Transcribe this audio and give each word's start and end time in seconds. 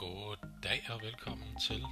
God 0.00 0.36
dag 0.62 0.82
og 0.90 1.00
velkommen 1.02 1.56
til 1.60 1.84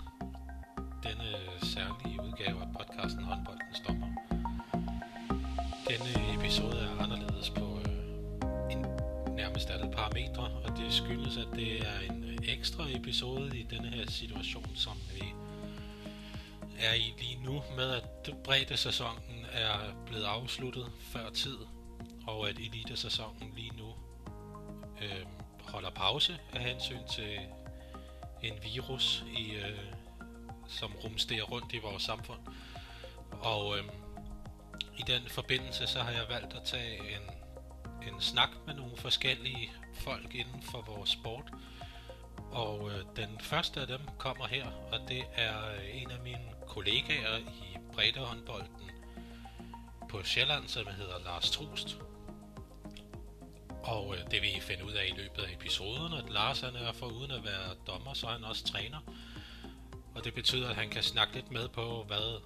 denne 1.02 1.30
særlige 1.62 2.22
udgave 2.22 2.60
af 2.60 2.68
podcasten 2.78 3.24
Håndboldens 3.24 3.80
Dommer. 3.88 4.08
Denne 5.88 6.34
episode 6.38 6.78
er 6.78 7.02
anderledes 7.02 7.50
på 7.50 7.78
øh, 7.78 8.72
en, 8.72 8.86
nærmest 9.36 9.70
alle 9.70 9.90
parametre, 9.90 10.42
og 10.42 10.76
det 10.76 10.92
skyldes, 10.92 11.36
at 11.36 11.48
det 11.54 11.80
er 11.80 12.00
en 12.10 12.38
ekstra 12.48 12.84
episode 12.88 13.58
i 13.58 13.62
denne 13.62 13.88
her 13.88 14.10
situation, 14.10 14.76
som 14.76 14.96
vi 15.14 15.24
er 16.78 16.94
i 16.94 17.14
lige 17.18 17.44
nu, 17.44 17.62
med 17.76 17.90
at 17.90 18.34
bredde 18.44 18.76
sæsonen 18.76 19.46
er 19.52 20.04
blevet 20.06 20.24
afsluttet 20.24 20.86
før 21.00 21.30
tid, 21.30 21.58
og 22.26 22.48
at 22.48 22.56
elite-sæsonen 22.56 23.52
lige 23.56 23.72
nu 23.78 23.88
øh, 25.02 25.26
holder 25.60 25.90
pause 25.90 26.38
af 26.52 26.60
hensyn 26.60 27.06
til 27.10 27.38
en 28.42 28.54
virus, 28.62 29.24
i, 29.36 29.54
øh, 29.54 29.78
som 30.68 30.92
rumsterer 31.04 31.42
rundt 31.42 31.72
i 31.72 31.78
vores 31.78 32.02
samfund. 32.02 32.40
Og 33.30 33.78
øh, 33.78 33.84
i 34.98 35.02
den 35.06 35.22
forbindelse, 35.28 35.86
så 35.86 36.00
har 36.00 36.10
jeg 36.10 36.24
valgt 36.28 36.54
at 36.54 36.62
tage 36.64 36.98
en, 36.98 37.22
en 38.08 38.20
snak 38.20 38.50
med 38.66 38.74
nogle 38.74 38.96
forskellige 38.96 39.70
folk 39.94 40.34
inden 40.34 40.62
for 40.62 40.80
vores 40.80 41.10
sport. 41.10 41.52
Og 42.50 42.90
øh, 42.90 43.04
den 43.16 43.40
første 43.40 43.80
af 43.80 43.86
dem 43.86 44.00
kommer 44.18 44.46
her, 44.46 44.66
og 44.92 44.98
det 45.08 45.24
er 45.34 45.70
øh, 45.70 46.02
en 46.02 46.10
af 46.10 46.20
mine 46.20 46.52
kollegaer 46.66 47.38
i 47.38 47.78
breddehåndbolden 47.92 48.90
på 50.08 50.22
Sjælland, 50.22 50.68
som 50.68 50.86
hedder 50.86 51.18
Lars 51.24 51.50
Trust. 51.50 52.07
Og 53.88 54.14
øh, 54.16 54.30
det 54.30 54.42
vil 54.42 54.56
I 54.56 54.60
finde 54.60 54.84
ud 54.84 54.92
af 54.92 55.06
i 55.08 55.20
løbet 55.20 55.42
af 55.42 55.52
episoden, 55.52 56.12
at 56.12 56.30
Lars 56.30 56.60
han 56.60 56.76
er 56.76 56.92
for 56.92 57.06
uden 57.06 57.30
at 57.30 57.44
være 57.44 57.74
dommer, 57.86 58.14
så 58.14 58.26
er 58.26 58.30
han 58.30 58.44
også 58.44 58.64
træner. 58.64 58.98
Og 60.14 60.24
det 60.24 60.34
betyder, 60.34 60.68
at 60.68 60.76
han 60.76 60.90
kan 60.90 61.02
snakke 61.02 61.34
lidt 61.34 61.50
med 61.50 61.68
på, 61.68 62.04
hvad 62.06 62.40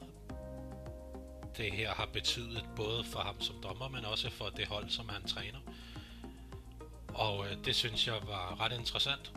det 1.56 1.72
her 1.72 1.94
har 1.94 2.06
betydet, 2.06 2.64
både 2.76 3.04
for 3.04 3.18
ham 3.18 3.40
som 3.40 3.56
dommer, 3.62 3.88
men 3.88 4.04
også 4.04 4.30
for 4.30 4.48
det 4.48 4.66
hold, 4.66 4.90
som 4.90 5.08
han 5.08 5.24
træner. 5.24 5.58
Og 7.08 7.46
øh, 7.46 7.56
det 7.64 7.74
synes 7.74 8.06
jeg 8.06 8.14
var 8.26 8.60
ret 8.60 8.72
interessant. 8.72 9.32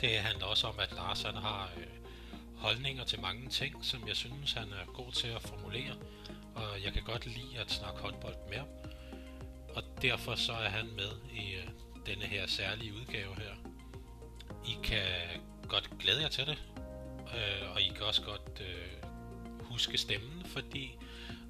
Det 0.00 0.10
handler 0.10 0.46
også 0.46 0.66
om, 0.66 0.78
at 0.78 0.92
Lars 0.92 1.22
han 1.22 1.34
har 1.34 1.70
øh, 1.76 1.86
holdninger 2.56 3.04
til 3.04 3.20
mange 3.20 3.48
ting, 3.48 3.84
som 3.84 4.08
jeg 4.08 4.16
synes, 4.16 4.52
han 4.52 4.72
er 4.72 4.92
god 4.92 5.12
til 5.12 5.28
at 5.28 5.42
formulere. 5.42 5.94
Og 6.54 6.82
jeg 6.84 6.92
kan 6.92 7.02
godt 7.02 7.26
lide 7.26 7.58
at 7.58 7.70
snakke 7.70 8.00
håndbold 8.00 8.36
med 8.48 8.58
ham 8.58 8.68
og 9.74 9.82
derfor 10.02 10.34
så 10.34 10.52
er 10.52 10.68
han 10.68 10.86
med 10.96 11.10
i 11.34 11.54
øh, 11.54 11.68
denne 12.06 12.24
her 12.24 12.46
særlige 12.46 12.94
udgave 12.94 13.34
her. 13.34 13.54
I 14.66 14.76
kan 14.84 15.40
godt 15.68 15.90
glæde 15.98 16.22
jer 16.22 16.28
til 16.28 16.46
det, 16.46 16.62
øh, 17.34 17.74
og 17.74 17.80
I 17.80 17.88
kan 17.88 18.06
også 18.06 18.22
godt 18.22 18.60
øh, 18.60 19.10
huske 19.60 19.98
stemmen, 19.98 20.44
fordi 20.46 20.98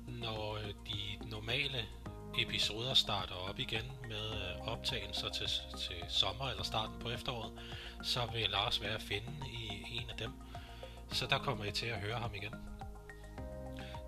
når 0.09 0.57
øh, 0.57 0.69
de 0.69 1.29
normale 1.31 1.85
episoder 2.39 2.95
starter 2.95 3.35
op 3.35 3.59
igen 3.59 3.93
med 4.09 4.31
øh, 4.31 4.69
optagelser 4.69 5.29
til, 5.29 5.47
til 5.79 5.97
sommer 6.09 6.49
eller 6.51 6.63
starten 6.63 6.95
på 7.01 7.11
efteråret, 7.11 7.53
så 8.03 8.21
vil 8.33 8.51
Lars 8.51 8.83
være 8.83 8.95
at 8.95 9.03
finde 9.03 9.33
i 9.53 9.97
en 9.97 10.11
af 10.11 10.17
dem. 10.17 10.31
Så 11.13 11.27
der 11.27 11.39
kommer 11.39 11.65
I 11.65 11.73
til 11.73 11.87
at 11.87 12.01
høre 12.01 12.19
ham 12.19 12.35
igen. 12.35 12.55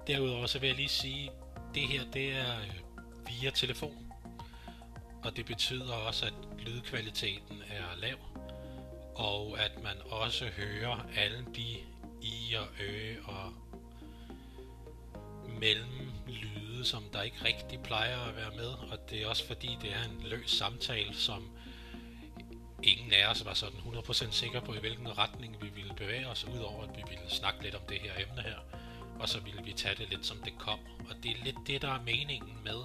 Derudover 0.07 0.47
så 0.47 0.59
vil 0.59 0.67
jeg 0.67 0.77
lige 0.77 0.89
sige, 0.89 1.31
det 1.75 1.83
her 1.83 2.05
det 2.13 2.33
er 2.33 2.59
øh, 2.59 2.81
via 3.27 3.51
telefon 3.51 4.04
og 5.25 5.37
det 5.37 5.47
betyder 5.47 5.95
også, 5.95 6.27
at 6.27 6.33
lydkvaliteten 6.59 7.63
er 7.71 7.97
lav, 8.01 8.17
og 9.15 9.59
at 9.61 9.83
man 9.83 9.97
også 10.11 10.47
hører 10.47 11.07
alle 11.17 11.47
de 11.57 11.77
i 12.23 12.55
og 12.55 12.67
ø 12.81 13.17
og 13.25 13.53
mellemlyde, 15.61 16.85
som 16.85 17.05
der 17.13 17.23
ikke 17.23 17.45
rigtig 17.45 17.81
plejer 17.81 18.21
at 18.21 18.37
være 18.37 18.51
med, 18.57 18.67
og 18.67 19.11
det 19.11 19.23
er 19.23 19.29
også 19.29 19.47
fordi, 19.47 19.79
det 19.83 19.93
er 19.93 20.05
en 20.05 20.27
løs 20.29 20.51
samtale, 20.51 21.15
som 21.15 21.51
ingen 22.83 23.13
af 23.13 23.31
os 23.31 23.45
var 23.45 23.55
sådan 23.55 23.79
100% 23.79 24.31
sikre 24.31 24.61
på, 24.61 24.75
i 24.75 24.79
hvilken 24.79 25.19
retning 25.19 25.63
vi 25.63 25.69
ville 25.69 25.95
bevæge 25.95 26.29
os, 26.29 26.45
udover 26.45 26.83
at 26.83 26.97
vi 26.97 27.03
ville 27.09 27.31
snakke 27.31 27.63
lidt 27.63 27.75
om 27.75 27.83
det 27.89 28.01
her 28.01 28.13
emne 28.19 28.43
her, 28.43 28.59
og 29.21 29.29
så 29.29 29.41
ville 29.41 29.65
vi 29.65 29.73
tage 29.73 29.95
det 29.95 30.11
lidt 30.11 30.27
som 30.27 30.43
det 30.45 30.59
kom. 30.59 30.79
Og 31.11 31.17
det 31.23 31.31
er 31.31 31.45
lidt 31.45 31.57
det, 31.67 31.83
der 31.83 31.89
er 31.89 32.03
meningen 32.03 32.59
med 32.65 32.85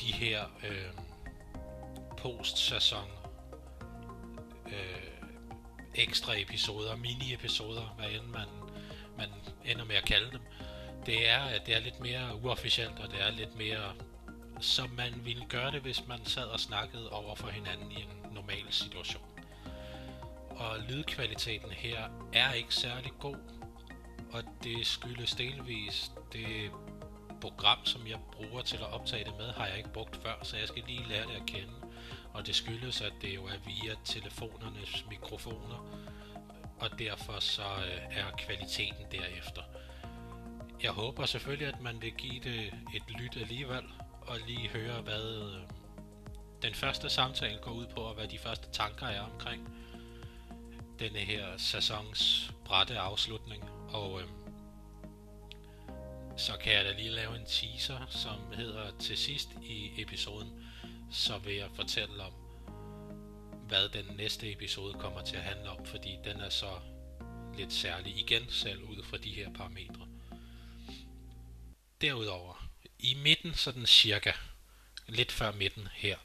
de 0.00 0.12
her 0.12 0.44
øh, 0.68 1.05
post-sæson 2.16 3.10
øh, 4.66 5.06
ekstra 5.94 6.32
episoder, 6.40 6.96
mini-episoder, 6.96 7.94
hvad 7.98 8.10
end 8.10 8.26
man, 8.26 8.46
man 9.18 9.28
ender 9.64 9.84
med 9.84 9.96
at 9.96 10.04
kalde 10.04 10.30
dem. 10.30 10.40
Det 11.06 11.28
er, 11.28 11.40
at 11.40 11.66
det 11.66 11.76
er 11.76 11.80
lidt 11.80 12.00
mere 12.00 12.40
uofficielt, 12.44 12.98
og 12.98 13.10
det 13.10 13.22
er 13.22 13.30
lidt 13.30 13.56
mere, 13.56 13.92
som 14.60 14.90
man 14.90 15.12
ville 15.24 15.44
gøre 15.48 15.70
det, 15.70 15.80
hvis 15.80 16.06
man 16.06 16.24
sad 16.24 16.44
og 16.44 16.60
snakkede 16.60 17.10
over 17.10 17.34
for 17.34 17.48
hinanden 17.48 17.92
i 17.92 17.94
en 17.94 18.32
normal 18.34 18.66
situation. 18.70 19.22
Og 20.50 20.78
lydkvaliteten 20.88 21.70
her 21.70 22.08
er 22.32 22.52
ikke 22.52 22.74
særlig 22.74 23.12
god, 23.20 23.36
og 24.32 24.42
det 24.64 24.86
skyldes 24.86 25.34
delvis 25.34 26.10
det 26.32 26.70
program, 27.40 27.84
som 27.84 28.06
jeg 28.06 28.18
bruger 28.32 28.62
til 28.62 28.76
at 28.76 28.92
optage 28.92 29.24
det 29.24 29.34
med, 29.38 29.52
har 29.52 29.66
jeg 29.66 29.76
ikke 29.76 29.92
brugt 29.92 30.16
før, 30.16 30.34
så 30.42 30.56
jeg 30.56 30.68
skal 30.68 30.82
lige 30.86 31.08
lære 31.08 31.26
det 31.26 31.34
at 31.34 31.46
kende 31.46 31.72
og 32.36 32.46
det 32.46 32.54
skyldes, 32.54 33.00
at 33.00 33.12
det 33.22 33.34
jo 33.34 33.44
er 33.44 33.58
via 33.66 33.94
telefonernes 34.04 35.04
mikrofoner, 35.10 35.86
og 36.80 36.98
derfor 36.98 37.40
så 37.40 37.62
øh, 37.62 38.18
er 38.18 38.30
kvaliteten 38.38 39.04
derefter. 39.12 39.62
Jeg 40.82 40.90
håber 40.90 41.26
selvfølgelig, 41.26 41.68
at 41.68 41.80
man 41.80 42.02
vil 42.02 42.12
give 42.12 42.40
det 42.40 42.74
et 42.94 43.10
lyt 43.20 43.36
alligevel, 43.36 43.84
og 44.20 44.36
lige 44.46 44.68
høre, 44.68 45.00
hvad 45.00 45.36
øh, 45.36 45.68
den 46.62 46.74
første 46.74 47.08
samtale 47.08 47.58
går 47.58 47.70
ud 47.70 47.86
på, 47.86 48.00
og 48.00 48.14
hvad 48.14 48.28
de 48.28 48.38
første 48.38 48.70
tanker 48.72 49.06
er 49.06 49.20
omkring 49.20 49.68
denne 50.98 51.18
her 51.18 51.56
sæsons 51.56 52.52
brætte 52.64 52.98
afslutning. 52.98 53.64
Og 53.88 54.20
øh, 54.20 54.28
så 56.36 56.52
kan 56.62 56.72
jeg 56.72 56.84
da 56.84 56.92
lige 56.92 57.10
lave 57.10 57.36
en 57.36 57.46
teaser, 57.46 58.06
som 58.10 58.52
hedder 58.52 58.90
til 58.98 59.16
sidst 59.16 59.48
i 59.62 60.02
episoden, 60.02 60.65
så 61.10 61.38
vil 61.38 61.54
jeg 61.54 61.70
fortælle 61.74 62.22
om, 62.22 62.32
hvad 63.68 63.88
den 63.88 64.04
næste 64.16 64.52
episode 64.52 64.94
kommer 64.94 65.22
til 65.22 65.36
at 65.36 65.42
handle 65.42 65.70
om, 65.70 65.86
fordi 65.86 66.18
den 66.24 66.40
er 66.40 66.50
så 66.50 66.80
lidt 67.56 67.72
særlig 67.72 68.18
igen, 68.18 68.50
selv 68.50 68.82
ud 68.82 69.02
fra 69.02 69.16
de 69.16 69.30
her 69.30 69.52
parametre. 69.52 70.08
Derudover, 72.00 72.68
i 72.98 73.14
midten 73.14 73.54
sådan 73.54 73.86
cirka, 73.86 74.32
lidt 75.06 75.32
før 75.32 75.52
midten 75.52 75.88
her, 75.94 76.16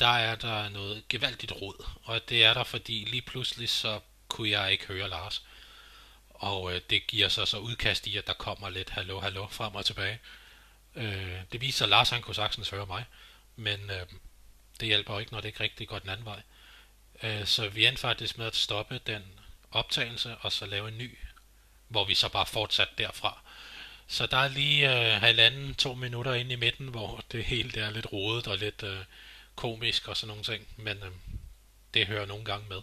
der 0.00 0.06
er 0.06 0.34
der 0.34 0.68
noget 0.68 1.08
gevaldigt 1.08 1.52
rod, 1.52 1.88
og 2.02 2.28
det 2.28 2.44
er 2.44 2.54
der, 2.54 2.64
fordi 2.64 3.04
lige 3.04 3.22
pludselig 3.22 3.68
så 3.68 4.00
kunne 4.28 4.50
jeg 4.50 4.72
ikke 4.72 4.86
høre 4.86 5.08
Lars. 5.08 5.42
Og 6.28 6.74
øh, 6.74 6.80
det 6.90 7.06
giver 7.06 7.28
sig 7.28 7.48
så 7.48 7.58
udkast 7.58 8.06
i, 8.06 8.16
at 8.16 8.26
der 8.26 8.32
kommer 8.32 8.68
lidt 8.68 8.90
hallo, 8.90 9.20
hallo 9.20 9.46
frem 9.46 9.74
og 9.74 9.84
tilbage. 9.84 10.18
Øh, 10.94 11.40
det 11.52 11.60
viser, 11.60 11.84
at 11.84 11.88
Lars 11.88 12.10
han 12.10 12.22
kunne 12.22 12.34
sagtens 12.34 12.70
høre 12.70 12.86
mig. 12.86 13.04
Men 13.56 13.90
øh, 13.90 14.06
det 14.80 14.88
hjælper 14.88 15.14
jo 15.14 15.18
ikke, 15.18 15.32
når 15.32 15.40
det 15.40 15.48
ikke 15.48 15.60
rigtig 15.60 15.88
går 15.88 15.98
den 15.98 16.08
anden 16.08 16.26
vej. 16.26 16.42
Øh, 17.22 17.46
så 17.46 17.68
vi 17.68 17.86
endte 17.86 18.00
faktisk 18.00 18.38
med 18.38 18.46
at 18.46 18.56
stoppe 18.56 19.00
den 19.06 19.22
optagelse, 19.70 20.36
og 20.36 20.52
så 20.52 20.66
lave 20.66 20.88
en 20.88 20.98
ny, 20.98 21.18
hvor 21.88 22.04
vi 22.04 22.14
så 22.14 22.28
bare 22.28 22.46
fortsatte 22.46 22.94
derfra. 22.98 23.40
Så 24.06 24.26
der 24.26 24.36
er 24.36 24.48
lige 24.48 25.14
øh, 25.14 25.20
halvanden, 25.20 25.74
to 25.74 25.94
minutter 25.94 26.34
inde 26.34 26.52
i 26.52 26.56
midten, 26.56 26.88
hvor 26.88 27.24
det 27.32 27.44
hele 27.44 27.80
er 27.80 27.90
lidt 27.90 28.12
rodet 28.12 28.46
og 28.46 28.58
lidt 28.58 28.82
øh, 28.82 29.04
komisk 29.56 30.08
og 30.08 30.16
sådan 30.16 30.28
nogle 30.28 30.44
ting, 30.44 30.66
men 30.76 31.02
øh, 31.02 31.10
det 31.94 32.06
hører 32.06 32.26
nogle 32.26 32.44
gange 32.44 32.68
med. 32.68 32.82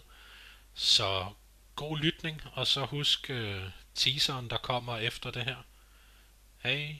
Så 0.74 1.32
god 1.76 1.98
lytning, 1.98 2.42
og 2.52 2.66
så 2.66 2.84
husk 2.84 3.30
øh, 3.30 3.62
teaseren, 3.94 4.50
der 4.50 4.56
kommer 4.56 4.96
efter 4.96 5.30
det 5.30 5.44
her. 5.44 5.56
Hej! 6.62 6.96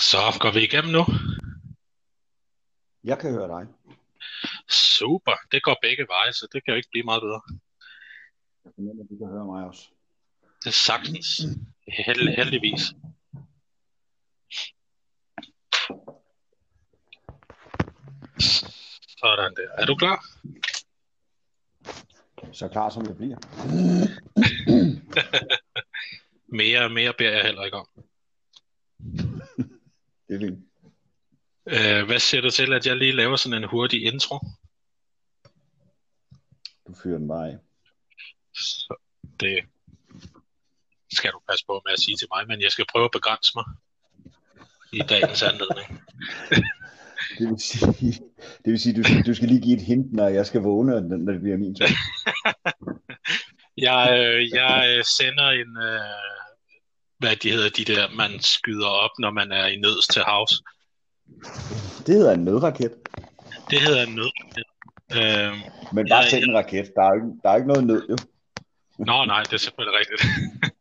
Så 0.00 0.18
går 0.40 0.50
vi 0.50 0.60
igennem 0.64 0.92
nu. 0.92 1.04
Jeg 3.04 3.18
kan 3.18 3.30
høre 3.32 3.48
dig. 3.48 3.66
Super, 4.68 5.36
det 5.52 5.62
går 5.62 5.76
begge 5.82 6.06
veje, 6.08 6.32
så 6.32 6.48
det 6.52 6.64
kan 6.64 6.72
jo 6.72 6.76
ikke 6.76 6.88
blive 6.90 7.04
meget 7.04 7.22
bedre. 7.22 7.40
Jeg 8.64 8.72
fornemmer, 8.74 9.02
at 9.04 9.10
du 9.10 9.16
kan 9.18 9.26
høre 9.26 9.44
mig 9.44 9.64
også. 9.64 9.82
Det 10.60 10.66
er 10.66 10.80
sagtens. 10.86 11.26
Held, 11.88 12.36
heldigvis. 12.36 12.82
Sådan 19.18 19.54
der. 19.56 19.70
Er 19.78 19.86
du 19.86 19.96
klar? 19.96 20.24
Så 22.52 22.68
klar 22.68 22.90
som 22.90 23.06
jeg 23.06 23.16
bliver. 23.16 23.38
mere 26.60 26.88
mere 26.88 27.14
beder 27.18 27.32
jeg 27.32 27.44
heller 27.44 27.64
ikke 27.64 27.76
om. 27.76 27.86
Det 30.28 30.34
er 30.34 30.40
fint. 30.40 30.58
Øh, 31.68 32.06
hvad 32.06 32.18
siger 32.18 32.40
du 32.40 32.50
til, 32.50 32.72
at 32.72 32.86
jeg 32.86 32.96
lige 32.96 33.12
laver 33.12 33.36
sådan 33.36 33.62
en 33.62 33.68
hurtig 33.68 34.04
intro? 34.06 34.38
Du 36.86 36.94
fyrer 37.02 37.18
den 37.18 37.28
bare 37.28 37.48
af. 37.48 37.58
Så 38.54 38.96
det 39.40 39.58
skal 41.12 41.30
du 41.32 41.40
passe 41.48 41.64
på 41.66 41.82
med 41.84 41.92
at 41.92 42.00
sige 42.00 42.16
til 42.16 42.28
mig, 42.34 42.46
men 42.48 42.60
jeg 42.60 42.70
skal 42.70 42.86
prøve 42.92 43.04
at 43.04 43.10
begrænse 43.10 43.52
mig 43.54 43.64
i 44.92 44.98
dagens 44.98 45.42
anledning. 45.42 45.88
Det 47.38 47.48
vil 47.48 47.60
sige, 47.60 48.12
det 48.64 48.70
vil 48.72 48.80
sige 48.80 48.96
du, 48.96 49.02
skal, 49.02 49.26
du 49.26 49.34
skal 49.34 49.48
lige 49.48 49.60
give 49.60 49.76
et 49.76 49.82
hint, 49.82 50.12
når 50.12 50.28
jeg 50.28 50.46
skal 50.46 50.60
vågne, 50.60 51.08
når 51.08 51.32
det 51.32 51.40
bliver 51.40 51.56
min 51.56 51.74
tur. 51.74 51.86
jeg, 53.88 54.02
øh, 54.20 54.50
jeg 54.50 54.74
øh, 54.90 55.04
sender 55.04 55.48
en, 55.62 55.70
øh, 55.88 56.45
hvad 57.18 57.36
de 57.36 57.50
hedder, 57.50 57.70
de 57.70 57.84
der, 57.84 58.08
man 58.14 58.40
skyder 58.40 58.88
op, 58.88 59.10
når 59.18 59.30
man 59.30 59.52
er 59.52 59.66
i 59.66 59.76
nøds 59.76 60.06
til 60.06 60.22
havs. 60.22 60.62
Det 62.06 62.14
hedder 62.14 62.32
en 62.32 62.44
nødraket. 62.44 62.92
Det 63.70 63.80
hedder 63.80 64.06
en 64.06 64.14
nødraket. 64.14 64.64
Øh, 65.12 65.52
Men 65.92 66.08
bare 66.08 66.30
selv 66.30 66.48
en 66.48 66.56
raket. 66.56 66.92
Der 66.96 67.02
er, 67.02 67.14
ikke, 67.14 67.26
der 67.42 67.50
er 67.50 67.56
ikke 67.56 67.68
noget 67.68 67.84
nød, 67.84 68.02
jo. 68.10 68.16
Nå, 68.98 69.24
nej, 69.24 69.42
det 69.42 69.52
er 69.52 69.56
selvfølgelig 69.56 69.98
rigtigt. 70.00 70.22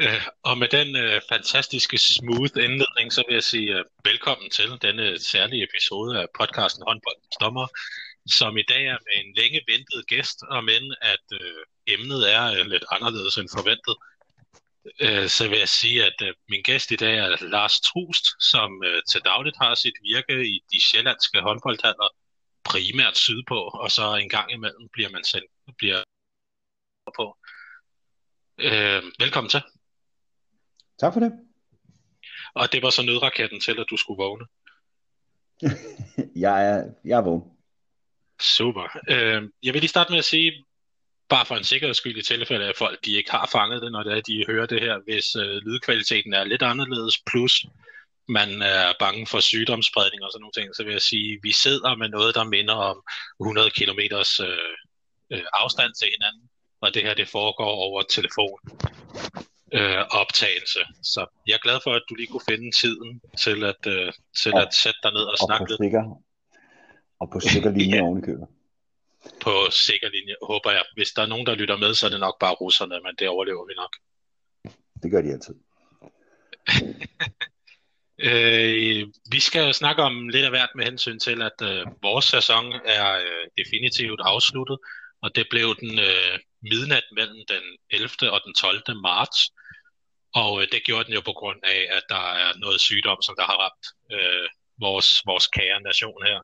Øh, 0.00 0.26
og 0.42 0.58
med 0.58 0.68
den 0.68 0.96
øh, 0.96 1.20
fantastiske 1.28 1.98
smooth 1.98 2.56
indledning, 2.66 3.12
så 3.12 3.22
vil 3.26 3.34
jeg 3.34 3.42
sige 3.42 3.70
øh, 3.78 3.84
velkommen 4.04 4.50
til 4.50 4.70
denne 4.82 5.18
særlige 5.18 5.66
episode 5.68 6.20
af 6.20 6.26
podcasten 6.38 6.82
Håndbold 6.86 7.20
Stommer, 7.36 7.66
som 8.38 8.56
i 8.56 8.66
dag 8.72 8.82
er 8.86 8.98
med 9.06 9.14
en 9.22 9.34
længe 9.38 9.60
ventet 9.72 10.06
gæst, 10.06 10.38
og 10.50 10.64
men 10.64 10.94
at 11.00 11.26
øh, 11.40 11.60
emnet 11.94 12.34
er 12.34 12.44
øh, 12.56 12.66
lidt 12.72 12.84
anderledes 12.90 13.36
end 13.38 13.48
forventet. 13.56 13.94
Øh, 15.00 15.28
så 15.28 15.48
vil 15.48 15.58
jeg 15.58 15.68
sige, 15.68 16.04
at 16.06 16.18
øh, 16.22 16.34
min 16.48 16.62
gæst 16.62 16.90
i 16.90 16.96
dag 16.96 17.18
er 17.18 17.44
Lars 17.44 17.80
Trust, 17.80 18.26
som 18.52 18.82
øh, 18.84 19.02
til 19.10 19.20
dagligt 19.24 19.56
har 19.62 19.74
sit 19.74 19.94
virke 20.02 20.48
i 20.54 20.60
de 20.72 20.80
sjællandske 20.80 21.40
håndboldhaller, 21.40 22.08
primært 22.64 23.16
sydpå, 23.16 23.54
og 23.54 23.90
så 23.90 24.14
en 24.14 24.28
gang 24.28 24.52
imellem 24.52 24.88
bliver 24.92 25.10
man 25.10 25.24
sendt 25.24 25.50
bliver 25.78 26.02
på. 27.16 27.36
Øh, 28.58 29.02
velkommen 29.18 29.50
til. 29.50 29.62
Tak 31.00 31.12
for 31.12 31.20
det. 31.20 31.32
Og 32.54 32.72
det 32.72 32.82
var 32.82 32.90
så 32.90 33.02
nødraketten 33.02 33.60
til, 33.60 33.80
at 33.80 33.86
du 33.90 33.96
skulle 33.96 34.22
vågne. 34.22 34.46
jeg 36.44 36.68
er, 36.68 36.84
jeg 37.04 37.18
er 37.18 37.22
vågen. 37.22 37.42
Super. 38.40 38.98
Øh, 39.08 39.42
jeg 39.62 39.74
vil 39.74 39.80
lige 39.80 39.88
starte 39.88 40.10
med 40.10 40.18
at 40.18 40.24
sige, 40.24 40.64
bare 41.28 41.46
for 41.46 41.56
en 41.56 41.64
sikkerheds 41.64 41.96
skyld 41.96 42.18
i 42.18 42.22
tilfælde 42.22 42.66
af 42.68 42.76
folk, 42.76 43.04
de 43.04 43.16
ikke 43.16 43.30
har 43.30 43.48
fanget 43.52 43.82
det, 43.82 43.92
når 43.92 44.02
det 44.02 44.12
er, 44.16 44.20
de 44.20 44.44
hører 44.48 44.66
det 44.66 44.80
her, 44.80 44.98
hvis 45.04 45.36
øh, 45.36 45.56
lydkvaliteten 45.66 46.32
er 46.32 46.44
lidt 46.44 46.62
anderledes, 46.62 47.22
plus 47.26 47.66
man 48.28 48.62
er 48.62 48.92
bange 48.98 49.26
for 49.26 49.40
sygdomsspredning 49.40 50.22
og 50.24 50.30
sådan 50.32 50.42
nogle 50.42 50.56
ting, 50.58 50.76
så 50.76 50.84
vil 50.84 50.92
jeg 50.92 51.02
sige, 51.02 51.32
at 51.34 51.38
vi 51.42 51.52
sidder 51.52 51.96
med 51.96 52.08
noget, 52.08 52.34
der 52.34 52.44
minder 52.44 52.74
om 52.74 53.02
100 53.40 53.70
km 53.70 54.00
øh, 54.00 54.74
øh, 55.32 55.44
afstand 55.52 55.92
til 55.94 56.08
hinanden, 56.14 56.44
og 56.80 56.94
det 56.94 57.02
her 57.02 57.14
det 57.14 57.28
foregår 57.28 57.72
over 57.86 58.02
telefon 58.02 58.58
øh, 59.72 60.02
optagelse. 60.20 60.80
Så 61.02 61.20
jeg 61.46 61.54
er 61.54 61.64
glad 61.66 61.78
for, 61.84 61.92
at 61.98 62.02
du 62.08 62.14
lige 62.14 62.26
kunne 62.26 62.48
finde 62.50 62.68
tiden 62.82 63.20
til 63.44 63.64
at, 63.64 63.82
øh, 63.86 64.12
til 64.42 64.54
og, 64.54 64.62
at 64.62 64.74
sætte 64.82 65.00
dig 65.02 65.12
ned 65.12 65.24
og, 65.30 65.34
og 65.40 65.46
snakke 65.46 65.66
lidt. 65.70 65.80
Sikker, 65.84 66.04
og 67.20 67.30
på 67.32 67.40
sikker 67.40 67.70
linje 67.78 67.96
ja. 67.96 68.02
ovenikøbet. 68.02 68.46
På 69.40 69.70
sikker 69.70 70.08
linje, 70.08 70.34
håber 70.42 70.70
jeg. 70.70 70.84
Hvis 70.94 71.10
der 71.10 71.22
er 71.22 71.26
nogen, 71.26 71.46
der 71.46 71.54
lytter 71.54 71.76
med, 71.76 71.94
så 71.94 72.06
er 72.06 72.10
det 72.10 72.20
nok 72.20 72.38
bare 72.40 72.54
russerne, 72.54 73.00
men 73.00 73.14
det 73.18 73.28
overlever 73.28 73.66
vi 73.66 73.74
nok. 73.74 73.92
Det 75.02 75.10
gør 75.10 75.22
de 75.22 75.32
altid. 75.32 75.54
øh, 78.28 79.06
vi 79.32 79.40
skal 79.40 79.74
snakke 79.74 80.02
om 80.02 80.28
lidt 80.28 80.44
af 80.44 80.50
hvert 80.50 80.72
med 80.74 80.84
hensyn 80.84 81.18
til, 81.18 81.42
at 81.42 81.58
øh, 81.62 81.86
vores 82.02 82.24
sæson 82.24 82.72
er 82.84 83.18
øh, 83.18 83.44
definitivt 83.58 84.20
afsluttet, 84.20 84.78
og 85.22 85.34
det 85.36 85.46
blev 85.50 85.76
den 85.80 85.98
øh, 85.98 86.38
midnat 86.62 87.04
mellem 87.12 87.40
den 87.48 87.64
11. 87.90 88.32
og 88.32 88.40
den 88.44 88.54
12. 88.54 88.82
marts. 89.02 89.38
Og 90.34 90.62
øh, 90.62 90.68
det 90.72 90.84
gjorde 90.84 91.04
den 91.04 91.14
jo 91.14 91.20
på 91.20 91.32
grund 91.32 91.60
af, 91.62 91.80
at 91.96 92.02
der 92.08 92.24
er 92.44 92.58
noget 92.58 92.80
sygdom, 92.80 93.22
som 93.22 93.34
der 93.38 93.44
har 93.50 93.58
ramt 93.64 93.86
øh, 94.12 94.48
vores, 94.80 95.22
vores 95.26 95.46
kære 95.46 95.80
nation 95.80 96.22
her. 96.26 96.38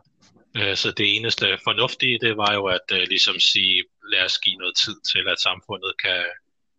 Øh, 0.57 0.77
så 0.77 0.91
det 0.91 1.17
eneste 1.17 1.59
fornuftige, 1.65 2.19
det 2.19 2.37
var 2.37 2.53
jo 2.53 2.67
at 2.67 2.87
øh, 2.93 3.09
ligesom 3.09 3.41
sige, 3.41 3.85
lad 4.13 4.25
os 4.25 4.39
give 4.39 4.57
noget 4.57 4.77
tid 4.77 4.97
til, 5.13 5.29
at 5.29 5.41
samfundet 5.41 5.93
kan, 6.05 6.25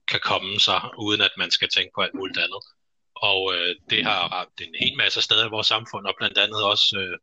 kan 0.08 0.20
komme 0.20 0.60
sig, 0.60 0.82
uden 0.98 1.22
at 1.22 1.32
man 1.38 1.52
skal 1.52 1.70
tænke 1.70 1.92
på 1.96 2.02
alt 2.02 2.14
muligt 2.14 2.38
andet. 2.38 2.64
Og 3.16 3.56
øh, 3.56 3.76
det 3.90 4.04
har 4.04 4.28
ramt 4.28 4.62
en 4.62 4.76
hel 4.80 4.98
masse 4.98 5.22
steder 5.22 5.46
i 5.46 5.50
vores 5.50 5.68
samfund, 5.68 6.06
og 6.06 6.16
blandt 6.18 6.38
andet 6.38 6.64
også 6.64 6.98
øh, 7.00 7.18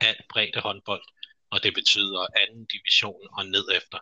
alt 0.00 0.22
bredde 0.28 0.60
håndbold, 0.60 1.02
og 1.50 1.62
det 1.62 1.74
betyder 1.74 2.26
anden 2.42 2.66
division 2.74 3.22
og 3.32 3.46
ned 3.46 3.64
efter. 3.76 3.98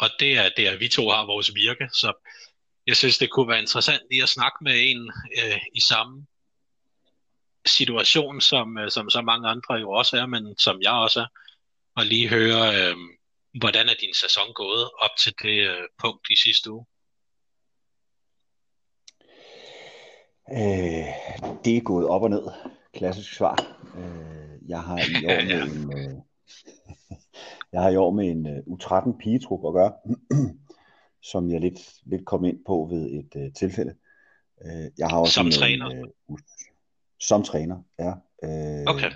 Og 0.00 0.08
det 0.20 0.38
er 0.38 0.48
der, 0.56 0.76
vi 0.76 0.88
to 0.88 1.10
har 1.10 1.26
vores 1.26 1.54
virke, 1.54 1.88
så 1.92 2.12
jeg 2.86 2.96
synes, 2.96 3.18
det 3.18 3.30
kunne 3.30 3.48
være 3.48 3.60
interessant 3.60 4.02
lige 4.10 4.22
at 4.22 4.28
snakke 4.28 4.58
med 4.60 4.76
en 4.90 5.12
øh, 5.42 5.60
i 5.74 5.80
samme 5.80 6.26
situation, 7.66 8.40
som, 8.40 8.78
øh, 8.78 8.90
som 8.90 9.10
så 9.10 9.22
mange 9.22 9.48
andre 9.48 9.74
jo 9.74 9.90
også 9.90 10.16
er, 10.16 10.26
men 10.26 10.58
som 10.58 10.82
jeg 10.82 10.92
også 10.92 11.20
er, 11.20 11.26
og 11.96 12.06
lige 12.06 12.28
høre, 12.28 12.62
øh, 12.78 12.96
hvordan 13.58 13.88
er 13.88 13.94
din 14.00 14.14
sæson 14.14 14.52
gået 14.54 14.90
op 14.98 15.10
til 15.18 15.34
det 15.42 15.68
øh, 15.68 15.86
punkt 16.02 16.26
i 16.30 16.36
sidste 16.36 16.72
uge? 16.72 16.86
Øh, 20.52 21.06
det 21.64 21.76
er 21.76 21.80
gået 21.80 22.06
op 22.06 22.22
og 22.22 22.30
ned. 22.30 22.42
Klassisk 22.94 23.32
svar. 23.32 23.56
Øh, 23.96 24.68
jeg 24.68 24.82
har 24.82 24.98
i 24.98 25.24
år 25.26 25.42
med 25.48 25.62
en, 25.62 25.98
øh, 25.98 26.14
jeg 27.72 27.82
har 27.82 27.90
i 27.90 27.96
år 27.96 28.10
med 28.10 28.30
en 28.30 28.46
uh, 28.46 28.78
U13 28.78 29.18
pigetrup 29.18 29.66
at 29.66 29.72
gøre, 29.72 29.92
som 31.32 31.50
jeg 31.50 31.60
lidt, 31.60 31.78
lidt 32.06 32.26
kom 32.26 32.44
ind 32.44 32.64
på 32.66 32.88
ved 32.90 33.10
et 33.10 33.46
uh, 33.46 33.52
tilfælde. 33.52 33.94
Uh, 34.64 34.86
jeg 34.98 35.08
har 35.08 35.18
også 35.18 35.34
som 35.34 35.46
en, 35.46 35.52
træner? 35.52 36.04
Uh, 36.26 36.38
som 37.20 37.42
træner, 37.42 37.82
ja. 37.98 38.12
Uh, 38.42 38.94
okay. 38.94 39.10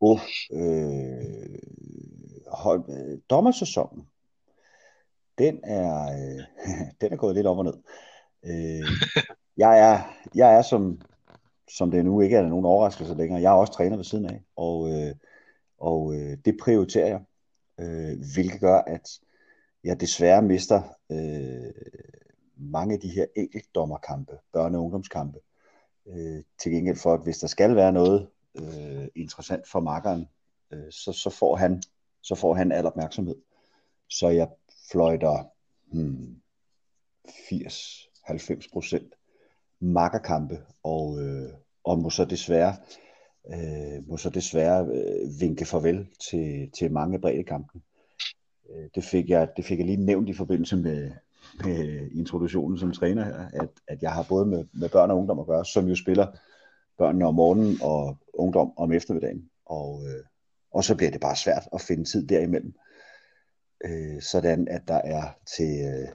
Og 0.00 0.20
uh, 0.50 1.56
hold, 2.52 3.20
dommersæsonen, 3.30 4.08
den 5.38 5.60
er, 5.64 6.06
uh, 6.06 6.42
den 7.00 7.12
er 7.12 7.16
gået 7.16 7.34
lidt 7.34 7.46
op 7.46 7.58
og 7.58 7.64
ned. 7.64 7.74
Uh, 8.42 8.88
jeg 9.56 9.78
er, 9.78 10.00
jeg 10.34 10.54
er 10.54 10.62
som, 10.62 11.00
som 11.76 11.90
det 11.90 12.04
nu 12.04 12.20
ikke 12.20 12.36
er 12.36 12.48
nogen 12.48 12.64
overraskelse 12.64 13.14
længere, 13.14 13.42
jeg 13.42 13.52
er 13.52 13.56
også 13.56 13.72
træner 13.72 13.96
ved 13.96 14.04
siden 14.04 14.26
af, 14.26 14.42
og, 14.56 14.90
øh, 14.90 15.14
og 15.78 16.14
øh, 16.14 16.38
det 16.44 16.56
prioriterer 16.60 17.06
jeg 17.06 17.20
øh, 17.80 18.18
hvilket 18.34 18.60
gør, 18.60 18.78
at 18.78 19.20
jeg 19.84 20.00
desværre 20.00 20.42
mister 20.42 20.82
øh, 21.10 21.72
mange 22.56 22.94
af 22.94 23.00
de 23.00 23.08
her 23.08 23.26
enkeltdommerkampe, 23.36 24.32
børne- 24.32 24.76
og 24.76 24.84
ungdomskampe, 24.84 25.38
øh, 26.08 26.42
til 26.62 26.72
gengæld 26.72 26.96
for, 26.96 27.14
at 27.14 27.22
hvis 27.22 27.38
der 27.38 27.46
skal 27.46 27.76
være 27.76 27.92
noget 27.92 28.28
øh, 28.54 29.08
interessant 29.14 29.68
for 29.68 29.80
markeren, 29.80 30.28
øh, 30.70 30.90
så, 30.90 31.12
så, 31.12 31.30
får 31.30 31.56
han, 31.56 31.82
så 32.22 32.34
får 32.34 32.54
han 32.54 32.72
al 32.72 32.86
opmærksomhed. 32.86 33.36
Så 34.08 34.28
jeg 34.28 34.48
fløjter 34.92 35.44
hmm, 35.92 36.40
80-90 37.28 38.72
procent 38.72 39.14
makkerkampe, 39.80 40.58
og, 40.82 41.20
øh, 41.20 41.52
og 41.84 41.98
må 41.98 42.10
så 42.10 42.24
desværre 42.24 42.76
øh, 43.52 44.08
må 44.08 44.16
så 44.16 44.30
desværre 44.30 44.86
øh, 44.86 45.40
vinke 45.40 45.64
farvel 45.64 46.08
til, 46.30 46.70
til 46.70 46.92
mange 46.92 47.20
brede 47.20 47.44
kampe. 47.44 47.80
Øh, 48.70 48.88
det, 48.94 49.04
fik 49.04 49.30
jeg, 49.30 49.48
det 49.56 49.64
fik 49.64 49.78
jeg 49.78 49.86
lige 49.86 50.04
nævnt 50.04 50.28
i 50.28 50.34
forbindelse 50.34 50.76
med, 50.76 51.10
med 51.64 52.10
introduktionen 52.10 52.78
som 52.78 52.92
træner 52.92 53.24
her, 53.24 53.48
at, 53.62 53.68
at 53.88 54.02
jeg 54.02 54.12
har 54.12 54.26
både 54.28 54.46
med, 54.46 54.64
med 54.72 54.88
børn 54.88 55.10
og 55.10 55.18
ungdom 55.18 55.38
at 55.38 55.46
gøre, 55.46 55.64
som 55.64 55.88
jo 55.88 55.94
spiller 55.94 56.26
børnene 56.98 57.26
om 57.26 57.34
morgenen 57.34 57.78
og 57.82 58.18
ungdom 58.34 58.78
om 58.78 58.92
eftermiddagen. 58.92 59.50
Og, 59.66 60.06
øh, 60.08 60.24
og 60.72 60.84
så 60.84 60.96
bliver 60.96 61.10
det 61.10 61.20
bare 61.20 61.36
svært 61.36 61.68
at 61.72 61.80
finde 61.80 62.04
tid 62.04 62.26
derimellem. 62.26 62.74
Øh, 63.84 64.22
sådan 64.22 64.68
at 64.68 64.82
der 64.88 65.00
er 65.04 65.38
til, 65.56 65.86
øh, 65.86 66.08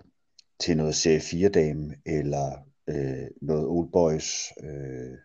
til 0.59 0.77
noget 0.77 0.95
serie 0.95 1.19
4 1.19 1.49
dame 1.49 1.95
eller 2.05 2.65
øh, 2.87 3.27
noget 3.41 3.65
old 3.67 3.91
boys 3.91 4.51
øh, 4.63 5.17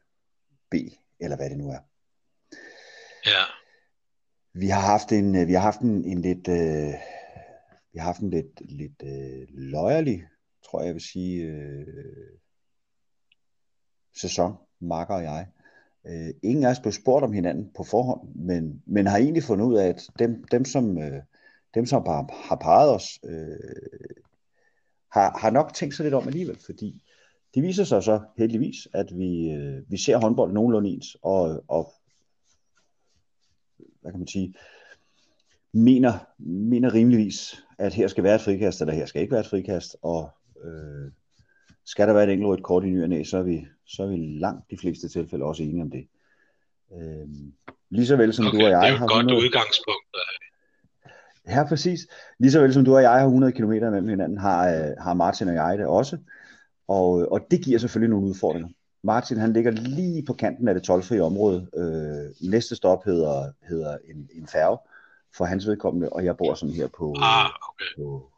B, 0.70 0.74
eller 1.20 1.36
hvad 1.36 1.50
det 1.50 1.58
nu 1.58 1.68
er. 1.70 1.78
Ja. 3.26 3.44
Vi 4.54 4.68
har 4.68 4.80
haft 4.80 5.12
en, 5.12 5.36
øh, 5.36 5.48
vi 5.48 5.52
har 5.52 5.60
haft 5.60 5.80
en, 5.80 6.04
en 6.04 6.22
lidt, 6.22 6.48
øh, 6.48 6.94
vi 7.92 7.99
har 7.99 8.07
haft 8.07 8.21
en 8.21 8.30
lidt, 8.30 8.71
lidt 8.71 9.02
øh, 9.02 9.47
løjerlig, 9.50 10.25
tror 10.64 10.80
jeg, 10.80 10.87
jeg 10.87 10.95
vil 10.95 11.02
sige, 11.02 11.45
øh, 11.45 11.87
sæson, 14.21 14.54
Marker 14.80 15.14
og 15.14 15.23
jeg. 15.23 15.47
Øh, 16.07 16.35
ingen 16.42 16.64
af 16.64 16.71
os 16.71 16.80
blev 16.80 16.92
spurgt 16.92 17.25
om 17.25 17.33
hinanden 17.33 17.71
på 17.76 17.85
forhånd, 17.85 18.35
men, 18.35 18.83
men 18.87 19.07
har 19.07 19.18
egentlig 19.18 19.42
fundet 19.42 19.66
ud 19.66 19.76
af, 19.76 19.88
at 19.88 20.07
dem, 20.18 20.45
dem 20.45 20.64
som, 20.64 20.99
øh, 20.99 21.23
dem, 21.75 21.87
som 21.87 22.02
har, 22.07 22.49
har 22.49 22.57
parret 22.57 22.90
os, 22.90 23.18
øh, 23.25 23.57
har, 25.12 25.38
har 25.38 25.50
nok 25.50 25.75
tænkt 25.75 25.95
sig 25.95 26.04
lidt 26.04 26.14
om 26.14 26.26
alligevel, 26.26 26.59
fordi 26.66 27.02
det 27.54 27.62
viser 27.62 27.85
sig 27.85 28.02
så 28.02 28.21
heldigvis, 28.38 28.88
at 28.95 29.18
vi, 29.18 29.50
øh, 29.50 29.90
vi 29.90 29.97
ser 29.97 30.16
håndbold 30.16 30.52
nogenlunde 30.52 30.90
ens, 30.90 31.16
og, 31.23 31.64
og 31.68 31.92
hvad 34.00 34.12
kan 34.12 34.21
man 34.21 34.28
sige, 34.28 34.54
mener, 35.73 36.12
mener 36.38 36.95
rimeligvis, 36.95 37.62
at 37.78 37.94
her 37.94 38.08
skal 38.08 38.25
være 38.25 38.35
et 38.35 38.40
frikast, 38.40 38.80
eller 38.80 38.94
her 38.94 39.06
skal 39.06 39.23
ikke 39.23 39.32
være 39.32 39.40
et 39.40 39.47
frikast, 39.47 39.97
og 40.02 40.30
øh, 40.64 41.11
skal 41.87 42.08
der 42.08 42.14
være 42.14 42.25
et 42.25 42.30
enkelt 42.30 42.49
rødt 42.49 42.62
kort 42.62 42.85
i 42.85 42.87
ny 42.87 43.02
og 43.02 43.08
næ, 43.08 43.23
så 43.25 43.38
er 43.38 43.42
vi, 43.42 43.66
så 43.87 44.02
er 44.02 44.06
vi 44.06 44.16
langt 44.16 44.70
de 44.70 44.78
fleste 44.78 45.08
tilfælde 45.08 45.44
også 45.44 45.62
enige 45.62 45.82
om 45.82 45.90
det. 45.90 46.08
Øh, 46.94 47.28
lige 47.90 48.06
så 48.06 48.16
vel 48.16 48.32
som 48.35 48.47
okay, 48.47 48.58
du 48.58 48.64
og 48.64 48.70
jeg 48.70 48.80
det 48.80 48.88
er 48.88 48.92
jo 48.92 48.97
har 48.97 49.04
et 49.04 49.11
godt 49.11 49.26
100, 49.26 49.44
udgangspunkt. 49.44 50.16
Ja, 51.49 51.64
præcis. 51.68 52.00
Lige 52.38 52.52
så 52.52 52.61
vel 52.61 52.75
som 52.75 52.85
du 52.85 52.97
og 52.97 53.02
jeg 53.02 53.11
har 53.11 53.25
100 53.25 53.52
km 53.52 53.70
mellem 53.70 54.08
hinanden, 54.08 54.38
har, 54.38 54.68
øh, 54.68 54.90
har 55.00 55.14
Martin 55.14 55.49
og 55.49 55.54
jeg 55.54 55.78
det 55.78 55.87
også. 55.87 56.18
Og, 56.88 57.32
og 57.32 57.47
det 57.50 57.64
giver 57.64 57.78
selvfølgelig 57.78 58.11
nogle 58.11 58.26
udfordringer. 58.26 58.68
Martin 59.02 59.38
han 59.38 59.52
ligger 59.52 59.70
lige 59.70 60.25
på 60.26 60.32
kanten 60.32 60.68
af 60.68 60.75
det 60.75 60.82
tolvfrie 60.82 61.23
område. 61.23 61.68
Øh, 61.76 62.50
næste 62.50 62.76
stop 62.76 63.04
hedder, 63.04 63.52
hedder 63.68 63.97
en, 64.04 64.28
en 64.35 64.47
færge 64.47 64.78
for 65.37 65.44
hans 65.44 65.66
vedkommende, 65.66 66.08
og 66.08 66.25
jeg 66.25 66.37
bor 66.37 66.54
sådan 66.54 66.75
her 66.75 66.88
på, 66.99 67.14
Ah, 67.23 67.50
okay. 67.68 67.85
på 67.97 68.30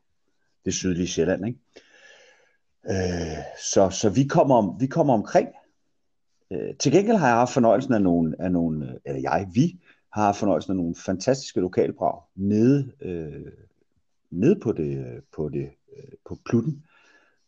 det 0.64 0.75
sydlige 0.75 1.09
Sjælland. 1.09 1.47
Ikke? 1.47 1.59
Øh, 2.90 3.44
så, 3.73 3.90
så 3.90 4.11
vi 4.11 4.25
kommer, 4.25 4.56
om, 4.56 4.76
vi 4.80 4.87
kommer 4.87 5.14
omkring. 5.14 5.49
Øh, 6.52 6.75
til 6.78 6.92
gengæld 6.92 7.16
har 7.16 7.26
jeg 7.26 7.37
haft 7.37 7.52
fornøjelsen 7.52 7.94
af 7.94 8.02
nogle, 8.02 8.35
af 8.38 8.52
nogle, 8.52 8.99
eller 9.04 9.20
jeg, 9.20 9.49
vi 9.54 9.80
har 10.12 10.25
haft 10.25 10.38
fornøjelsen 10.38 10.73
af 10.73 10.76
nogle 10.76 10.94
fantastiske 11.06 11.61
lokalbrag 11.61 12.23
nede, 12.35 12.92
øh, 13.02 13.52
nede 14.30 14.61
på 14.61 14.73
det, 14.73 15.20
på 15.37 15.49
det, 15.49 15.70
øh, 15.97 16.12
på 16.28 16.38
Plutten, 16.44 16.85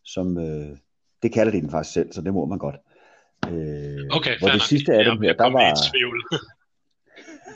som, 0.04 0.38
øh, 0.38 0.76
det 1.22 1.32
kalder 1.32 1.52
de 1.52 1.60
den 1.60 1.70
faktisk 1.70 1.94
selv, 1.94 2.12
så 2.12 2.20
det 2.22 2.34
må 2.34 2.44
man 2.46 2.58
godt. 2.58 2.76
Øh, 3.48 3.98
Okay, 4.16 4.38
hvor 4.38 4.48
det 4.48 4.62
sidste 4.62 4.92
af 4.94 5.04
dem 5.04 5.20
her, 5.22 5.32
der 5.32 5.50
var. 5.50 5.74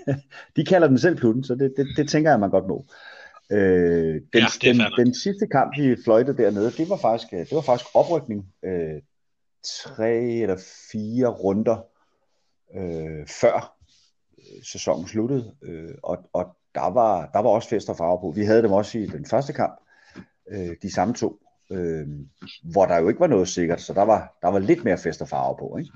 de 0.57 0.65
kalder 0.65 0.89
den 0.89 0.99
selv 0.99 1.17
Plutten, 1.17 1.45
så 1.45 1.55
det, 1.55 1.75
det, 1.77 1.87
det 1.97 2.09
tænker 2.09 2.31
jeg, 2.31 2.41
man 2.41 2.51
godt 2.51 2.67
må. 2.67 2.87
Øh, 3.53 4.15
den, 4.15 4.23
Ja, 4.35 4.47
den, 4.63 4.81
den 4.97 5.15
sidste 5.15 5.47
kamp, 5.47 5.79
vi 5.79 5.97
fløjtede 6.05 6.37
dernede, 6.37 6.71
det 6.71 6.89
var 6.89 6.97
faktisk, 6.97 7.33
øh, 7.33 7.39
det 7.39 7.53
var 7.53 7.61
faktisk 7.61 7.91
oprykning. 7.95 8.47
Øh, 8.65 9.03
tre 9.65 10.15
eller 10.17 10.57
fire 10.93 11.27
runder 11.27 11.87
øh, 12.75 13.27
før 13.41 13.77
øh, 14.39 14.65
sæsonen 14.65 15.09
sluttede, 15.09 15.55
øh, 15.63 15.95
og, 16.03 16.19
og 16.33 16.57
der, 16.75 16.91
var, 16.91 17.31
der 17.33 17.39
var 17.39 17.51
også 17.51 17.69
fest 17.69 17.89
og 17.89 17.97
farve 17.97 18.21
på. 18.21 18.33
Vi 18.37 18.45
havde 18.45 18.63
dem 18.63 18.73
også 18.73 18.99
i 18.99 19.07
den 19.07 19.27
første 19.27 19.53
kamp, 19.53 19.81
øh, 20.49 20.77
de 20.83 20.95
samme 20.95 21.15
to, 21.15 21.39
øh, 21.71 22.07
hvor 22.73 22.87
der 22.87 22.99
jo 22.99 23.09
ikke 23.09 23.21
var 23.21 23.27
noget 23.27 23.49
sikkert, 23.49 23.81
så 23.81 23.93
der 23.93 24.03
var, 24.03 24.37
der 24.43 24.49
var 24.49 24.59
lidt 24.59 24.85
mere 24.85 24.99
fest 24.99 25.23
og 25.23 25.29
farve 25.29 25.57
på. 25.59 25.77
Ikke? 25.79 25.91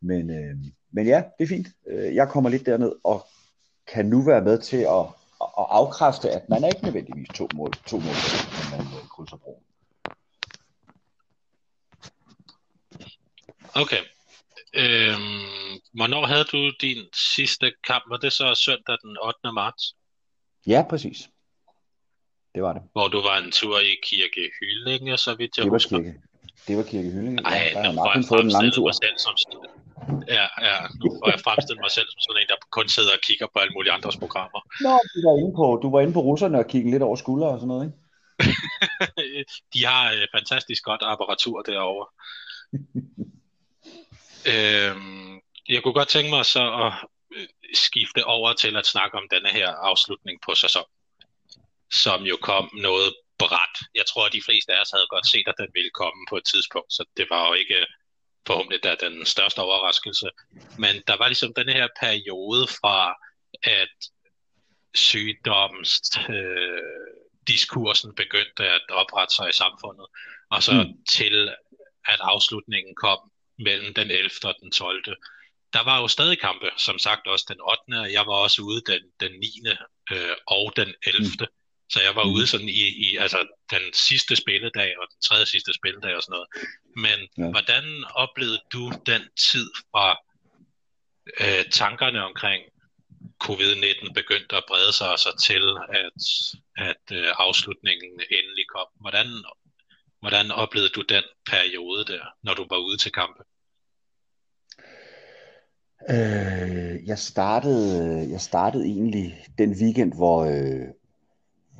Men, 0.00 0.30
øh, 0.30 0.56
men 0.92 1.06
ja, 1.06 1.22
det 1.38 1.44
er 1.44 1.48
fint. 1.48 1.68
Øh, 1.90 2.14
Jeg 2.14 2.28
kommer 2.28 2.50
lidt 2.50 2.66
derned 2.66 2.92
og 3.04 3.26
kan 3.92 4.06
nu 4.06 4.22
være 4.22 4.40
med 4.40 4.58
til 4.58 4.76
at, 4.76 5.00
at 5.40 5.66
afkræfte, 5.80 6.30
at 6.30 6.48
man 6.48 6.64
er 6.64 6.68
ikke 6.68 6.84
nødvendigvis 6.84 7.28
to 7.34 7.48
mål, 7.54 7.72
to 7.86 7.96
mål 7.96 8.14
når 8.70 8.76
man 8.76 8.86
øh, 8.86 9.08
krydser 9.08 9.36
broen. 9.36 9.62
Okay. 13.74 14.02
Øhm, 14.74 15.80
hvornår 15.92 16.26
havde 16.26 16.44
du 16.44 16.70
din 16.80 16.98
sidste 17.36 17.72
kamp? 17.86 18.04
Var 18.08 18.16
det 18.16 18.32
så 18.32 18.54
søndag 18.54 18.96
den 19.02 19.16
8. 19.24 19.52
marts, 19.54 19.94
Ja, 20.66 20.84
præcis. 20.90 21.28
Det 22.54 22.62
var 22.62 22.72
det. 22.72 22.82
hvor 22.92 23.08
du 23.08 23.20
var 23.22 23.38
en 23.38 23.50
tur 23.52 23.78
i 23.78 23.96
Kirke 24.02 24.50
Hyllinge, 24.60 25.16
så 25.16 25.34
vidt 25.34 25.56
jeg 25.56 25.64
Det 25.64 25.70
var 25.72 25.76
husker? 25.76 25.96
kirke. 25.98 26.14
Det 26.68 26.76
var 26.76 26.82
kirke 26.82 27.10
Hyllinge. 27.10 27.42
Ej, 27.44 27.72
Ja, 27.74 27.78
der 27.80 27.82
har 27.82 27.92
Martin 27.92 28.24
fået 28.24 28.38
lange 28.40 28.52
fremstillet 28.52 28.74
tur. 28.74 28.92
selv 28.92 29.18
som 29.18 29.36
Ja, 30.36 30.46
ja, 30.68 30.76
nu 31.00 31.06
får 31.18 31.28
jeg 31.30 31.40
fremstillet 31.46 31.82
mig 31.86 31.90
selv 31.90 32.08
som 32.10 32.20
sådan 32.20 32.42
en, 32.42 32.48
der 32.48 32.56
kun 32.70 32.88
sidder 32.88 33.12
og 33.18 33.22
kigger 33.28 33.46
på 33.52 33.58
alle 33.62 33.74
mulige 33.76 33.92
andres 33.92 34.16
programmer. 34.16 34.60
Nå, 34.86 34.94
du 35.14 35.18
var 35.26 35.34
inde 35.40 35.54
på, 35.60 35.66
du 35.82 35.88
var 35.90 36.00
inde 36.00 36.12
på 36.12 36.20
russerne 36.20 36.58
og 36.58 36.66
kiggede 36.66 36.90
lidt 36.90 37.02
over 37.02 37.16
skuldre 37.16 37.48
og 37.48 37.58
sådan 37.58 37.68
noget, 37.68 37.84
ikke? 37.86 37.98
De 39.74 39.84
har 39.84 40.12
øh, 40.12 40.26
fantastisk 40.36 40.82
godt 40.84 41.02
apparatur 41.04 41.62
derovre. 41.62 42.06
øhm, 44.52 45.40
jeg 45.68 45.82
kunne 45.82 45.98
godt 46.00 46.08
tænke 46.08 46.30
mig 46.30 46.44
så 46.46 46.64
at 46.84 46.92
øh, 47.36 47.46
skifte 47.74 48.24
over 48.24 48.52
til 48.52 48.76
at 48.76 48.86
snakke 48.86 49.18
om 49.18 49.26
denne 49.30 49.48
her 49.48 49.68
afslutning 49.68 50.40
på 50.46 50.54
sæsonen, 50.54 50.94
som 52.04 52.22
jo 52.22 52.36
kom 52.42 52.70
noget 52.88 53.10
bræt. 53.38 53.76
Jeg 53.94 54.06
tror, 54.06 54.26
at 54.26 54.32
de 54.32 54.46
fleste 54.48 54.72
af 54.74 54.80
os 54.82 54.90
havde 54.94 55.12
godt 55.14 55.26
set, 55.32 55.48
at 55.48 55.60
den 55.62 55.70
ville 55.74 55.90
komme 55.90 56.20
på 56.30 56.36
et 56.36 56.46
tidspunkt, 56.52 56.92
så 56.92 57.02
det 57.16 57.26
var 57.30 57.42
jo 57.48 57.52
ikke 57.52 57.86
forhåbentlig 58.50 58.84
da 58.84 58.94
den 59.06 59.26
største 59.26 59.58
overraskelse. 59.58 60.28
Men 60.78 60.94
der 61.06 61.16
var 61.16 61.28
ligesom 61.28 61.54
denne 61.54 61.72
her 61.72 61.88
periode 62.00 62.66
fra, 62.66 63.14
at 63.62 63.96
sygdoms 64.94 65.90
øh, 66.28 67.10
diskursen 67.48 68.14
begyndte 68.14 68.64
at 68.68 68.82
oprette 68.90 69.34
sig 69.34 69.48
i 69.48 69.52
samfundet, 69.62 70.06
og 70.50 70.62
så 70.62 70.72
mm. 70.72 71.04
til 71.16 71.48
at 72.04 72.20
afslutningen 72.20 72.94
kom 72.94 73.18
mellem 73.58 73.94
den 73.94 74.10
11. 74.10 74.30
og 74.44 74.54
den 74.62 74.70
12. 74.72 75.04
Der 75.72 75.84
var 75.84 76.00
jo 76.00 76.08
stadig 76.08 76.40
kampe, 76.40 76.70
som 76.76 76.98
sagt 76.98 77.26
også 77.26 77.44
den 77.48 77.60
8. 77.60 78.00
og 78.00 78.12
jeg 78.12 78.26
var 78.26 78.34
også 78.34 78.62
ude 78.62 78.82
den, 78.86 79.02
den 79.20 79.32
9. 79.40 79.46
Øh, 80.12 80.36
og 80.46 80.72
den 80.76 80.94
11. 81.06 81.26
Mm. 81.40 81.46
Så 81.92 81.98
jeg 82.06 82.16
var 82.16 82.24
Mm. 82.24 82.32
ude 82.32 82.46
sådan 82.46 82.68
i, 82.68 82.82
i 83.06 83.16
altså 83.16 83.38
den 83.70 83.84
sidste 84.08 84.36
spilledag 84.36 84.90
og 85.00 85.06
den 85.12 85.20
tredje 85.28 85.46
sidste 85.46 85.72
spilledag 85.74 86.14
og 86.16 86.22
sådan 86.22 86.32
noget. 86.36 86.48
Men 87.04 87.18
Ja. 87.38 87.42
ja. 87.44 87.50
hvordan 87.50 87.84
oplevede 88.14 88.60
du 88.72 88.92
den 89.06 89.22
tid 89.50 89.66
fra 89.92 90.06
øh, 91.40 91.64
tankerne 91.80 92.24
omkring 92.24 92.62
covid-19 93.44 94.12
begyndte 94.12 94.56
at 94.56 94.64
brede 94.68 94.92
sig 94.92 95.08
og 95.12 95.18
så 95.18 95.30
til, 95.48 95.64
at, 96.02 96.22
at 96.88 97.04
øh, 97.18 97.28
afslutningen 97.38 98.12
endelig 98.38 98.64
kom? 98.74 98.86
Hvordan, 99.00 99.26
hvordan 100.20 100.50
oplevede 100.50 100.88
du 100.96 101.02
den 101.02 101.24
periode 101.50 102.04
der, 102.12 102.24
når 102.42 102.54
du 102.54 102.66
var 102.70 102.76
ude 102.76 102.96
til 102.96 103.12
kampe? 103.12 103.42
Øh, 106.10 107.06
jeg 107.08 107.18
startede, 107.18 108.30
jeg 108.30 108.40
startede 108.40 108.84
egentlig 108.84 109.44
den 109.58 109.70
weekend, 109.82 110.12
hvor, 110.14 110.38
øh, 110.44 110.88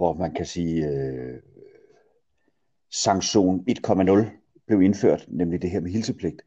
hvor 0.01 0.15
man 0.15 0.35
kan 0.35 0.47
sige, 0.47 0.87
øh, 0.87 1.43
sanktion 2.91 3.65
1,0 3.69 4.27
blev 4.67 4.83
indført, 4.83 5.25
nemlig 5.29 5.63
det 5.63 5.71
her 5.71 5.81
med 5.81 5.91
hilsepligt. 5.91 6.43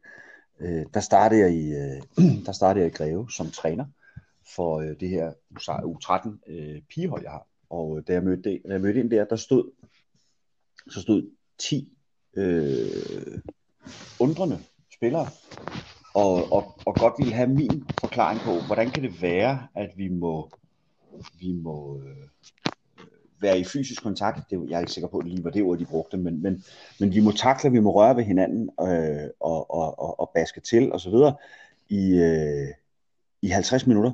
Øh, 0.60 0.86
der 0.94 1.00
startede 1.00 1.40
jeg 1.40 1.54
i, 1.54 1.72
øh, 1.72 2.02
der 2.46 2.52
startede 2.52 2.84
jeg 2.84 2.92
i 2.92 2.96
Greve 2.96 3.30
som 3.30 3.50
træner 3.50 3.86
for 4.54 4.80
øh, 4.80 5.00
det 5.00 5.08
her 5.08 5.32
U13 5.68 6.52
øh, 6.52 6.82
pigehold, 6.94 7.22
jeg 7.22 7.30
har. 7.30 7.46
Og 7.70 7.98
øh, 7.98 8.04
da 8.06 8.12
jeg 8.12 8.22
mødte, 8.22 8.42
da 8.42 8.72
jeg 8.72 8.80
mødte 8.80 9.00
ind 9.00 9.10
der, 9.10 9.24
der 9.24 9.36
stod, 9.36 9.70
så 10.90 11.00
stod 11.00 11.30
10 11.58 11.92
øh, 12.36 13.40
undrende 14.20 14.58
spillere, 14.94 15.26
og, 16.14 16.52
og, 16.52 16.80
og 16.86 16.94
godt 16.94 17.14
ville 17.18 17.34
have 17.34 17.48
min 17.48 17.86
forklaring 18.00 18.40
på, 18.40 18.52
hvordan 18.66 18.90
kan 18.90 19.02
det 19.02 19.22
være, 19.22 19.66
at 19.74 19.90
vi 19.96 20.08
må, 20.08 20.50
vi 21.40 21.52
må 21.52 22.00
øh, 22.02 22.28
være 23.40 23.58
i 23.58 23.64
fysisk 23.64 24.02
kontakt. 24.02 24.50
Det, 24.50 24.64
jeg 24.68 24.76
er 24.76 24.80
ikke 24.80 24.92
sikker 24.92 25.08
på, 25.08 25.18
at 25.18 25.24
det 25.24 25.32
lige 25.32 25.44
var 25.44 25.50
det 25.50 25.62
ord, 25.62 25.78
de 25.78 25.86
brugte, 25.86 26.16
men, 26.16 26.42
men, 26.42 26.64
men 27.00 27.14
vi 27.14 27.20
må 27.20 27.32
takle, 27.32 27.70
vi 27.70 27.80
må 27.80 27.94
røre 27.94 28.16
ved 28.16 28.24
hinanden 28.24 28.70
øh, 28.80 29.30
og, 29.40 29.70
og, 29.70 29.98
og, 29.98 30.20
og 30.20 30.30
baske 30.34 30.60
til 30.60 30.92
og 30.92 31.00
så 31.00 31.10
videre 31.10 31.34
i, 31.88 32.14
øh, 32.14 32.68
i 33.42 33.48
50 33.48 33.86
minutter. 33.86 34.12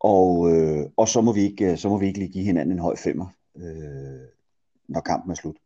Og, 0.00 0.52
øh, 0.52 0.86
og 0.96 1.08
så 1.08 1.20
må 1.20 1.32
vi 1.32 1.40
ikke 1.40 1.70
øh, 1.70 1.78
så 1.78 1.88
må 1.88 1.98
vi 1.98 2.06
ikke 2.06 2.18
lige 2.18 2.32
give 2.32 2.44
hinanden 2.44 2.72
en 2.72 2.82
høj 2.82 2.96
femmer, 2.96 3.26
øh, 3.56 4.28
når 4.88 5.00
kampen 5.00 5.30
er 5.30 5.34
slut. 5.34 5.56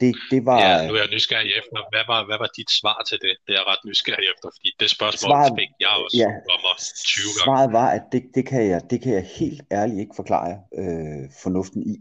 Det, 0.00 0.14
det 0.30 0.40
var 0.44 0.58
Ja, 0.60 0.86
nu 0.88 0.94
er 0.94 0.98
jeg 0.98 1.10
nysgerrig 1.16 1.50
efter. 1.60 1.78
Hvad 1.92 2.04
var, 2.12 2.20
hvad 2.28 2.38
var 2.38 2.50
dit 2.56 2.70
svar 2.80 2.98
til 3.08 3.18
det? 3.24 3.34
Det 3.46 3.52
er 3.54 3.58
jeg 3.60 3.66
ret 3.72 3.82
nysgerrig 3.90 4.26
efter, 4.34 4.48
fordi 4.56 4.70
det 4.80 4.90
spørgsmål 4.90 5.30
Svaret- 5.30 5.58
fik 5.60 5.70
jeg 5.80 5.88
også 6.04 6.16
ja, 6.22 6.28
om 6.54 6.60
os 6.74 6.84
20 7.04 7.22
gange. 7.24 7.44
Svaret 7.46 7.72
var, 7.72 7.88
at 7.96 8.02
det, 8.12 8.22
det, 8.34 8.44
kan 8.46 8.62
jeg, 8.72 8.80
det 8.90 8.98
kan 9.02 9.12
jeg 9.18 9.24
helt 9.40 9.62
ærligt 9.72 10.00
ikke 10.00 10.16
forklare 10.16 10.52
øh, 10.80 11.22
fornuften 11.42 11.82
i. 11.94 11.96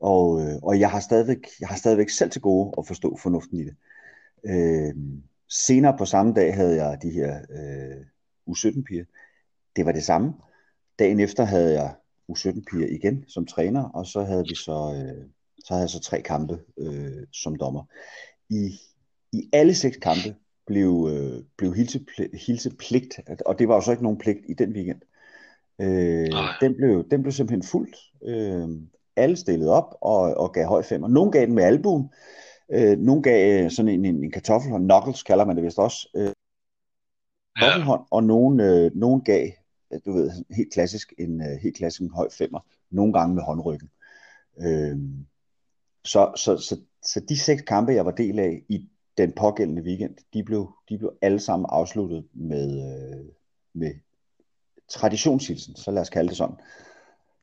Og, 0.00 0.26
øh, 0.42 0.56
og 0.62 0.80
jeg, 0.80 0.90
har 0.90 1.00
stadigvæk, 1.00 1.42
jeg 1.60 1.68
har 1.68 1.76
stadigvæk 1.76 2.08
selv 2.10 2.30
til 2.30 2.40
gode 2.40 2.74
at 2.78 2.86
forstå 2.86 3.18
fornuften 3.22 3.56
i 3.60 3.64
det. 3.68 3.74
Øh, 4.52 4.94
senere 5.66 5.94
på 5.98 6.04
samme 6.04 6.32
dag 6.34 6.54
havde 6.54 6.76
jeg 6.84 6.98
de 7.02 7.10
her 7.10 7.32
øh, 7.58 8.00
U17-piger. 8.50 9.04
Det 9.76 9.86
var 9.86 9.92
det 9.92 10.04
samme. 10.04 10.32
Dagen 10.98 11.20
efter 11.20 11.44
havde 11.44 11.72
jeg 11.80 11.94
U17-piger 12.32 12.86
igen 12.98 13.24
som 13.28 13.46
træner, 13.46 13.84
og 13.88 14.06
så 14.06 14.22
havde 14.22 14.44
vi 14.48 14.54
så, 14.54 14.78
øh, 14.96 15.24
så 15.64 15.74
havde 15.74 15.82
jeg 15.82 15.90
så 15.90 16.00
tre 16.00 16.20
kampe 16.20 16.58
øh, 16.78 17.26
som 17.32 17.56
dommer. 17.56 17.84
I, 18.48 18.80
I 19.32 19.48
alle 19.52 19.74
seks 19.74 19.96
kampe 19.96 20.36
blev, 20.66 21.08
øh, 21.12 21.44
blev 21.56 21.74
hilsepl- 21.74 22.46
hilsepligt, 22.46 23.20
og 23.46 23.58
det 23.58 23.68
var 23.68 23.74
jo 23.74 23.80
så 23.80 23.90
ikke 23.90 24.02
nogen 24.02 24.18
pligt 24.18 24.38
i 24.48 24.54
den 24.54 24.72
weekend. 24.72 25.00
Øh, 25.80 26.30
den, 26.60 26.74
blev, 26.76 27.08
den 27.10 27.22
blev 27.22 27.32
simpelthen 27.32 27.62
fuldt. 27.62 27.96
Øh, 28.24 28.68
alle 29.16 29.36
stillede 29.36 29.70
op 29.70 29.96
og, 30.00 30.20
og 30.20 30.52
gav 30.52 30.66
høj 30.66 30.82
femmer. 30.82 31.08
Nogle 31.08 31.32
gav 31.32 31.46
den 31.46 31.54
med 31.54 31.64
albuen, 31.64 32.10
øh, 32.72 32.98
nogle 32.98 33.22
gav 33.22 33.64
øh, 33.64 33.70
sådan 33.70 33.88
en, 33.88 34.04
en, 34.04 34.24
en 34.24 34.30
kartoffelhånd, 34.30 34.84
knuckles 34.84 35.22
kalder 35.22 35.44
man 35.44 35.56
det 35.56 35.64
vist 35.64 35.78
også, 35.78 36.08
øh, 36.16 36.30
Ja, 37.60 37.96
og 38.10 38.24
nogen, 38.24 38.60
øh, 38.60 38.90
nogen 38.94 39.20
gav 39.20 39.50
du 40.06 40.12
ved, 40.12 40.30
helt 40.50 40.72
klassisk, 40.72 41.12
en 41.18 41.40
uh, 41.40 41.46
helt 41.62 41.76
klassisk 41.76 42.00
en 42.00 42.10
høj 42.10 42.28
femmer, 42.30 42.60
nogle 42.90 43.12
gange 43.12 43.34
med 43.34 43.42
håndryggen. 43.42 43.90
Øh, 44.60 44.98
så, 46.04 46.32
så, 46.36 46.58
så, 46.58 46.80
så 47.02 47.20
de 47.28 47.38
seks 47.38 47.62
kampe, 47.62 47.92
jeg 47.92 48.06
var 48.06 48.10
del 48.10 48.38
af 48.38 48.62
i 48.68 48.88
den 49.16 49.32
pågældende 49.32 49.82
weekend, 49.82 50.16
de 50.34 50.44
blev, 50.44 50.72
de 50.88 50.98
blev 50.98 51.12
alle 51.22 51.40
sammen 51.40 51.66
afsluttet 51.70 52.28
med, 52.32 52.68
øh, 52.88 53.24
med 53.74 53.94
traditionshilsen, 54.90 55.76
så 55.76 55.90
lad 55.90 56.02
os 56.02 56.10
kalde 56.10 56.28
det 56.28 56.36
sådan. 56.36 56.56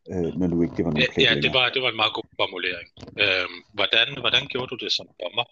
Øh, 0.10 0.34
når 0.40 0.48
du 0.48 0.62
ikke 0.62 0.76
det 0.78 0.86
var 0.86 0.92
nogen 0.92 1.08
Ja, 1.18 1.36
det 1.36 1.54
var, 1.54 1.70
det 1.70 1.82
var 1.82 1.90
en 1.90 1.96
meget 1.96 2.14
god 2.14 2.24
formulering. 2.36 2.88
Øh, 3.20 3.48
hvordan, 3.74 4.20
hvordan 4.20 4.48
gjorde 4.48 4.68
du 4.68 4.76
det 4.76 4.92
som 4.92 5.08
dommer? 5.24 5.44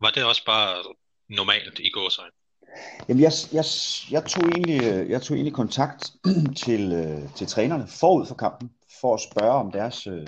Var 0.00 0.10
det 0.10 0.24
også 0.24 0.44
bare 0.44 0.94
normalt 1.28 1.78
i 1.78 1.90
gåsøjne? 1.90 2.32
Jamen, 3.08 3.22
jeg, 3.22 3.32
jeg, 3.52 3.64
jeg, 4.10 4.24
tog 4.24 4.44
egentlig, 4.48 4.80
øh, 4.84 5.10
jeg 5.10 5.22
tog 5.22 5.36
egentlig 5.36 5.54
kontakt 5.54 6.12
til, 6.64 6.92
øh, 6.92 7.34
til 7.36 7.46
trænerne 7.46 7.86
forud 8.00 8.26
for 8.26 8.34
kampen, 8.34 8.70
for 9.00 9.14
at 9.14 9.20
spørge 9.20 9.52
om 9.52 9.72
deres, 9.72 10.06
øh, 10.06 10.26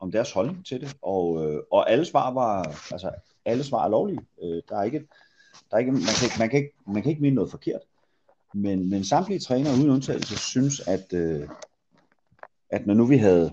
om 0.00 0.12
deres 0.12 0.32
holdning 0.32 0.66
til 0.66 0.80
det, 0.80 0.96
og, 1.02 1.44
øh, 1.44 1.62
og 1.70 1.90
alle 1.90 2.04
svar 2.04 2.32
var, 2.34 2.62
altså, 2.92 3.10
alle 3.44 3.64
svar 3.64 3.84
er 3.84 3.88
lovlige. 3.88 4.20
Øh, 4.42 4.62
der 4.68 4.76
er 4.78 4.82
ikke, 4.82 4.98
der 5.70 5.76
er 5.76 5.78
ikke, 5.78 5.92
man, 5.92 6.00
kan 6.00 6.30
man, 6.38 6.50
kan 6.50 6.58
ikke, 6.58 6.72
man 6.86 7.02
kan 7.02 7.10
ikke 7.10 7.22
mene 7.22 7.34
noget 7.34 7.50
forkert. 7.50 7.80
Men, 8.54 8.90
men 8.90 9.04
samtlige 9.04 9.40
trænere 9.40 9.74
uden 9.74 9.90
undtagelse 9.90 10.36
synes, 10.36 10.80
at, 10.80 11.12
øh, 11.12 11.48
at 12.70 12.86
når 12.86 12.94
nu 12.94 13.06
vi 13.06 13.16
havde 13.16 13.52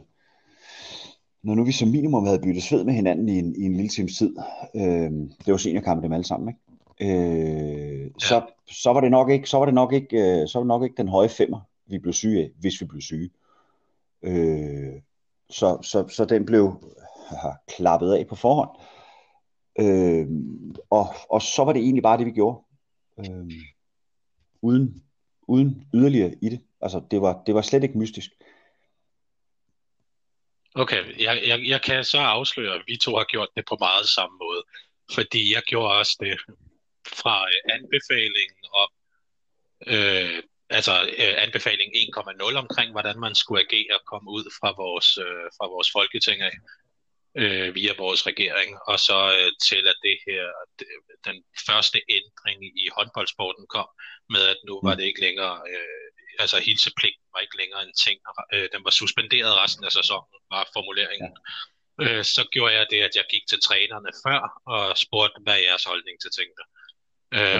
når 1.43 1.55
nu 1.55 1.63
vi 1.63 1.71
som 1.71 1.87
minimum 1.87 2.25
havde 2.25 2.39
byttet 2.39 2.63
sved 2.63 2.83
med 2.83 2.93
hinanden 2.93 3.29
i 3.29 3.39
en, 3.39 3.55
i 3.55 3.63
en 3.63 3.75
lille 3.75 3.89
times 3.89 4.17
tid, 4.17 4.35
øh, 4.75 5.11
det 5.45 5.51
var 5.51 5.57
seniorkamp 5.57 6.03
dem 6.03 6.13
alle 6.13 6.25
sammen, 6.25 6.49
ikke? 6.49 6.59
øh, 7.01 8.01
ja. 8.01 8.09
så, 8.19 8.45
så 8.71 8.93
var 8.93 9.01
det 9.01 9.11
nok 9.11 9.29
ikke, 9.29 9.49
så 9.49 9.57
var 9.57 9.65
det 9.65 9.73
nok 9.73 9.93
ikke, 9.93 10.17
øh, 10.17 10.47
så 10.47 10.59
var 10.59 10.63
det 10.63 10.67
nok 10.67 10.83
ikke 10.83 10.97
den 10.97 11.07
høje 11.07 11.29
femmer, 11.29 11.59
vi 11.85 11.97
blev 11.97 12.13
syge 12.13 12.43
af, 12.43 12.51
hvis 12.59 12.81
vi 12.81 12.85
blev 12.85 13.01
syge. 13.01 13.29
Øh, 14.23 14.93
så, 15.49 15.79
så, 15.81 16.07
så 16.07 16.25
den 16.25 16.45
blev 16.45 16.93
haha, 17.29 17.51
klappet 17.67 18.13
af 18.13 18.27
på 18.27 18.35
forhånd. 18.35 18.69
Øh, 19.79 20.27
og, 20.89 21.15
og 21.29 21.41
så 21.41 21.63
var 21.63 21.73
det 21.73 21.81
egentlig 21.81 22.03
bare 22.03 22.17
det, 22.17 22.25
vi 22.25 22.31
gjorde. 22.31 22.63
Øh, 23.19 23.51
uden, 24.61 25.03
uden 25.47 25.87
yderligere 25.93 26.35
i 26.41 26.49
det. 26.49 26.61
Altså, 26.81 27.01
det 27.11 27.21
var, 27.21 27.43
det 27.45 27.55
var 27.55 27.61
slet 27.61 27.83
ikke 27.83 27.97
mystisk. 27.97 28.31
Okay, 30.75 31.21
jeg, 31.23 31.43
jeg, 31.47 31.67
jeg 31.67 31.81
kan 31.81 32.03
så 32.03 32.17
afsløre, 32.17 32.75
at 32.75 32.81
vi 32.87 32.97
to 32.97 33.15
har 33.15 33.23
gjort 33.23 33.49
det 33.55 33.65
på 33.69 33.77
meget 33.79 34.07
samme 34.07 34.37
måde. 34.37 34.63
Fordi 35.11 35.53
jeg 35.53 35.63
gjorde 35.63 35.93
også 35.93 36.17
det 36.19 36.37
fra 37.07 37.45
øh, 37.47 37.75
anbefalingen 37.75 38.63
om, 38.83 38.89
øh, 39.87 40.43
altså 40.69 40.93
øh, 41.23 41.35
anbefaling 41.43 41.91
1,0 41.95 42.55
omkring, 42.63 42.91
hvordan 42.91 43.19
man 43.19 43.35
skulle 43.35 43.61
agere 43.61 43.95
og 43.95 44.05
komme 44.05 44.31
ud 44.31 44.45
fra 44.59 44.69
vores, 44.77 45.17
øh, 45.17 45.47
fra 45.57 45.67
vores 45.67 45.89
folketing 45.91 46.41
af 46.41 46.55
øh, 47.41 47.75
via 47.75 47.93
vores 47.97 48.27
regering, 48.27 48.77
og 48.87 48.99
så 48.99 49.17
øh, 49.37 49.51
til 49.67 49.83
at 49.91 49.97
det 50.07 50.17
her, 50.27 50.43
den 51.27 51.43
første 51.67 51.97
ændring 52.09 52.59
i 52.83 52.85
håndboldsporten 52.97 53.65
kom, 53.67 53.89
med 54.29 54.43
at 54.53 54.59
nu 54.67 54.79
var 54.83 54.95
det 54.95 55.03
ikke 55.03 55.21
længere, 55.21 55.55
øh, 55.71 56.07
altså 56.39 56.57
hilsepligt 56.67 57.17
var 57.33 57.39
ikke 57.39 57.57
længere 57.57 57.83
en 57.83 57.95
ting, 58.05 58.17
øh, 58.53 58.67
den 58.73 58.81
var 58.83 58.93
suspenderet 59.01 59.59
resten 59.63 59.83
af 59.85 59.91
sæsonen, 59.91 60.33
var 60.51 60.69
formuleringen. 60.73 61.31
Ja. 62.01 62.03
Øh, 62.03 62.23
så 62.35 62.47
gjorde 62.51 62.73
jeg 62.73 62.85
det, 62.89 63.01
at 63.07 63.15
jeg 63.15 63.25
gik 63.29 63.45
til 63.49 63.61
trænerne 63.61 64.11
før 64.25 64.41
og 64.73 64.97
spurgte, 64.97 65.39
hvad 65.43 65.53
er 65.53 65.65
jeres 65.67 65.83
holdning 65.83 66.15
til 66.21 66.31
tingene. 66.37 66.63
Øh, 66.63 66.86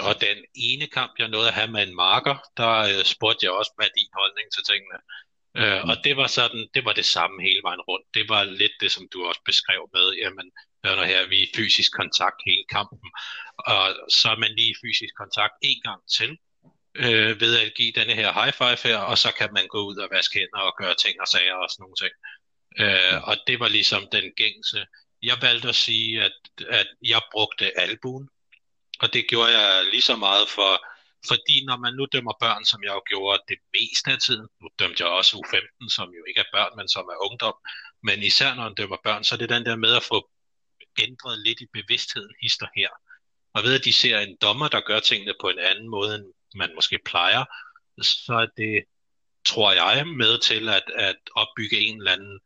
og 0.08 0.22
den 0.22 0.38
ene 0.56 0.88
kamp, 0.88 1.12
jeg 1.20 1.28
nåede 1.28 1.48
at 1.48 1.54
have 1.54 1.72
med 1.72 1.88
en 1.88 1.96
marker, 1.96 2.38
der 2.58 2.74
øh, 2.90 3.04
spurgte 3.04 3.46
jeg 3.46 3.52
også, 3.52 3.72
hvad 3.76 3.86
er 3.86 3.98
din 3.98 4.10
holdning 4.14 4.48
til 4.52 4.64
tingene. 4.72 5.00
Øh, 5.62 5.82
og 5.90 5.96
det 6.04 6.18
var 6.18 6.28
sådan, 6.28 6.68
det 6.74 6.86
var 6.86 6.94
det 6.94 7.06
samme 7.06 7.42
hele 7.42 7.62
vejen 7.64 7.82
rundt. 7.82 8.08
Det 8.14 8.30
var 8.30 8.44
lidt 8.44 8.72
det, 8.80 8.92
som 8.92 9.08
du 9.14 9.26
også 9.26 9.42
beskrev 9.46 9.90
med, 9.94 10.08
jamen, 10.24 10.52
hør 10.86 11.04
her, 11.04 11.28
vi 11.28 11.38
er 11.40 11.48
i 11.48 11.52
fysisk 11.56 11.92
kontakt 12.02 12.40
hele 12.46 12.66
kampen, 12.70 13.10
og 13.58 13.84
så 14.20 14.28
er 14.30 14.38
man 14.38 14.52
lige 14.58 14.72
i 14.72 14.80
fysisk 14.84 15.14
kontakt 15.18 15.54
en 15.62 15.82
gang 15.88 16.02
til, 16.18 16.32
øh, 16.96 17.42
ved 17.42 17.54
at 17.60 17.74
give 17.78 17.92
denne 17.92 18.14
her 18.14 18.30
high 18.40 18.54
five 18.54 18.82
her, 18.92 18.98
og 18.98 19.18
så 19.18 19.30
kan 19.40 19.50
man 19.54 19.68
gå 19.68 19.80
ud 19.90 19.98
og 19.98 20.10
vaske 20.12 20.40
hænder 20.40 20.64
og 20.70 20.76
gøre 20.82 20.96
ting 20.96 21.22
og 21.22 21.28
sager 21.28 21.58
og 21.64 21.70
sådan 21.70 21.84
nogle 21.84 22.00
ting. 22.04 22.14
Øh, 22.84 23.18
og 23.30 23.36
det 23.48 23.60
var 23.60 23.68
ligesom 23.68 24.08
den 24.12 24.32
gængse. 24.36 24.86
Jeg 25.22 25.38
valgte 25.42 25.70
at 25.70 25.76
sige, 25.76 26.24
at, 26.24 26.38
at 26.70 26.88
jeg 27.02 27.22
brugte 27.32 27.80
albuen, 27.80 28.30
og 29.02 29.14
det 29.14 29.28
gjorde 29.28 29.52
jeg 29.60 29.86
lige 29.92 30.02
så 30.02 30.16
meget 30.16 30.50
for, 30.50 30.72
fordi 31.28 31.66
når 31.66 31.78
man 31.78 31.94
nu 31.94 32.06
dømmer 32.14 32.34
børn, 32.40 32.66
som 32.66 32.84
jeg 32.84 32.94
jo 32.98 33.02
gjorde 33.06 33.42
det 33.48 33.60
meste 33.74 34.12
af 34.12 34.20
tiden, 34.20 34.48
nu 34.62 34.68
dømte 34.80 35.04
jeg 35.04 35.12
også 35.12 35.32
U15, 35.38 35.90
som 35.96 36.08
jo 36.10 36.24
ikke 36.28 36.40
er 36.40 36.52
børn, 36.54 36.78
men 36.78 36.88
som 36.88 37.06
er 37.06 37.26
ungdom, 37.30 37.56
men 38.04 38.24
især 38.24 38.54
når 38.54 38.64
man 38.64 38.74
dømmer 38.74 38.98
børn, 39.04 39.24
så 39.24 39.36
er 39.36 39.40
det 39.40 39.50
den 39.50 39.66
der 39.66 39.76
med 39.76 39.96
at 39.96 40.04
få 40.04 40.30
ændret 41.00 41.40
lidt 41.40 41.62
i 41.62 41.68
bevidstheden 41.74 42.34
hister 42.42 42.68
her. 42.76 42.90
Og 43.54 43.64
ved 43.64 43.76
at 43.80 43.86
de 43.86 43.94
ser 43.94 44.20
en 44.20 44.38
dommer, 44.42 44.68
der 44.68 44.82
gør 44.82 45.00
tingene 45.00 45.34
på 45.42 45.50
en 45.50 45.60
anden 45.60 45.90
måde, 45.90 46.16
end 46.16 46.26
man 46.56 46.76
måske 46.76 47.00
plejer, 47.06 47.46
så 48.02 48.34
er 48.34 48.48
det, 48.58 48.84
tror 49.46 49.72
jeg, 49.72 50.08
med 50.08 50.40
til 50.40 50.70
at, 50.70 50.84
at 50.96 51.20
opbygge 51.36 51.80
en 51.80 51.98
eller 51.98 52.12
anden 52.12 52.40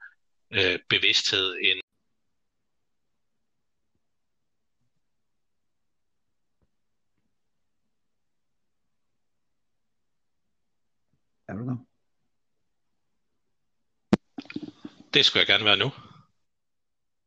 øh, 0.52 0.80
bevidsthed, 0.90 1.56
en 1.62 1.82
Er 11.52 11.56
du 11.56 11.66
der? 11.66 11.78
Det 15.14 15.26
skulle 15.26 15.40
jeg 15.40 15.48
gerne 15.48 15.66
være 15.66 15.78
nu. 15.78 15.90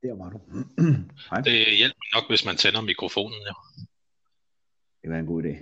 Der 0.03 0.15
var 0.21 0.31
du. 0.31 0.39
Hej. 1.31 1.41
Det 1.41 1.77
hjælper 1.77 2.07
nok, 2.15 2.31
hvis 2.31 2.45
man 2.45 2.57
tænder 2.57 2.81
mikrofonen, 2.81 3.41
ja. 3.49 3.55
Det 5.03 5.11
var 5.11 5.19
en 5.19 5.27
god 5.27 5.43
idé. 5.43 5.53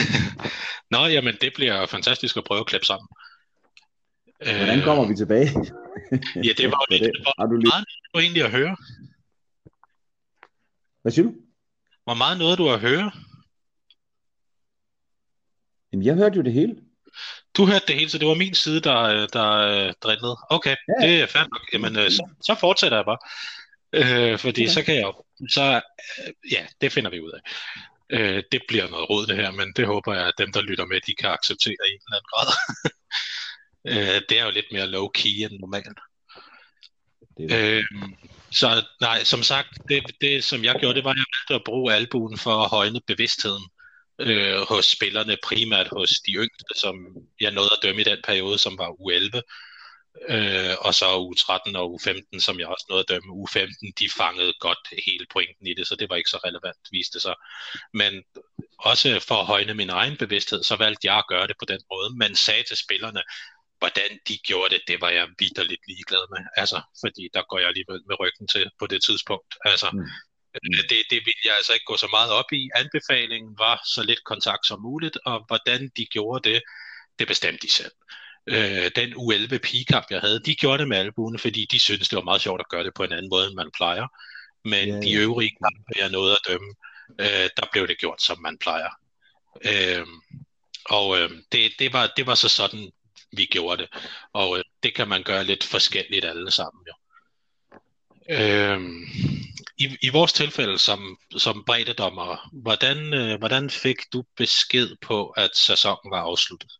Nå, 0.94 1.06
jamen 1.06 1.34
det 1.40 1.52
bliver 1.54 1.86
fantastisk 1.86 2.36
at 2.36 2.44
prøve 2.44 2.60
at 2.60 2.66
klippe 2.66 2.86
sammen. 2.86 3.08
Hvordan 4.42 4.82
kommer 4.84 5.08
vi 5.08 5.14
tilbage? 5.16 5.48
ja, 6.46 6.52
det 6.60 6.66
var, 6.72 6.84
det, 6.90 7.00
det 7.00 7.12
var 7.24 7.34
Har 7.38 7.46
du 7.46 7.56
lige... 7.56 7.70
meget 7.72 7.86
du 8.14 8.18
egentlig 8.18 8.44
at 8.44 8.50
høre. 8.50 8.76
Hvad 11.02 11.12
siger 11.12 11.24
du? 11.28 11.34
Hvor 12.04 12.14
meget 12.14 12.38
noget 12.38 12.58
du 12.58 12.70
at 12.70 12.80
høre? 12.80 13.12
Jamen, 15.92 16.06
jeg 16.06 16.14
hørte 16.14 16.36
jo 16.36 16.42
det 16.42 16.52
hele. 16.52 16.89
Du 17.56 17.66
hørte 17.66 17.84
det 17.88 17.94
hele, 17.94 18.10
så 18.10 18.18
det 18.18 18.28
var 18.28 18.34
min 18.34 18.54
side, 18.54 18.80
der, 18.80 19.26
der 19.26 19.50
øh, 19.52 19.92
drillede. 20.02 20.36
Okay, 20.50 20.76
ja. 20.88 21.06
det 21.06 21.20
er 21.20 21.26
fair 21.26 21.42
nok. 21.42 21.72
Jamen, 21.72 21.96
øh, 21.96 22.10
så, 22.10 22.28
så 22.42 22.54
fortsætter 22.60 22.98
jeg 22.98 23.04
bare. 23.04 23.18
Øh, 23.92 24.38
fordi 24.38 24.62
okay. 24.62 24.72
så 24.72 24.82
kan 24.82 24.94
jeg 24.94 25.02
jo... 25.02 25.24
Så, 25.48 25.80
øh, 26.18 26.52
ja, 26.52 26.66
det 26.80 26.92
finder 26.92 27.10
vi 27.10 27.20
ud 27.20 27.30
af. 27.30 27.40
Øh, 28.10 28.42
det 28.52 28.62
bliver 28.68 28.88
noget 28.88 29.10
råd 29.10 29.26
det 29.26 29.36
her, 29.36 29.50
men 29.50 29.72
det 29.76 29.86
håber 29.86 30.14
jeg, 30.14 30.26
at 30.26 30.34
dem, 30.38 30.52
der 30.52 30.62
lytter 30.62 30.84
med, 30.84 31.00
de 31.06 31.14
kan 31.14 31.30
acceptere 31.30 31.72
i 31.88 31.92
en 31.92 32.00
eller 32.06 32.16
anden 32.16 32.30
grad. 32.32 32.48
øh, 34.16 34.22
det 34.28 34.38
er 34.38 34.44
jo 34.44 34.50
lidt 34.50 34.72
mere 34.72 34.86
low-key 34.86 35.44
end 35.44 35.60
normalt. 35.60 35.98
Det 37.36 37.52
øh, 37.52 37.84
så 38.50 38.84
nej, 39.00 39.24
som 39.24 39.42
sagt, 39.42 39.68
det, 39.88 40.02
det 40.20 40.44
som 40.44 40.64
jeg 40.64 40.76
gjorde, 40.80 40.94
det 40.94 41.04
var, 41.04 41.10
at 41.10 41.16
jeg 41.16 41.24
valgte 41.38 41.54
at 41.54 41.64
bruge 41.64 41.94
albuen 41.94 42.38
for 42.38 42.64
at 42.64 42.70
højne 42.70 43.00
bevidstheden 43.06 43.64
øh, 44.20 44.60
hos 44.68 44.86
spillerne, 44.86 45.36
primært 45.42 45.88
hos 45.88 46.10
de 46.10 46.32
yngste, 46.32 46.74
som 46.76 46.94
jeg 47.40 47.50
nåede 47.50 47.70
at 47.76 47.82
dømme 47.82 48.00
i 48.00 48.04
den 48.04 48.18
periode, 48.24 48.58
som 48.58 48.78
var 48.78 48.90
U11, 48.90 49.40
øh, 50.34 50.74
og 50.80 50.94
så 50.94 51.06
U13 51.30 51.78
og 51.78 51.86
U15, 51.94 52.40
som 52.40 52.60
jeg 52.60 52.68
også 52.68 52.86
nåede 52.88 53.04
at 53.04 53.08
dømme. 53.08 53.32
U15, 53.32 53.92
de 54.00 54.10
fangede 54.16 54.52
godt 54.60 54.84
hele 55.06 55.26
pointen 55.32 55.66
i 55.66 55.74
det, 55.74 55.86
så 55.86 55.96
det 55.96 56.10
var 56.10 56.16
ikke 56.16 56.30
så 56.30 56.40
relevant, 56.44 56.82
viste 56.90 57.20
sig. 57.20 57.34
Men 57.94 58.22
også 58.78 59.24
for 59.28 59.34
at 59.34 59.46
højne 59.46 59.74
min 59.74 59.90
egen 59.90 60.16
bevidsthed, 60.16 60.62
så 60.62 60.76
valgte 60.76 61.06
jeg 61.06 61.18
at 61.18 61.28
gøre 61.28 61.46
det 61.46 61.56
på 61.58 61.64
den 61.64 61.80
måde, 61.92 62.16
Man 62.16 62.34
sagde 62.36 62.62
til 62.62 62.76
spillerne, 62.76 63.22
hvordan 63.78 64.10
de 64.28 64.38
gjorde 64.48 64.74
det, 64.74 64.82
det 64.88 65.00
var 65.00 65.10
jeg 65.10 65.28
vidderligt 65.38 65.84
ligeglad 65.88 66.24
med. 66.34 66.42
Altså, 66.56 66.78
fordi 67.02 67.24
der 67.34 67.42
går 67.50 67.58
jeg 67.58 67.68
alligevel 67.68 68.00
med 68.08 68.20
ryggen 68.20 68.48
til 68.48 68.70
på 68.78 68.86
det 68.86 69.00
tidspunkt. 69.02 69.52
Altså, 69.64 69.88
mm. 69.92 70.06
Mm. 70.54 70.88
Det, 70.88 71.04
det 71.10 71.20
vil 71.26 71.34
jeg 71.44 71.56
altså 71.56 71.72
ikke 71.72 71.84
gå 71.84 71.96
så 71.96 72.08
meget 72.10 72.32
op 72.32 72.52
i. 72.52 72.70
Anbefalingen 72.74 73.58
var 73.58 73.82
så 73.94 74.02
lidt 74.02 74.24
kontakt 74.24 74.66
som 74.66 74.82
muligt, 74.82 75.18
og 75.24 75.44
hvordan 75.46 75.90
de 75.96 76.06
gjorde 76.06 76.50
det, 76.50 76.62
det 77.18 77.28
bestemte 77.28 77.66
de 77.66 77.72
selv. 77.72 77.92
Øh, 78.46 78.90
den 78.96 79.12
U11 79.12 79.58
pigekamp, 79.58 80.06
jeg 80.10 80.20
havde, 80.20 80.40
de 80.40 80.54
gjorde 80.54 80.78
det 80.78 80.88
med 80.88 80.96
albuene, 80.96 81.38
fordi 81.38 81.66
de 81.70 81.80
syntes, 81.80 82.08
det 82.08 82.16
var 82.16 82.22
meget 82.22 82.40
sjovt 82.40 82.60
at 82.60 82.68
gøre 82.68 82.84
det 82.84 82.94
på 82.94 83.04
en 83.04 83.12
anden 83.12 83.28
måde, 83.30 83.46
end 83.46 83.54
man 83.54 83.70
plejer. 83.76 84.06
Men 84.64 84.88
yeah, 84.88 85.02
de 85.02 85.12
øvrige 85.12 85.56
kampe, 85.64 85.92
jeg 85.96 86.10
nåede 86.10 86.32
at 86.32 86.38
dømme, 86.48 86.74
øh, 87.20 87.50
der 87.56 87.66
blev 87.72 87.88
det 87.88 87.98
gjort, 87.98 88.22
som 88.22 88.40
man 88.40 88.58
plejer. 88.58 88.90
Øh, 89.64 90.06
og 90.84 91.18
øh, 91.18 91.30
det, 91.52 91.72
det, 91.78 91.92
var, 91.92 92.12
det 92.16 92.26
var 92.26 92.34
så 92.34 92.48
sådan, 92.48 92.90
vi 93.32 93.44
gjorde 93.44 93.82
det. 93.82 93.90
Og 94.32 94.58
øh, 94.58 94.64
det 94.82 94.94
kan 94.94 95.08
man 95.08 95.22
gøre 95.22 95.44
lidt 95.44 95.64
forskelligt 95.64 96.24
alle 96.24 96.50
sammen, 96.50 96.84
jo. 96.88 96.94
Øh, 98.30 98.80
i, 99.80 99.98
I 100.02 100.08
vores 100.08 100.32
tilfælde 100.32 100.78
som, 100.78 101.18
som 101.36 101.64
breddedommer, 101.66 102.48
hvordan, 102.52 103.14
øh, 103.14 103.38
hvordan 103.38 103.70
fik 103.70 103.96
du 104.12 104.24
besked 104.36 104.96
på, 105.02 105.28
at 105.30 105.50
sæsonen 105.56 106.10
var 106.10 106.20
afsluttet? 106.20 106.72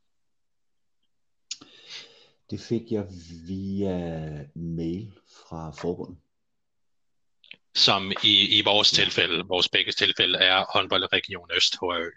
Det 2.50 2.60
fik 2.60 2.82
jeg 2.90 3.06
via 3.48 3.98
mail 4.54 5.12
fra 5.48 5.70
forbundet. 5.70 6.18
Som 7.74 8.12
i, 8.24 8.58
i 8.58 8.62
vores 8.64 8.90
tilfælde, 8.90 9.44
vores 9.48 9.68
begge 9.68 9.92
tilfælde, 9.92 10.38
er 10.38 10.64
håndboldregion 10.74 11.50
Øst, 11.56 11.76
HRØ. 11.76 12.10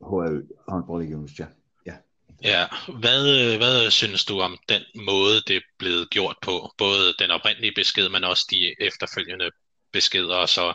HRØ, 0.00 0.42
håndboldregion 0.68 1.24
Øst, 1.24 1.38
ja. 1.38 1.46
ja. 1.86 1.96
Ja, 2.42 2.66
hvad, 3.00 3.56
hvad 3.56 3.90
synes 3.90 4.24
du 4.24 4.40
om 4.40 4.58
den 4.68 4.82
måde, 4.94 5.42
det 5.46 5.56
er 5.56 5.60
blevet 5.78 6.10
gjort 6.10 6.36
på? 6.42 6.74
Både 6.78 7.14
den 7.18 7.30
oprindelige 7.30 7.72
besked, 7.76 8.08
men 8.08 8.24
også 8.24 8.46
de 8.50 8.74
efterfølgende 8.80 9.50
beskeder, 9.92 10.36
og 10.36 10.48
så 10.48 10.74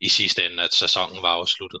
i 0.00 0.08
sidste 0.08 0.46
ende, 0.46 0.62
at 0.62 0.74
sæsonen 0.74 1.22
var 1.22 1.28
afsluttet. 1.28 1.80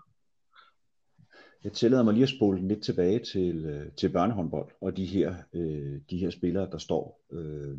Jeg 1.64 1.72
tillader 1.72 2.02
mig 2.02 2.14
lige 2.14 2.22
at 2.22 2.28
spole 2.28 2.68
lidt 2.68 2.84
tilbage 2.84 3.24
til, 3.24 3.64
øh, 3.64 3.92
til 3.92 4.08
børnehåndbold, 4.08 4.72
og 4.80 4.96
de 4.96 5.04
her, 5.04 5.34
øh, 5.54 6.00
de 6.10 6.18
her 6.18 6.30
spillere, 6.30 6.70
der 6.70 6.78
står, 6.78 7.20
øh, 7.32 7.78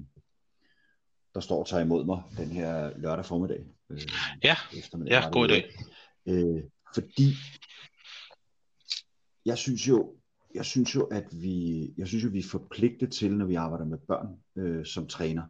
der 1.33 1.39
står 1.39 1.59
og 1.59 1.67
tager 1.67 1.83
imod 1.83 2.05
mig 2.05 2.21
den 2.37 2.51
her 2.51 2.97
lørdag 2.97 3.25
formiddag. 3.25 3.65
Øh, 3.89 4.01
ja, 4.43 4.55
ja 5.07 5.29
god 5.31 5.49
idé. 5.49 5.83
Øh, 6.25 6.63
fordi 6.95 7.33
jeg 9.45 9.57
synes 9.57 9.87
jo, 9.87 10.15
jeg 10.55 10.65
synes 10.65 10.95
jo, 10.95 11.03
at 11.03 11.25
vi, 11.31 11.89
jeg 11.97 12.07
synes 12.07 12.23
jo, 12.23 12.29
vi 12.29 12.39
er 12.39 12.49
forpligtet 12.51 13.11
til, 13.11 13.31
når 13.31 13.45
vi 13.45 13.55
arbejder 13.55 13.85
med 13.85 13.97
børn 13.97 14.27
øh, 14.55 14.85
som 14.85 15.07
træner, 15.07 15.43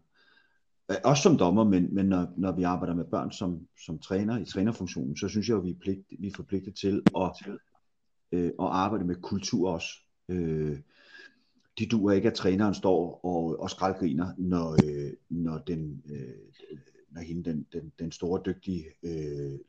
også 1.03 1.23
som 1.23 1.37
dommer, 1.37 1.63
men, 1.63 1.95
men 1.95 2.05
når, 2.05 2.33
når 2.37 2.51
vi 2.51 2.63
arbejder 2.63 2.95
med 2.95 3.05
børn 3.05 3.31
som, 3.31 3.67
som 3.85 3.99
træner 3.99 4.39
i 4.39 4.45
trænerfunktionen, 4.45 5.17
så 5.17 5.27
synes 5.27 5.49
jeg 5.49 5.57
at 5.57 5.63
vi 5.63 5.69
er, 5.69 5.79
pligt, 5.81 6.05
vi 6.19 6.27
er 6.27 6.35
forpligtet 6.35 6.75
til 6.75 7.01
at, 7.17 7.31
øh, 8.31 8.45
at 8.47 8.65
arbejde 8.65 9.05
med 9.05 9.15
kultur 9.15 9.71
også. 9.71 9.87
Øh, 10.29 10.79
det 11.79 11.91
duer 11.91 12.13
ikke, 12.13 12.27
at 12.27 12.33
træneren 12.33 12.73
står 12.73 13.25
og, 13.25 13.59
og 13.59 13.69
skraldgriner, 13.69 14.33
når, 14.37 14.73
øh, 14.73 15.13
når, 15.29 15.57
den, 15.57 16.03
øh, 16.09 16.69
når 17.11 17.21
hende, 17.21 17.43
den, 17.51 17.67
den, 17.73 17.91
den 17.99 18.11
store 18.11 18.41
dygtige 18.45 18.85
øh, 19.03 19.59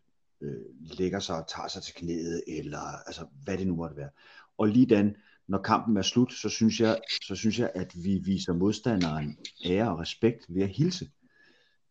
øh, 0.40 0.64
lægger 0.80 1.18
sig 1.18 1.36
og 1.36 1.48
tager 1.48 1.68
sig 1.68 1.82
til 1.82 1.94
knæet, 1.94 2.42
eller 2.46 3.06
altså, 3.06 3.26
hvad 3.44 3.58
det 3.58 3.66
nu 3.66 3.76
måtte 3.76 3.96
være. 3.96 4.10
Og 4.58 4.68
lige 4.68 4.86
den, 4.86 5.16
når 5.50 5.62
kampen 5.62 5.96
er 5.96 6.02
slut, 6.02 6.32
så 6.32 6.48
synes 6.48 6.80
jeg, 6.80 7.00
så 7.22 7.34
synes 7.34 7.58
jeg 7.58 7.70
at 7.74 7.92
vi 8.04 8.18
viser 8.24 8.52
modstanderen 8.52 9.38
ære 9.64 9.90
og 9.90 9.98
respekt 9.98 10.46
ved 10.48 10.62
at 10.62 10.68
hilse. 10.68 11.10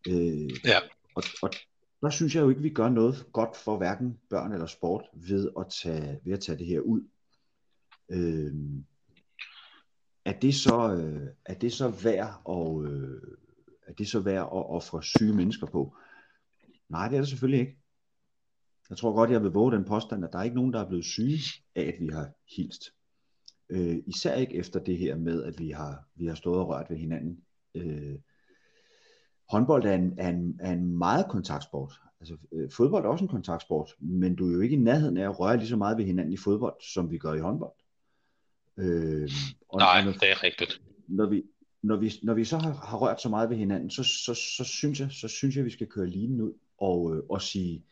Øh, 0.08 0.50
ja. 0.64 0.78
Og, 1.14 1.22
og 1.42 1.50
der 2.02 2.10
synes 2.10 2.34
jeg 2.34 2.42
jo 2.42 2.48
ikke, 2.48 2.62
vi 2.62 2.70
gør 2.70 2.88
noget 2.88 3.26
godt 3.32 3.56
for 3.56 3.76
hverken 3.76 4.18
børn 4.30 4.52
eller 4.52 4.66
sport 4.66 5.04
ved 5.12 5.50
at 5.58 5.66
tage, 5.82 6.20
ved 6.24 6.32
at 6.32 6.40
tage 6.40 6.58
det 6.58 6.66
her 6.66 6.80
ud. 6.80 7.00
Øh, 8.10 8.54
er 10.24 10.32
det 10.32 10.54
så, 10.54 10.94
øh, 10.94 11.28
er 11.44 11.54
det 11.54 11.72
så 11.72 11.88
værd 11.88 12.42
og 12.44 12.84
øh, 12.84 13.22
er 13.86 13.92
det 13.92 14.08
så 14.08 14.20
værd 14.20 14.42
at 14.42 14.70
ofre 14.70 15.02
syge 15.02 15.34
mennesker 15.34 15.66
på? 15.66 15.96
Nej, 16.88 17.08
det 17.08 17.16
er 17.16 17.20
det 17.20 17.28
selvfølgelig 17.28 17.60
ikke. 17.60 17.78
Jeg 18.90 18.98
tror 18.98 19.14
godt, 19.14 19.30
jeg 19.30 19.42
vil 19.42 19.50
våge 19.50 19.72
den 19.72 19.84
påstand, 19.84 20.24
at 20.24 20.32
der 20.32 20.38
er 20.38 20.42
ikke 20.42 20.56
nogen, 20.56 20.72
der 20.72 20.80
er 20.80 20.88
blevet 20.88 21.04
syge 21.04 21.40
af, 21.74 21.82
at 21.82 21.94
vi 22.00 22.08
har 22.08 22.30
hilst. 22.56 22.82
Øh, 23.70 23.96
især 24.06 24.34
ikke 24.34 24.54
efter 24.54 24.80
det 24.80 24.98
her 24.98 25.16
med, 25.16 25.44
at 25.44 25.58
vi 25.58 25.70
har, 25.70 26.04
vi 26.14 26.26
har 26.26 26.34
stået 26.34 26.60
og 26.60 26.68
rørt 26.68 26.90
ved 26.90 26.96
hinanden. 26.96 27.40
Øh, 27.74 28.14
håndbold 29.48 29.84
er 29.84 29.94
en, 29.94 30.14
er, 30.18 30.28
en, 30.28 30.60
er 30.60 30.72
en 30.72 30.98
meget 30.98 31.26
kontaktsport. 31.28 31.92
Altså, 32.20 32.36
øh, 32.52 32.70
fodbold 32.70 33.04
er 33.04 33.08
også 33.08 33.24
en 33.24 33.30
kontaktsport, 33.30 33.94
men 33.98 34.36
du 34.36 34.48
er 34.48 34.54
jo 34.54 34.60
ikke 34.60 34.76
i 34.76 34.78
nærheden 34.78 35.16
af 35.16 35.24
at 35.24 35.40
røre 35.40 35.56
lige 35.56 35.68
så 35.68 35.76
meget 35.76 35.96
ved 35.98 36.04
hinanden 36.04 36.32
i 36.32 36.36
fodbold, 36.36 36.82
som 36.94 37.10
vi 37.10 37.18
gør 37.18 37.34
i 37.34 37.40
håndbold. 37.40 37.72
Øh, 38.76 39.30
og 39.68 39.78
Nej, 39.78 40.04
når, 40.04 40.12
det 40.12 40.30
er 40.30 40.42
rigtigt. 40.42 40.82
Når 41.08 41.26
vi, 41.26 41.42
når 41.82 41.96
vi, 41.96 42.12
når 42.22 42.34
vi 42.34 42.44
så 42.44 42.56
har, 42.56 42.72
har 42.72 42.98
rørt 42.98 43.22
så 43.22 43.28
meget 43.28 43.50
ved 43.50 43.56
hinanden, 43.56 43.90
så, 43.90 44.02
så, 44.02 44.34
så, 44.34 44.64
synes 44.64 45.00
jeg, 45.00 45.08
så 45.10 45.28
synes 45.28 45.56
jeg, 45.56 45.64
vi 45.64 45.70
skal 45.70 45.86
køre 45.86 46.06
linen 46.06 46.40
ud 46.40 46.52
og, 46.78 47.16
øh, 47.16 47.22
og 47.30 47.42
sige, 47.42 47.84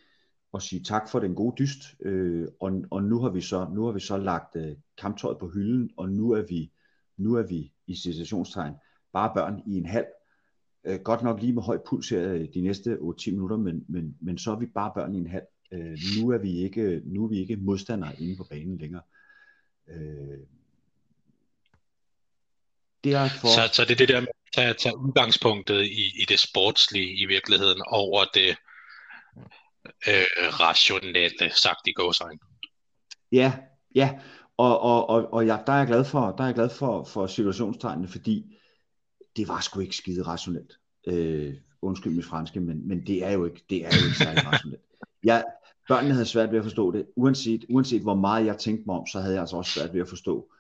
og 0.53 0.63
sige 0.63 0.83
tak 0.83 1.11
for 1.11 1.19
den 1.19 1.35
gode 1.35 1.55
dyst. 1.59 1.79
Øh, 2.01 2.49
og, 2.61 2.85
og 2.91 3.03
nu 3.03 3.21
har 3.21 3.31
vi 3.31 3.41
så 3.41 3.69
nu 3.75 3.85
har 3.85 3.93
vi 3.93 4.01
så 4.01 4.17
lagt 4.17 4.57
øh, 4.57 4.77
kamptøjet 4.99 5.39
på 5.39 5.49
hylden, 5.49 5.91
og 5.97 6.09
nu 6.09 6.31
er 6.31 6.43
vi 6.43 6.73
nu 7.17 7.35
er 7.35 7.43
vi 7.43 7.73
i 7.87 7.95
situationstegn 7.95 8.75
bare 9.13 9.33
børn 9.35 9.63
i 9.67 9.77
en 9.77 9.87
halv. 9.87 10.07
Øh, 10.85 11.01
godt 11.01 11.23
nok 11.23 11.41
lige 11.41 11.53
med 11.53 11.63
høj 11.63 11.79
puls 11.87 12.09
her 12.09 12.33
øh, 12.33 12.47
de 12.55 12.61
næste 12.61 12.95
8-10 12.95 13.31
minutter, 13.31 13.57
men, 13.57 13.85
men, 13.89 14.17
men 14.21 14.39
så 14.39 14.51
er 14.51 14.57
vi 14.57 14.67
bare 14.67 14.93
børn 14.95 15.15
i 15.15 15.19
en 15.19 15.27
halv. 15.27 15.47
Øh, 15.73 15.99
nu 16.21 16.31
er 16.31 16.39
vi 16.39 16.59
ikke 16.59 17.03
nu 17.05 17.25
er 17.25 17.29
vi 17.29 17.39
ikke 17.39 17.57
modstandere 17.57 18.21
inde 18.21 18.37
på 18.37 18.45
banen 18.51 18.79
længere. 18.79 19.03
Øh, 19.89 20.39
det 23.05 23.15
er 23.15 23.29
for... 23.29 23.49
så, 23.49 23.75
så 23.75 23.83
det 23.83 23.91
er 23.91 23.97
det 23.97 24.09
der 24.09 24.21
med 24.21 24.29
at 24.29 24.53
tage, 24.55 24.75
tage 24.75 24.99
udgangspunktet 24.99 25.85
i, 25.85 26.23
i 26.23 26.25
det 26.29 26.41
sportslige 26.41 27.23
i 27.23 27.27
virkeligheden 27.27 27.83
over 27.87 28.25
det 28.35 28.57
øh, 29.85 30.25
rationelle, 30.61 31.51
sagt 31.51 31.87
i 31.87 31.93
gåsøjne. 31.93 32.39
Ja, 33.33 33.53
ja, 33.95 34.19
og, 34.57 34.81
og, 34.81 35.09
og, 35.09 35.33
og 35.33 35.47
jeg, 35.47 35.63
der 35.67 35.73
er 35.73 35.77
jeg 35.77 35.87
glad 35.87 36.05
for, 36.05 36.21
der 36.21 36.43
er 36.43 36.49
jeg 36.49 36.55
glad 36.55 36.71
for, 36.71 37.05
for 37.05 37.27
situationstegnene, 37.27 38.09
fordi 38.09 38.57
det 39.37 39.49
var 39.49 39.61
sgu 39.61 39.81
ikke 39.81 39.97
skide 39.97 40.23
rationelt. 40.23 40.79
Øh, 41.07 41.55
undskyld 41.83 42.15
mit 42.15 42.25
franske, 42.25 42.61
men, 42.61 42.89
men 42.89 43.07
det 43.07 43.25
er 43.25 43.31
jo 43.31 43.45
ikke, 43.45 43.65
det 43.71 43.85
er 43.87 43.91
jo 44.01 44.07
ikke 44.07 44.19
særlig 44.19 44.47
rationelt. 44.47 44.83
Jeg, 45.25 45.45
børnene 45.89 46.15
havde 46.15 46.27
svært 46.27 46.51
ved 46.51 46.59
at 46.59 46.65
forstå 46.65 46.93
det. 46.93 47.07
Uanset, 47.17 47.65
uanset 47.69 48.03
hvor 48.03 48.15
meget 48.15 48.47
jeg 48.47 48.59
tænkte 48.59 48.85
mig 48.87 48.97
om, 48.97 49.07
så 49.07 49.21
havde 49.21 49.35
jeg 49.35 49.41
altså 49.41 49.57
også 49.57 49.71
svært 49.71 49.95
ved 49.95 50.01
at 50.01 50.09
forstå 50.09 50.53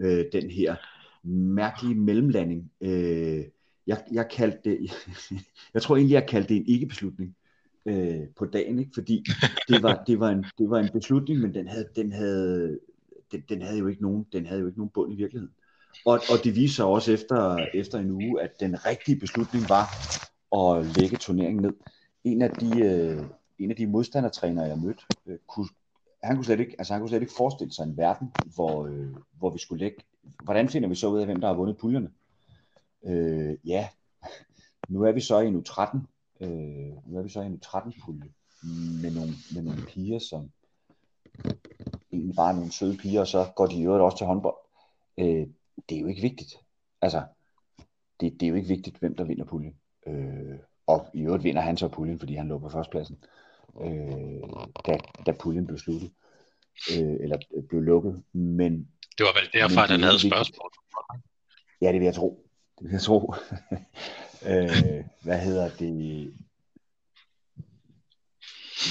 øh, 0.00 0.24
den 0.32 0.50
her 0.50 0.76
mærkelige 1.26 1.94
mellemlanding. 1.94 2.72
Øh, 2.80 3.44
jeg, 3.86 4.04
jeg 4.12 4.28
kaldte 4.30 4.70
det, 4.70 4.78
jeg 5.74 5.82
tror 5.82 5.96
egentlig, 5.96 6.14
jeg 6.14 6.28
kaldte 6.28 6.48
det 6.48 6.56
en 6.56 6.66
ikke-beslutning 6.66 7.36
øh, 7.86 8.20
på 8.36 8.44
dagen, 8.44 8.78
ikke? 8.78 8.90
fordi 8.94 9.24
det 9.68 9.82
var, 9.82 10.04
det, 10.06 10.20
var 10.20 10.30
en, 10.30 10.44
det 10.58 10.70
var 10.70 10.78
en 10.78 10.88
beslutning, 10.92 11.40
men 11.40 11.54
den 11.54 11.68
havde, 11.68 11.88
den 11.96 12.12
havde, 12.12 12.78
den, 13.32 13.44
den 13.48 13.62
havde 13.62 13.78
jo 13.78 13.86
ikke 13.86 14.02
nogen, 14.02 14.26
den 14.32 14.46
havde 14.46 14.60
jo 14.60 14.66
ikke 14.66 14.78
nogen 14.78 14.90
bund 14.94 15.12
i 15.12 15.16
virkeligheden. 15.16 15.54
Og, 16.06 16.12
og 16.12 16.44
det 16.44 16.56
viser 16.56 16.74
sig 16.74 16.84
også 16.84 17.12
efter, 17.12 17.66
efter 17.74 17.98
en 17.98 18.10
uge, 18.10 18.42
at 18.42 18.60
den 18.60 18.86
rigtige 18.86 19.20
beslutning 19.20 19.64
var 19.68 19.86
at 20.60 20.86
lægge 20.96 21.16
turneringen 21.16 21.62
ned. 21.62 21.72
En 22.24 22.42
af 22.42 22.50
de, 22.50 22.80
øh, 22.80 23.22
en 23.58 23.70
af 23.70 23.76
de 23.76 23.86
modstandertrænere, 23.86 24.64
jeg 24.64 24.78
mødte, 24.78 25.02
øh, 25.26 25.38
kunne, 25.46 25.68
han 26.22 26.36
kunne 26.36 26.44
slet 26.44 26.60
ikke, 26.60 26.74
altså 26.78 26.92
han 26.92 27.00
kunne 27.00 27.08
slet 27.08 27.22
ikke 27.22 27.34
forestille 27.36 27.72
sig 27.72 27.84
en 27.84 27.96
verden, 27.96 28.32
hvor, 28.54 28.86
øh, 28.86 29.14
hvor 29.38 29.50
vi 29.50 29.58
skulle 29.58 29.84
lægge, 29.84 29.96
hvordan 30.44 30.68
finder 30.68 30.88
vi 30.88 30.94
så 30.94 31.08
ud 31.08 31.20
af, 31.20 31.26
hvem 31.26 31.40
der 31.40 31.48
har 31.48 31.54
vundet 31.54 31.76
puljerne? 31.76 32.10
Øh, 33.06 33.56
ja, 33.64 33.88
nu 34.88 35.02
er 35.02 35.12
vi 35.12 35.20
så 35.20 35.40
i 35.40 35.50
U13 35.50 35.98
øh, 36.40 36.92
nu 37.06 37.18
er 37.18 37.22
vi 37.22 37.28
så 37.28 37.40
i 37.40 37.46
en 37.46 37.60
13 37.60 37.94
pulje 38.04 38.30
med 39.02 39.10
nogle, 39.10 39.32
med 39.54 39.62
nogle 39.62 39.86
piger, 39.86 40.18
som 40.18 40.50
egentlig 42.12 42.36
bare 42.36 42.50
er 42.50 42.56
nogle 42.56 42.72
søde 42.72 42.96
piger, 42.96 43.20
og 43.20 43.26
så 43.26 43.52
går 43.56 43.66
de 43.66 43.76
i 43.76 43.84
øvrigt 43.84 44.02
også 44.02 44.18
til 44.18 44.26
håndbold. 44.26 44.56
Øh, 45.18 45.46
det 45.88 45.96
er 45.96 46.00
jo 46.00 46.06
ikke 46.06 46.22
vigtigt. 46.22 46.54
Altså, 47.02 47.22
det, 48.20 48.32
det 48.32 48.42
er 48.42 48.48
jo 48.48 48.54
ikke 48.54 48.68
vigtigt, 48.68 48.98
hvem 48.98 49.16
der 49.16 49.24
vinder 49.24 49.44
puljen. 49.44 49.76
Øh, 50.06 50.58
og 50.86 51.06
i 51.14 51.20
øvrigt 51.20 51.44
vinder 51.44 51.62
han 51.62 51.76
så 51.76 51.88
puljen, 51.88 52.18
fordi 52.18 52.34
han 52.34 52.48
lå 52.48 52.58
på 52.58 52.68
førstepladsen, 52.68 53.24
øh, 53.80 54.42
da, 54.86 54.98
da 55.26 55.32
puljen 55.32 55.66
blev 55.66 55.78
sluttet. 55.78 56.10
Øh, 56.92 57.16
eller 57.20 57.38
blev 57.68 57.80
lukket. 57.82 58.22
Men, 58.32 58.72
det 59.18 59.24
var 59.24 59.40
vel 59.40 59.62
derfor, 59.62 59.80
at 59.80 59.90
han 59.90 60.02
havde 60.02 60.18
spørgsmål. 60.18 60.70
Ja, 61.80 61.92
det 61.92 62.00
vil 62.00 62.04
jeg 62.04 62.14
tro. 62.14 62.46
Det 62.78 62.84
vil 62.84 62.90
jeg 62.90 63.00
tro. 63.00 63.34
øh, 64.48 65.04
hvad 65.22 65.38
hedder 65.38 65.68
det? 65.78 66.34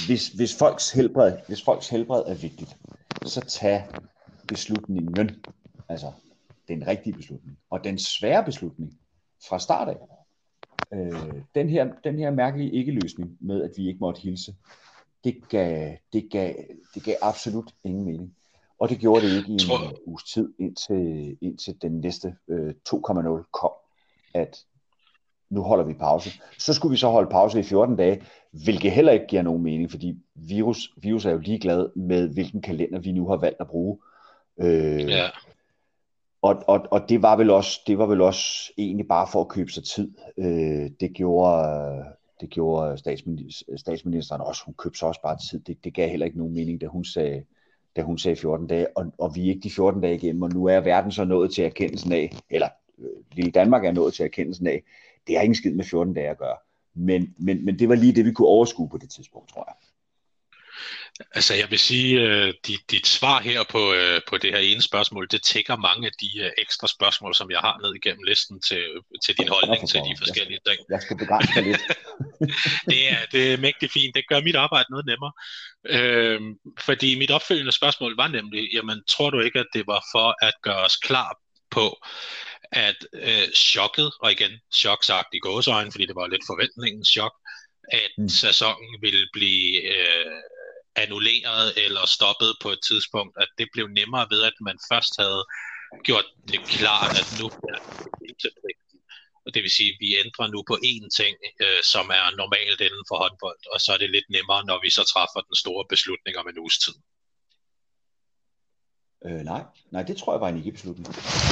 Hvis, 0.06 0.28
hvis, 0.28 0.58
folks 0.58 0.90
helbred, 0.90 1.38
hvis 1.46 1.64
folks 1.64 1.88
helbred 1.88 2.22
er 2.26 2.34
vigtigt, 2.34 2.76
så 3.26 3.40
tag 3.40 3.88
beslutningen, 4.48 5.44
altså 5.88 6.12
den 6.68 6.86
rigtige 6.86 7.16
beslutning, 7.16 7.58
og 7.70 7.84
den 7.84 7.98
svære 7.98 8.44
beslutning 8.44 8.98
fra 9.48 9.58
start 9.58 9.88
af. 9.88 9.96
Øh, 10.92 11.42
den, 11.54 11.68
her, 11.68 11.92
den 12.04 12.18
her 12.18 12.30
mærkelige 12.30 12.72
ikke-løsning 12.72 13.36
med, 13.40 13.62
at 13.62 13.70
vi 13.76 13.88
ikke 13.88 14.00
måtte 14.00 14.20
hilse, 14.20 14.54
det 15.24 15.48
gav, 15.48 15.96
det 16.12 16.28
gav, 16.30 16.54
det 16.94 17.04
gav 17.04 17.14
absolut 17.22 17.74
ingen 17.84 18.04
mening. 18.04 18.36
Og 18.78 18.88
det 18.88 18.98
gjorde 18.98 19.26
det 19.26 19.36
ikke 19.36 19.48
i 19.48 19.52
en 19.52 19.58
tror... 19.58 19.78
uges 20.06 20.24
tid, 20.24 20.52
indtil, 20.58 21.36
indtil 21.40 21.74
den 21.82 22.00
næste 22.00 22.34
øh, 22.48 22.74
2,0 22.88 23.50
kom, 23.52 23.72
at 24.34 24.56
nu 25.50 25.62
holder 25.62 25.84
vi 25.84 25.94
pause. 25.94 26.30
Så 26.58 26.74
skulle 26.74 26.90
vi 26.90 26.96
så 26.96 27.08
holde 27.08 27.30
pause 27.30 27.60
i 27.60 27.62
14 27.62 27.96
dage, 27.96 28.22
hvilket 28.64 28.92
heller 28.92 29.12
ikke 29.12 29.26
giver 29.26 29.42
nogen 29.42 29.62
mening, 29.62 29.90
fordi 29.90 30.18
virus, 30.34 30.90
virus 30.96 31.24
er 31.24 31.30
jo 31.30 31.38
ligeglad 31.38 31.96
med, 31.96 32.28
hvilken 32.28 32.62
kalender 32.62 32.98
vi 32.98 33.12
nu 33.12 33.28
har 33.28 33.36
valgt 33.36 33.60
at 33.60 33.66
bruge. 33.66 33.98
Øh, 34.60 35.10
ja. 35.10 35.28
Og, 36.42 36.62
og, 36.66 36.86
og 36.90 37.08
det 37.08 37.22
var 37.22 37.36
vel 37.36 37.50
også 37.50 37.80
det 37.86 37.98
var 37.98 38.06
vel 38.06 38.20
også 38.20 38.72
egentlig 38.78 39.08
bare 39.08 39.26
for 39.32 39.40
at 39.40 39.48
købe 39.48 39.70
sig 39.70 39.84
tid. 39.84 40.12
Øh, 40.38 40.90
det 41.00 41.12
gjorde 41.14 42.04
det 42.40 42.50
gjorde 42.50 42.98
statsministeren, 42.98 43.78
statsministeren 43.78 44.40
også. 44.40 44.62
Hun 44.64 44.74
købte 44.74 44.98
sig 44.98 45.08
også 45.08 45.22
bare 45.22 45.38
tid. 45.50 45.60
Det, 45.60 45.84
det 45.84 45.94
gav 45.94 46.08
heller 46.08 46.26
ikke 46.26 46.38
nogen 46.38 46.54
mening, 46.54 46.80
da 46.80 46.86
hun 46.86 47.04
sagde, 47.04 47.44
da 47.96 48.02
hun 48.02 48.18
sagde 48.18 48.36
14 48.36 48.66
dage, 48.66 48.96
og, 48.96 49.12
og 49.18 49.34
vi 49.34 49.44
er 49.44 49.48
ikke 49.48 49.60
de 49.60 49.70
14 49.70 50.00
dage 50.00 50.14
igennem, 50.14 50.42
og 50.42 50.50
nu 50.50 50.66
er 50.66 50.80
verden 50.80 51.12
så 51.12 51.24
nået 51.24 51.54
til 51.54 51.64
erkendelsen 51.64 52.12
af, 52.12 52.36
eller 52.50 52.68
øh, 52.98 53.06
lille 53.32 53.50
Danmark 53.50 53.84
er 53.84 53.92
nået 53.92 54.14
til 54.14 54.24
erkendelsen 54.24 54.66
af, 54.66 54.82
det 55.26 55.36
har 55.36 55.42
ingen 55.42 55.54
skid 55.54 55.74
med 55.74 55.84
14 55.84 56.14
dage 56.14 56.28
at 56.28 56.38
gøre. 56.38 56.56
Men, 56.94 57.34
men, 57.38 57.64
men 57.64 57.78
det 57.78 57.88
var 57.88 57.94
lige 57.94 58.12
det, 58.12 58.24
vi 58.24 58.32
kunne 58.32 58.48
overskue 58.48 58.88
på 58.88 58.98
det 58.98 59.10
tidspunkt, 59.10 59.48
tror 59.48 59.64
jeg. 59.68 59.88
Altså 61.34 61.54
jeg 61.54 61.70
vil 61.70 61.78
sige, 61.78 62.22
uh, 62.22 62.54
dit, 62.66 62.90
dit 62.90 63.06
svar 63.06 63.40
her 63.40 63.64
på, 63.64 63.90
uh, 63.90 64.20
på 64.28 64.38
det 64.38 64.50
her 64.52 64.58
ene 64.58 64.82
spørgsmål, 64.82 65.28
det 65.30 65.42
tækker 65.42 65.76
mange 65.76 66.06
af 66.06 66.12
de 66.20 66.30
uh, 66.44 66.50
ekstra 66.58 66.88
spørgsmål, 66.88 67.34
som 67.34 67.50
jeg 67.50 67.58
har 67.58 67.78
ned 67.82 67.94
igennem 67.94 68.22
listen 68.22 68.60
til, 68.60 68.84
til 69.24 69.38
din 69.38 69.48
holdning 69.48 69.88
til 69.88 70.00
de 70.00 70.14
forskellige 70.18 70.60
ting. 70.66 70.78
Jeg 70.90 71.02
skal 71.02 71.16
begrænse 71.16 71.60
lidt. 71.60 71.82
det, 72.90 73.12
er, 73.12 73.26
det 73.32 73.52
er 73.52 73.56
mægtigt 73.56 73.92
fint. 73.92 74.14
Det 74.14 74.28
gør 74.28 74.40
mit 74.40 74.56
arbejde 74.56 74.86
noget 74.90 75.06
nemmere. 75.06 75.32
Uh, 75.94 76.40
fordi 76.80 77.18
mit 77.18 77.30
opfølgende 77.30 77.72
spørgsmål 77.72 78.16
var 78.16 78.28
nemlig, 78.28 78.68
jamen 78.72 79.02
tror 79.08 79.30
du 79.30 79.40
ikke, 79.40 79.58
at 79.58 79.66
det 79.74 79.86
var 79.86 80.04
for 80.12 80.46
at 80.46 80.54
gøre 80.62 80.84
os 80.84 80.96
klar 80.96 81.38
på, 81.70 81.86
at 82.72 82.96
uh, 83.12 83.52
chokket, 83.54 84.12
og 84.20 84.32
igen 84.32 84.52
chok 84.74 85.04
sagt 85.04 85.28
i 85.34 85.38
gåsøjne, 85.38 85.92
fordi 85.92 86.06
det 86.06 86.16
var 86.16 86.26
lidt 86.26 86.46
forventningens 86.46 87.08
chok, 87.08 87.32
at 87.92 88.12
mm. 88.18 88.28
sæsonen 88.28 89.02
ville 89.02 89.28
blive 89.32 89.82
uh, 89.82 90.53
annulleret 90.96 91.68
eller 91.84 92.06
stoppet 92.06 92.52
på 92.62 92.68
et 92.70 92.82
tidspunkt, 92.88 93.34
at 93.42 93.48
det 93.58 93.68
blev 93.72 93.86
nemmere 93.88 94.26
ved, 94.30 94.42
at 94.42 94.56
man 94.60 94.78
først 94.90 95.12
havde 95.22 95.42
gjort 96.04 96.28
det 96.52 96.60
klart, 96.76 97.12
at 97.20 97.28
nu 97.40 97.46
er 97.46 97.78
det 98.42 98.74
og 99.46 99.54
det 99.54 99.62
vil 99.62 99.70
sige, 99.70 99.90
at 99.92 100.00
vi 100.00 100.08
ændrer 100.24 100.46
nu 100.54 100.60
på 100.70 100.76
én 100.92 101.06
ting, 101.18 101.34
øh, 101.64 101.80
som 101.92 102.06
er 102.18 102.36
normalt 102.42 102.80
inden 102.86 103.04
for 103.08 103.16
håndbold, 103.22 103.60
og 103.72 103.78
så 103.80 103.92
er 103.94 103.98
det 104.02 104.10
lidt 104.10 104.28
nemmere, 104.36 104.66
når 104.70 104.78
vi 104.84 104.90
så 104.90 105.02
træffer 105.12 105.40
den 105.48 105.56
store 105.62 105.84
beslutning 105.92 106.34
om 106.40 106.48
en 106.48 106.58
uges 106.58 106.78
tid. 106.84 106.96
Øh, 109.26 109.42
nej, 109.52 109.62
nej, 109.94 110.02
det 110.02 110.16
tror 110.16 110.32
jeg 110.34 110.40
var 110.40 110.48
en 110.48 110.60
ikke-beslutning. 110.60 111.06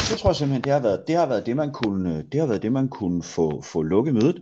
Det 0.08 0.16
tror 0.18 0.30
jeg 0.30 0.36
simpelthen, 0.36 0.64
det 0.64 0.72
har 0.72 0.82
været 0.88 1.04
det, 1.08 1.16
har 1.16 1.26
været 1.26 1.46
det 1.46 1.56
man 1.56 1.72
kunne, 1.72 2.08
øh, 2.14 2.24
det 2.32 2.40
har 2.40 2.46
været 2.46 2.62
det, 2.62 2.72
man 2.72 2.88
kunne 2.88 3.22
få, 3.22 3.62
få 3.62 3.82
lukket 3.82 4.14
mødet 4.14 4.38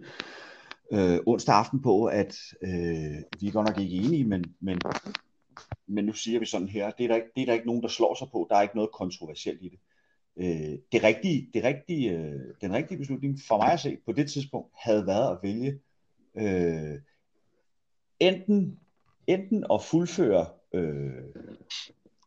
øh, 0.92 1.18
onsdag 1.26 1.54
aften 1.54 1.82
på, 1.82 2.04
at 2.04 2.36
øh, 2.62 3.22
vi 3.40 3.46
er 3.46 3.52
godt 3.52 3.68
nok 3.68 3.78
ikke 3.78 3.96
enige, 3.96 4.24
men, 4.24 4.44
men, 4.60 4.78
men 5.86 6.04
nu 6.04 6.12
siger 6.12 6.38
vi 6.38 6.46
sådan 6.46 6.68
her, 6.68 6.90
det 6.90 7.04
er, 7.04 7.08
der 7.08 7.14
ikke, 7.14 7.28
det 7.36 7.42
er 7.42 7.46
der 7.46 7.52
ikke 7.52 7.66
nogen, 7.66 7.82
der 7.82 7.88
slår 7.88 8.14
sig 8.14 8.28
på, 8.32 8.46
der 8.50 8.56
er 8.56 8.62
ikke 8.62 8.76
noget 8.76 8.92
kontroversielt 8.92 9.62
i 9.62 9.68
det. 9.68 9.78
Øh, 10.36 10.78
det 10.92 11.02
rigtige, 11.02 11.50
det 11.54 11.64
rigtige, 11.64 12.10
øh, 12.10 12.40
den 12.60 12.72
rigtige 12.72 12.98
beslutning 12.98 13.38
for 13.48 13.56
mig 13.56 13.72
at 13.72 13.80
se 13.80 13.98
på 14.06 14.12
det 14.12 14.30
tidspunkt 14.30 14.72
havde 14.74 15.06
været 15.06 15.32
at 15.32 15.38
vælge 15.42 15.80
øh, 16.36 17.00
enten, 18.20 18.78
enten 19.26 19.64
at 19.72 19.82
fuldføre, 19.82 20.46
øh, 20.74 21.22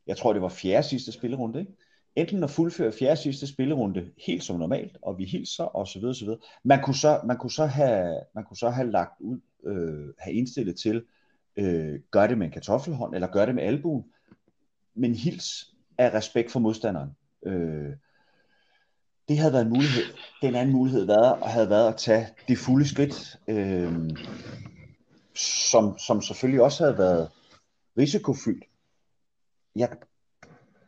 jeg 0.07 0.17
tror 0.17 0.33
det 0.33 0.41
var 0.41 0.49
fjerde 0.49 0.87
sidste 0.87 1.11
spillerunde, 1.11 1.59
ikke? 1.59 1.71
Enten 2.15 2.43
at 2.43 2.49
fuldføre 2.49 2.91
fjerde 2.91 3.21
sidste 3.21 3.47
spillerunde 3.47 4.11
helt 4.25 4.43
som 4.43 4.59
normalt, 4.59 4.97
og 5.01 5.17
vi 5.17 5.25
hilser 5.25 5.63
og 5.63 5.87
så 5.87 5.99
videre, 5.99 6.15
så 6.15 6.25
videre. 6.25 6.39
Man 6.63 6.81
kunne 6.81 6.95
så, 6.95 7.21
man 7.25 7.37
kunne 7.37 7.51
så 7.51 7.65
have, 7.65 8.19
man 8.35 8.43
kunne 8.43 8.57
så 8.57 8.69
have 8.69 8.91
lagt 8.91 9.21
ud, 9.21 9.39
øh, 9.65 10.13
have 10.19 10.33
indstillet 10.33 10.75
til, 10.75 11.03
øh, 11.57 11.99
gør 12.11 12.27
det 12.27 12.37
med 12.37 12.47
en 12.47 12.53
kartoffelhånd, 12.53 13.15
eller 13.15 13.27
gør 13.27 13.45
det 13.45 13.55
med 13.55 13.63
albuen, 13.63 14.03
men 14.95 15.15
hils 15.15 15.73
af 15.97 16.13
respekt 16.13 16.51
for 16.51 16.59
modstanderen. 16.59 17.09
Øh, 17.45 17.91
det 19.27 19.37
havde 19.37 19.53
været 19.53 19.65
en 19.65 19.73
mulighed. 19.73 20.03
Den 20.41 20.55
anden 20.55 20.75
mulighed 20.75 21.05
været, 21.05 21.37
havde 21.43 21.69
været 21.69 21.87
at 21.87 21.97
tage 21.97 22.27
det 22.47 22.57
fulde 22.57 22.87
skridt, 22.87 23.39
øh, 23.47 24.09
som, 25.71 25.97
som 25.97 26.21
selvfølgelig 26.21 26.61
også 26.61 26.83
havde 26.83 26.97
været 26.97 27.29
risikofyldt. 27.97 28.65
Jeg 29.75 29.89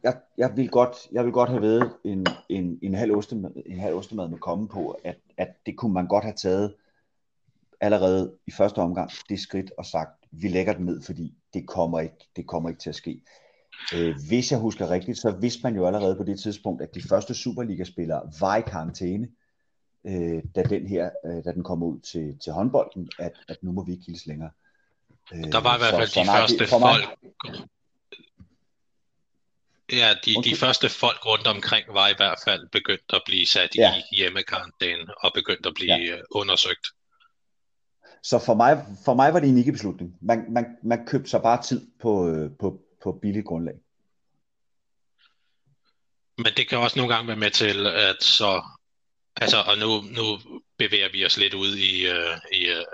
jeg, 0.06 0.18
jeg, 0.38 0.58
vil 0.58 0.70
godt, 0.70 0.96
jeg 1.12 1.26
vil 1.26 1.34
godt 1.34 1.50
have 1.50 1.62
været 1.62 1.94
en, 2.04 2.26
en, 2.50 2.80
en 2.82 2.94
halv 2.94 3.16
ostemad, 3.16 3.52
en 3.66 3.80
halv 3.80 3.96
ostemad 3.96 4.28
med 4.28 4.38
komme 4.38 4.68
på, 4.68 5.00
at, 5.04 5.18
at 5.38 5.48
det 5.66 5.78
kunne 5.78 5.94
man 5.94 6.08
godt 6.08 6.24
have 6.24 6.36
taget 6.36 6.76
allerede 7.82 8.34
i 8.48 8.52
første 8.52 8.80
omgang 8.80 9.12
det 9.30 9.40
skridt 9.40 9.72
og 9.78 9.86
sagt, 9.86 10.12
vi 10.32 10.48
lægger 10.48 10.74
den 10.74 10.86
ned, 10.86 11.02
fordi 11.02 11.34
det 11.54 11.68
kommer 11.68 12.00
ikke, 12.00 12.30
det 12.36 12.48
kommer 12.48 12.70
ikke 12.70 12.82
til 12.82 12.90
at 12.90 12.96
ske. 12.96 13.22
Øh, 13.96 14.16
hvis 14.28 14.52
jeg 14.52 14.60
husker 14.60 14.90
rigtigt, 14.90 15.18
så 15.18 15.32
vidste 15.32 15.64
man 15.64 15.76
jo 15.76 15.88
allerede 15.88 16.16
på 16.16 16.24
det 16.24 16.40
tidspunkt, 16.40 16.82
at 16.82 16.96
de 16.96 17.02
første 17.10 17.34
Superliga-spillere 17.34 18.32
var 18.40 18.56
i 18.56 18.62
karantæne, 18.62 19.28
øh, 20.06 20.44
da 20.56 20.64
den 20.64 20.88
her, 20.88 21.10
øh, 21.26 21.44
da 21.46 21.52
den 21.52 21.64
kom 21.64 21.84
ud 21.84 22.00
til, 22.00 22.40
til 22.40 22.54
håndbolden, 22.54 23.10
at, 23.20 23.34
at 23.48 23.58
nu 23.62 23.72
må 23.72 23.84
vi 23.84 23.92
ikke 23.92 24.06
kildes 24.06 24.26
længere. 24.26 24.50
Øh, 25.34 25.52
der 25.52 25.62
var 25.62 25.76
i 25.76 25.80
hvert 25.80 25.94
fald 25.94 26.08
så, 26.08 26.20
de 26.20 26.26
så, 26.26 26.32
første 26.32 26.58
det, 26.58 26.70
folk, 26.70 27.20
Ja, 29.92 30.16
de, 30.26 30.36
de 30.44 30.56
første 30.56 30.90
folk 30.90 31.26
rundt 31.26 31.48
omkring 31.48 31.86
var 31.94 32.08
i 32.08 32.14
hvert 32.18 32.40
fald 32.46 32.68
begyndt 32.72 33.14
at 33.14 33.22
blive 33.26 33.46
sat 33.46 33.70
ja. 33.76 33.96
i 33.98 34.16
hjemmekarantæne 34.16 35.24
og 35.24 35.32
begyndt 35.34 35.66
at 35.66 35.74
blive 35.74 35.96
ja. 35.96 36.16
Øh, 36.16 36.24
undersøgt. 36.32 36.88
Så 38.24 38.40
for 38.40 38.54
mig, 38.54 38.86
for 39.06 39.14
mig 39.14 39.34
var 39.34 39.40
det 39.40 39.50
en 39.50 39.58
ikke-beslutning. 39.58 40.18
Man, 40.22 40.46
man, 40.50 40.66
man 40.84 41.06
købte 41.06 41.30
sig 41.30 41.42
bare 41.42 41.64
tid 41.64 41.88
på, 42.02 42.30
øh, 42.30 42.52
på, 42.60 42.82
på 43.04 43.20
billigt 43.22 43.46
grundlag. 43.46 43.76
Men 46.38 46.54
det 46.58 46.70
kan 46.70 46.78
også 46.78 47.00
nogle 47.00 47.14
gange 47.14 47.28
være 47.28 47.38
med 47.38 47.52
til, 47.52 47.88
at 47.88 48.24
så, 48.24 48.64
altså, 49.36 49.58
og 49.58 49.78
nu, 49.78 50.02
nu 50.02 50.40
bevæger 50.78 51.12
vi 51.12 51.26
os 51.26 51.38
lidt 51.38 51.54
ud 51.54 51.76
i, 51.78 52.10
uh, 52.10 52.38
i 52.52 52.72
uh, 52.72 52.86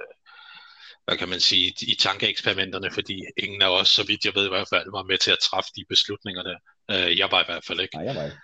hvad 1.05 1.17
kan 1.17 1.29
man 1.29 1.39
sige, 1.39 1.73
i 1.81 1.95
tankeeksperimenterne, 1.95 2.91
fordi 2.91 3.23
ingen 3.37 3.61
af 3.61 3.69
os, 3.79 3.89
så 3.89 4.03
vidt 4.07 4.25
jeg 4.25 4.35
ved 4.35 4.45
i 4.45 4.49
hvert 4.49 4.67
fald, 4.69 4.91
var 4.91 5.03
med 5.03 5.17
til 5.17 5.31
at 5.31 5.39
træffe 5.39 5.69
de 5.75 5.85
beslutninger 5.89 6.43
der. 6.43 6.57
Øh, 6.91 7.17
jeg 7.19 7.27
var 7.31 7.41
i 7.41 7.45
hvert 7.47 7.65
fald 7.65 7.79
ikke. 7.79 7.95
Nej, 7.95 8.05
jeg 8.05 8.15
var 8.15 8.25
ikke. 8.25 8.37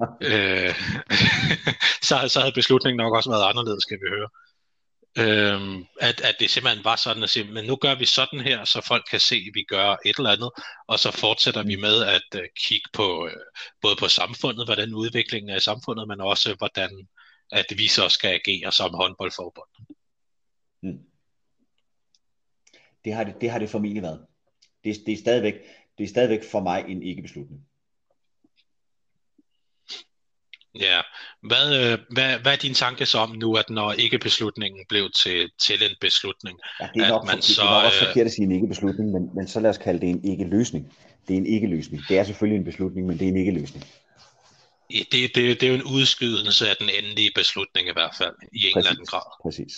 øh, 0.30 0.74
så, 2.08 2.28
så 2.28 2.40
havde 2.40 2.52
beslutningen 2.52 2.96
nok 2.96 3.14
også 3.14 3.30
været 3.30 3.48
anderledes, 3.50 3.82
skal 3.82 3.98
vi 4.02 4.08
høre. 4.16 4.28
Øh, 5.22 5.84
at, 6.00 6.20
at 6.20 6.36
det 6.40 6.50
simpelthen 6.50 6.84
var 6.84 6.96
sådan 6.96 7.22
at 7.22 7.30
sige, 7.30 7.52
men 7.52 7.64
nu 7.64 7.76
gør 7.76 7.94
vi 7.94 8.04
sådan 8.04 8.40
her, 8.40 8.64
så 8.64 8.80
folk 8.80 9.04
kan 9.10 9.20
se, 9.20 9.34
at 9.34 9.54
vi 9.54 9.62
gør 9.68 9.96
et 10.06 10.16
eller 10.18 10.30
andet, 10.30 10.50
og 10.86 10.98
så 10.98 11.10
fortsætter 11.10 11.62
vi 11.62 11.76
med 11.76 12.04
at 12.04 12.28
uh, 12.34 12.46
kigge 12.66 12.88
på 12.92 13.24
uh, 13.24 13.30
både 13.82 13.96
på 13.98 14.08
samfundet, 14.08 14.66
hvordan 14.66 14.94
udviklingen 14.94 15.50
er 15.50 15.56
i 15.56 15.60
samfundet, 15.70 16.08
men 16.08 16.20
også 16.20 16.54
hvordan 16.58 17.08
at 17.52 17.66
vi 17.76 17.86
så 17.88 18.08
skal 18.08 18.28
agere 18.30 18.72
som 18.72 18.94
håndboldforbund. 18.94 19.68
Mm. 20.82 21.04
Det 23.04 23.14
har 23.14 23.24
det, 23.24 23.34
det 23.40 23.50
har 23.50 23.58
det 23.58 23.70
formentlig 23.70 24.02
været. 24.02 24.26
Det, 24.84 24.96
det, 25.06 25.12
er 25.12 25.16
stadigvæk, 25.16 25.54
det 25.98 26.04
er 26.04 26.08
stadigvæk 26.08 26.44
for 26.50 26.60
mig 26.60 26.84
en 26.88 27.02
ikke-beslutning. 27.02 27.67
Ja, 30.74 31.00
hvad, 31.42 31.92
øh, 31.92 31.98
hvad, 32.10 32.38
hvad 32.38 32.52
er 32.52 32.56
din 32.56 32.74
tanke 32.74 33.06
så 33.06 33.18
om 33.18 33.30
nu, 33.30 33.56
at 33.56 33.70
når 33.70 33.92
ikke-beslutningen 33.92 34.84
blev 34.88 35.10
til, 35.22 35.50
til 35.60 35.82
en 35.82 35.96
beslutning? 36.00 36.58
Ja, 36.80 36.88
det 36.94 37.02
er 37.02 37.08
nok, 37.08 37.22
at 37.22 37.26
man 37.26 37.42
så, 37.42 37.62
det 37.62 37.70
nok 37.70 37.84
også 37.84 38.00
øh, 38.00 38.06
forkert 38.06 38.26
at 38.26 38.32
sige 38.32 38.44
en 38.44 38.52
ikke-beslutning, 38.52 39.12
men, 39.12 39.30
men 39.34 39.48
så 39.48 39.60
lad 39.60 39.70
os 39.70 39.78
kalde 39.78 40.00
det 40.00 40.08
en 40.08 40.24
ikke-løsning. 40.24 40.92
Det 41.28 41.34
er 41.34 41.38
en 41.38 41.46
ikke-løsning. 41.46 42.02
Det 42.08 42.18
er 42.18 42.24
selvfølgelig 42.24 42.58
en 42.58 42.64
beslutning, 42.64 43.06
men 43.06 43.18
det 43.18 43.24
er 43.24 43.28
en 43.28 43.36
ikke-løsning. 43.36 43.84
Det, 44.90 45.06
det, 45.12 45.34
det 45.34 45.62
er 45.62 45.68
jo 45.68 45.74
en 45.74 45.82
udskydelse 45.82 46.70
af 46.70 46.76
den 46.76 46.90
endelige 46.98 47.30
beslutning 47.34 47.88
i 47.88 47.92
hvert 47.92 48.14
fald, 48.18 48.34
i 48.52 48.66
en 48.66 48.78
eller 48.78 48.90
anden 48.90 49.06
grad. 49.06 49.22
Præcis. 49.42 49.74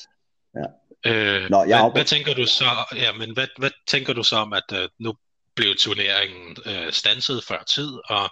Ja. 0.55 0.66
Øh, 1.07 1.50
Nå, 1.50 1.64
jeg 1.64 1.81
hvad, 1.81 1.92
hvad 1.92 2.05
tænker 2.05 2.35
du 2.35 2.46
så? 2.46 2.64
Ja, 2.96 3.12
men 3.12 3.33
hvad, 3.33 3.46
hvad 3.59 3.70
tænker 3.87 4.12
du 4.12 4.22
så 4.22 4.37
om, 4.37 4.53
at 4.53 4.72
uh, 4.72 4.79
nu 4.98 5.14
blev 5.55 5.74
turneringen 5.79 6.57
uh, 6.66 6.90
stanset 6.90 7.44
før 7.44 7.62
tid, 7.62 7.92
og 8.09 8.31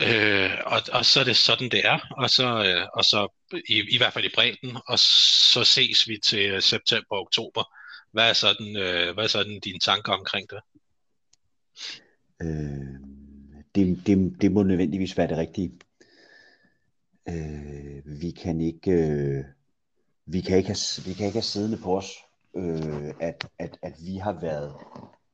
Øh, 0.00 0.50
og, 0.66 0.80
og 0.92 1.04
så 1.04 1.20
er 1.20 1.24
det 1.24 1.36
sådan, 1.36 1.68
det 1.68 1.86
er. 1.86 1.98
Og 2.16 2.30
så, 2.30 2.64
øh, 2.64 2.86
og 2.94 3.04
så 3.04 3.28
i, 3.68 3.94
i 3.94 3.96
hvert 3.96 4.12
fald 4.12 4.24
i 4.24 4.34
bredden, 4.34 4.76
og 4.86 4.98
så 4.98 5.64
ses 5.64 6.08
vi 6.08 6.18
til 6.24 6.62
september 6.62 7.16
og 7.16 7.20
oktober. 7.20 7.64
Hvad 8.12 8.28
er 8.28 8.32
sådan, 8.32 8.76
øh, 8.76 9.14
hvad 9.14 9.24
er 9.24 9.28
sådan 9.28 9.60
dine 9.60 9.78
tanker 9.78 10.12
omkring 10.12 10.46
det? 10.50 10.60
Øh, 12.42 13.00
det, 13.74 14.06
det? 14.06 14.36
Det 14.40 14.52
må 14.52 14.62
nødvendigvis 14.62 15.16
være 15.16 15.28
det 15.28 15.38
rigtige. 15.38 15.72
Øh, 17.28 18.20
vi 18.20 18.30
kan 18.30 18.60
ikke... 18.60 18.90
Øh, 18.90 19.44
vi 20.26 20.40
kan 20.40 20.56
ikke 20.56 20.68
have, 20.68 21.06
vi 21.06 21.12
kan 21.14 21.26
ikke 21.26 21.36
have 21.36 21.42
siddende 21.42 21.78
på 21.78 21.96
os, 21.96 22.10
øh, 22.56 23.14
at, 23.20 23.48
at, 23.58 23.78
at 23.82 23.92
vi 24.04 24.16
har 24.16 24.40
været 24.40 24.74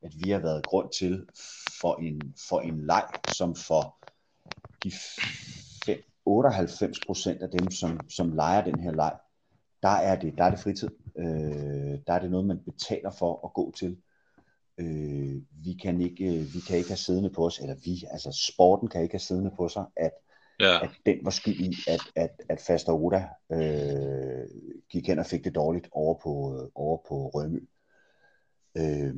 at 0.03 0.13
vi 0.25 0.31
har 0.31 0.39
været 0.39 0.67
grund 0.67 0.89
til 0.99 1.27
for 1.81 1.97
en, 1.97 2.35
for 2.49 2.61
en 2.61 2.87
leg, 2.87 3.09
som 3.37 3.55
for 3.55 4.08
de 4.85 4.93
5, 5.85 6.03
98 6.25 7.01
procent 7.07 7.43
af 7.43 7.51
dem, 7.51 7.71
som, 7.71 8.01
som 8.09 8.33
leger 8.33 8.65
den 8.65 8.81
her 8.81 8.93
leg, 8.93 9.17
der 9.83 9.89
er 9.89 10.17
det, 10.17 10.35
der 10.39 10.45
er 10.45 10.51
det 10.51 10.59
fritid. 10.59 10.89
Øh, 11.19 11.99
der 12.07 12.13
er 12.13 12.19
det 12.19 12.31
noget, 12.31 12.47
man 12.47 12.59
betaler 12.59 13.11
for 13.11 13.47
at 13.47 13.53
gå 13.55 13.73
til. 13.77 13.99
Øh, 14.79 15.43
vi, 15.65 15.73
kan 15.83 16.01
ikke, 16.01 16.31
vi 16.31 16.61
kan 16.69 16.77
ikke 16.77 16.91
have 16.91 16.97
siddende 16.97 17.31
på 17.31 17.47
os, 17.47 17.59
eller 17.59 17.75
vi, 17.85 18.05
altså 18.11 18.45
sporten 18.49 18.89
kan 18.89 19.03
ikke 19.03 19.13
have 19.13 19.21
siddende 19.21 19.51
på 19.57 19.69
sig, 19.69 19.85
at, 19.97 20.13
ja. 20.61 20.85
at 20.85 20.91
den 21.07 21.19
var 21.23 21.31
skyld 21.31 21.61
i, 21.61 21.75
at, 21.89 22.01
at, 22.17 22.43
at 22.49 22.61
Faster 22.61 22.93
Oda 22.93 23.29
øh, 23.53 24.49
gik 24.91 25.07
hen 25.07 25.19
og 25.19 25.27
fik 25.27 25.45
det 25.45 25.55
dårligt 25.55 25.89
over 25.93 26.15
på, 26.15 26.63
over 26.75 26.99
på 27.09 27.29
Rømø. 27.29 27.61
Øh, 28.77 29.15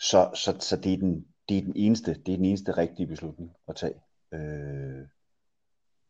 så, 0.00 0.30
så, 0.34 0.56
så 0.60 0.76
det, 0.76 0.92
er 0.92 0.96
den, 0.96 1.26
det, 1.48 1.58
er 1.58 1.62
den 1.62 1.76
eneste, 1.76 2.14
det 2.14 2.32
er 2.32 2.36
den 2.36 2.44
eneste 2.44 2.72
rigtige 2.72 3.06
beslutning 3.06 3.52
at 3.68 3.76
tage. 3.76 3.94
Øh, 4.34 5.06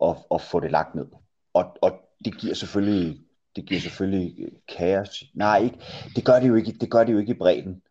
at, 0.02 0.16
at 0.35 0.40
få 0.40 0.61
det 0.61 0.70
lagt 0.70 0.94
ned. 0.94 1.06
Og, 1.54 1.76
og 1.82 1.92
det 2.24 2.38
giver 2.38 2.54
selvfølgelig 2.54 3.20
det 3.56 3.66
giver 3.66 3.80
selvfølgelig 3.80 4.48
kaos. 4.76 5.24
Nej, 5.35 5.58
ikke. 5.58 5.78
Det 6.16 6.24
gør 6.24 6.40
det 6.40 6.48
jo 6.48 6.54
ikke. 6.54 6.72
Det 6.72 6.90
gør 6.90 7.04
det 7.04 7.12
jo 7.12 7.18
ikke 7.18 7.32
i 7.32 7.38
bredden. 7.38 7.82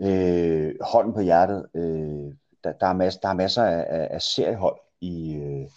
Øh, 0.00 0.74
hånden 0.80 1.14
på 1.14 1.20
hjertet. 1.20 1.66
Øh, 1.74 2.34
der, 2.64 2.72
der, 2.72 2.86
er 2.86 2.92
masser, 2.92 3.20
der 3.20 3.28
er 3.28 3.34
masser 3.34 3.62
af, 3.62 4.08
af 4.10 4.22
seriehold 4.22 4.80
i, 5.00 5.34
øh, 5.34 5.68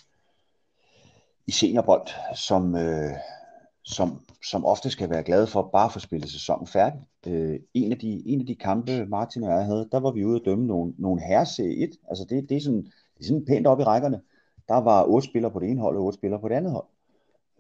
i 1.48 1.52
seniorbold, 1.52 2.08
som, 2.36 2.76
øh, 2.76 3.12
som, 3.84 4.26
som 4.50 4.66
ofte 4.66 4.90
skal 4.90 5.10
være 5.10 5.24
glade 5.24 5.48
for 5.48 5.70
bare 5.74 5.86
at 5.86 5.94
få 5.94 6.00
spillet 6.00 6.32
sæsonen 6.32 6.68
færdig. 6.68 7.00
Øh, 7.28 7.60
en, 7.74 7.92
af 7.92 8.00
de, 8.00 8.28
en 8.28 8.40
af 8.40 8.46
de 8.46 8.56
kampe, 8.56 9.06
Martin 9.06 9.44
og 9.44 9.52
jeg 9.52 9.66
havde, 9.66 9.90
der 9.92 10.00
var 10.00 10.12
vi 10.12 10.26
ude 10.26 10.40
at 10.40 10.46
dømme 10.46 10.68
nogle, 10.68 10.94
nogle 10.98 11.22
herres 11.22 11.60
1. 11.60 11.90
Altså 12.10 12.26
det, 12.30 12.50
det, 12.50 12.58
er 12.58 12.62
sådan, 12.62 12.92
det 13.18 13.24
er 13.24 13.28
sådan 13.28 13.46
pænt 13.46 13.68
op 13.68 13.80
i 13.80 13.84
rækkerne. 13.84 14.22
Der 14.68 14.78
var 14.78 15.04
otte 15.04 15.28
spillere 15.28 15.52
på 15.52 15.60
det 15.60 15.70
ene 15.70 15.82
hold 15.82 15.98
og 15.98 16.04
otte 16.04 16.18
spillere 16.18 16.42
på 16.42 16.48
det 16.48 16.56
andet 16.56 16.72
hold. 16.72 16.86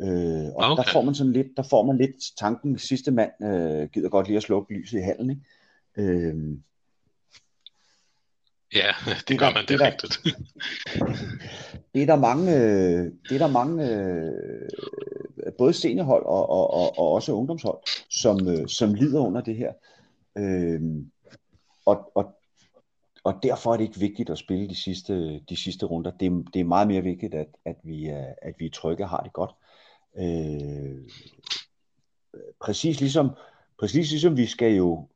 Øh, 0.02 0.46
og 0.56 0.72
okay. 0.72 0.84
der 0.84 0.90
får 0.94 1.02
man 1.02 1.16
sådan 1.16 1.34
lidt, 1.34 1.48
der 1.58 1.64
får 1.64 1.86
man 1.86 1.98
lidt 1.98 2.16
tanken, 2.38 2.78
sidste 2.78 3.12
mand 3.12 3.32
øh, 3.44 3.90
gider 3.90 4.10
godt 4.10 4.28
lige 4.28 4.38
at 4.38 4.44
slukke 4.44 4.74
lyset 4.74 4.98
i 5.00 5.02
hallen, 5.02 5.30
ikke? 5.30 5.42
Øh, 5.98 6.58
Ja, 8.76 8.88
det, 9.06 9.28
det 9.28 9.40
gør 9.40 9.46
der, 9.46 9.54
man, 9.54 9.62
det, 9.62 9.70
det 9.70 9.82
er 9.82 9.86
rigtigt. 9.86 10.20
det 11.94 12.02
er 12.02 12.06
der 12.06 12.16
mange, 12.16 12.52
det 13.06 13.32
er 13.32 13.38
der 13.38 13.48
mange 13.48 13.90
øh, 13.90 15.52
både 15.58 15.74
seniorhold 15.74 16.26
og, 16.26 16.50
og, 16.50 16.74
og, 16.74 17.00
og 17.00 17.12
også 17.12 17.32
ungdomshold, 17.32 17.80
som, 18.10 18.48
øh, 18.48 18.68
som 18.68 18.94
lider 18.94 19.20
under 19.20 19.42
det 19.42 19.56
her. 19.56 19.74
Øh, 20.38 20.82
og, 21.86 22.12
og, 22.16 22.37
og 23.28 23.44
derfor 23.44 23.74
er 23.74 23.78
det 23.78 23.84
ikke 23.84 24.00
vigtigt 24.00 24.30
at 24.30 24.38
spille 24.38 24.70
de 24.70 24.76
sidste, 24.76 25.40
de 25.40 25.56
sidste 25.56 25.86
runder. 25.86 26.12
Det, 26.12 26.48
det 26.54 26.60
er 26.60 26.64
meget 26.64 26.88
mere 26.88 27.02
vigtigt, 27.02 27.34
at, 27.34 27.48
at, 27.66 27.76
vi, 27.84 28.06
er, 28.06 28.34
at 28.42 28.56
vi 28.60 28.66
er 28.66 28.70
trygge 28.70 29.04
og 29.04 29.10
har 29.10 29.22
det 29.24 29.34
godt. 29.34 29.52
Øh, 30.18 31.10
præcis 32.60 33.00
ligesom, 33.00 33.30
præcis 33.80 34.12
ligesom 34.12 34.38
vi 34.38 34.46
skal 34.46 34.76
jo 34.76 35.08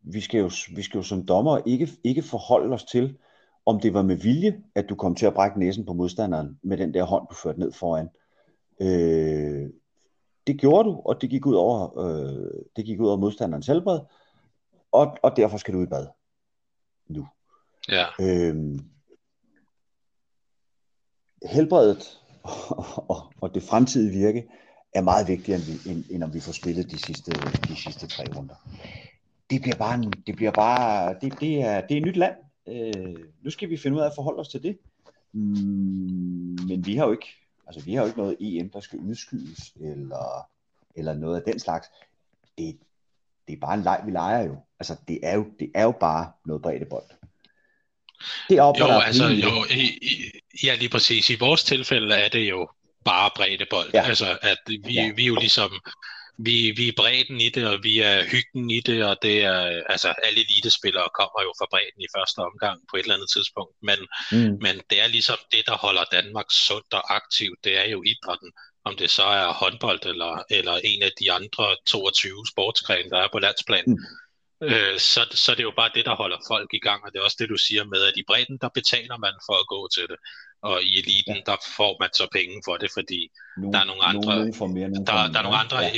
vi 0.00 0.20
skal 0.20 0.40
jo, 0.40 0.50
vi 0.76 0.82
skal 0.82 0.98
jo 0.98 1.02
som 1.02 1.26
dommer 1.26 1.60
ikke, 1.66 1.88
ikke 2.04 2.22
forholde 2.22 2.74
os 2.74 2.84
til, 2.84 3.18
om 3.66 3.80
det 3.80 3.94
var 3.94 4.02
med 4.02 4.16
vilje, 4.16 4.62
at 4.74 4.88
du 4.88 4.94
kom 4.94 5.14
til 5.14 5.26
at 5.26 5.34
brække 5.34 5.58
næsen 5.58 5.84
på 5.84 5.92
modstanderen 5.92 6.58
med 6.62 6.76
den 6.76 6.94
der 6.94 7.02
hånd, 7.02 7.26
du 7.30 7.34
førte 7.34 7.60
ned 7.60 7.72
foran. 7.72 8.08
Øh, 8.80 9.70
det 10.46 10.60
gjorde 10.60 10.88
du, 10.88 11.02
og 11.04 11.20
det 11.20 11.30
gik 11.30 11.46
ud 11.46 11.54
over, 11.54 11.98
øh, 11.98 12.64
det 12.76 12.84
gik 12.84 13.00
ud 13.00 13.08
over 13.08 13.16
modstanderens 13.16 13.66
helbred, 13.66 14.00
og, 14.92 15.16
og 15.22 15.36
derfor 15.36 15.58
skal 15.58 15.74
du 15.74 15.82
i 15.82 15.86
bad 15.86 16.06
nu. 17.08 17.28
Ja. 17.88 18.06
Øh, 18.20 18.78
helbredet 21.50 22.20
og, 22.42 23.08
og, 23.10 23.32
og 23.40 23.54
det 23.54 23.62
fremtidige 23.62 24.18
virke 24.18 24.48
er 24.94 25.02
meget 25.02 25.28
vigtigere, 25.28 25.58
end, 25.58 25.66
vi, 25.66 25.90
end, 25.90 26.04
end 26.10 26.22
om 26.22 26.34
vi 26.34 26.40
får 26.40 26.52
spillet 26.52 26.90
de 26.90 26.98
sidste, 26.98 27.30
de 27.68 27.76
sidste 27.76 28.06
tre 28.06 28.24
runder 28.36 28.54
det 29.52 29.62
bliver 29.62 29.76
bare, 29.76 29.94
en, 29.94 30.12
det 30.26 30.36
bliver 30.36 30.50
bare, 30.50 31.16
det, 31.20 31.40
det, 31.40 31.62
er, 31.62 31.80
det 31.80 31.94
er 31.94 32.00
et 32.00 32.06
nyt 32.06 32.16
land. 32.16 32.34
Øh, 32.68 33.16
nu 33.42 33.50
skal 33.50 33.70
vi 33.70 33.76
finde 33.76 33.96
ud 33.96 34.02
af 34.02 34.06
at 34.06 34.12
forholde 34.14 34.40
os 34.40 34.48
til 34.48 34.62
det. 34.62 34.78
Mm, 35.32 36.58
men 36.68 36.86
vi 36.86 36.96
har 36.96 37.04
jo 37.04 37.12
ikke, 37.12 37.28
altså 37.66 37.84
vi 37.84 37.94
har 37.94 38.02
jo 38.02 38.06
ikke 38.06 38.18
noget 38.18 38.36
EM, 38.40 38.70
der 38.70 38.80
skal 38.80 38.98
udskydes, 38.98 39.72
eller, 39.80 40.48
eller 40.96 41.14
noget 41.14 41.36
af 41.36 41.42
den 41.42 41.58
slags. 41.58 41.88
Det, 42.58 42.78
det 43.52 43.62
er 43.62 43.66
bare 43.66 43.74
en 43.74 43.82
leg, 43.82 44.02
vi 44.06 44.10
leger 44.10 44.42
jo. 44.42 44.56
Altså, 44.80 44.96
det 45.08 45.18
er 45.22 45.34
jo, 45.34 45.46
det 45.60 45.70
er 45.74 45.82
jo 45.82 45.94
bare 46.00 46.32
noget 46.46 46.62
bold. 46.90 47.10
Det 48.48 48.58
er 48.58 48.62
op, 48.62 48.80
jo, 48.80 48.86
der 48.86 48.94
er 48.94 49.00
altså, 49.00 49.26
jo, 49.26 49.64
i, 49.70 49.82
i, 50.02 50.40
ja, 50.64 50.74
lige 50.74 50.88
præcis. 50.88 51.30
I 51.30 51.34
vores 51.34 51.64
tilfælde 51.64 52.14
er 52.14 52.28
det 52.28 52.50
jo 52.50 52.68
bare 53.04 53.30
bold. 53.70 53.90
Ja. 53.94 54.02
Altså, 54.02 54.38
at 54.42 54.58
vi, 54.66 54.92
ja. 54.92 55.12
vi 55.16 55.22
er 55.22 55.26
jo 55.26 55.34
ligesom 55.34 55.70
vi, 56.38 56.72
vi 56.76 56.88
er 56.88 56.92
bredden 56.96 57.40
i 57.40 57.48
det, 57.48 57.66
og 57.66 57.78
vi 57.82 57.98
er 57.98 58.24
hyggen 58.24 58.70
i 58.70 58.80
det, 58.80 59.04
og 59.04 59.16
det 59.22 59.44
er, 59.44 59.82
altså 59.88 60.08
alle 60.24 60.40
elitespillere 60.40 61.08
kommer 61.18 61.40
jo 61.46 61.52
fra 61.58 61.66
bredden 61.70 62.02
i 62.02 62.12
første 62.16 62.38
omgang 62.38 62.80
på 62.90 62.96
et 62.96 63.02
eller 63.02 63.14
andet 63.14 63.30
tidspunkt, 63.36 63.74
men, 63.88 63.98
mm. 64.32 64.56
men 64.64 64.74
det 64.90 64.98
er 65.04 65.06
ligesom 65.06 65.38
det, 65.52 65.62
der 65.66 65.76
holder 65.76 66.04
Danmark 66.12 66.48
sundt 66.66 66.92
og 66.94 67.14
aktivt, 67.14 67.58
det 67.64 67.78
er 67.82 67.88
jo 67.94 68.02
idrætten, 68.12 68.52
om 68.84 68.96
det 68.96 69.10
så 69.10 69.22
er 69.22 69.52
håndbold 69.52 70.06
eller, 70.06 70.42
eller 70.50 70.74
en 70.84 71.02
af 71.02 71.12
de 71.20 71.32
andre 71.32 71.76
22 71.86 72.46
sportsgrene, 72.52 73.10
der 73.10 73.18
er 73.18 73.28
på 73.32 73.38
landsplan. 73.38 73.84
Mm. 73.86 73.98
Øh, 74.62 74.98
så, 74.98 75.20
så 75.30 75.50
det 75.52 75.60
er 75.60 75.70
jo 75.72 75.72
bare 75.76 75.90
det, 75.94 76.04
der 76.04 76.14
holder 76.14 76.36
folk 76.48 76.70
i 76.74 76.78
gang, 76.78 77.04
og 77.04 77.12
det 77.12 77.18
er 77.18 77.24
også 77.24 77.36
det, 77.40 77.48
du 77.48 77.56
siger 77.56 77.84
med, 77.84 78.02
at 78.02 78.16
i 78.16 78.24
bredden, 78.26 78.58
der 78.60 78.68
betaler 78.68 79.16
man 79.18 79.34
for 79.46 79.56
at 79.62 79.66
gå 79.66 79.88
til 79.94 80.06
det 80.08 80.18
og 80.62 80.82
i 80.82 80.98
eliten, 80.98 81.36
ja. 81.36 81.42
der 81.46 81.56
får 81.76 81.96
man 82.00 82.10
så 82.12 82.26
penge 82.32 82.62
for 82.64 82.76
det, 82.76 82.90
fordi 82.92 83.20
nogle, 83.56 83.72
der 83.72 83.80
er 83.80 83.84
nogle 83.84 84.02
andre, 84.02 84.34
nogle 84.36 84.54
får 84.54 84.66
mere, 84.66 84.88
nogle 84.88 85.06
der, 85.06 85.12
der, 85.12 85.32
der 85.32 85.38
er 85.38 85.42
nogle 85.42 85.58
andre, 85.64 85.78
ja. 85.78 85.90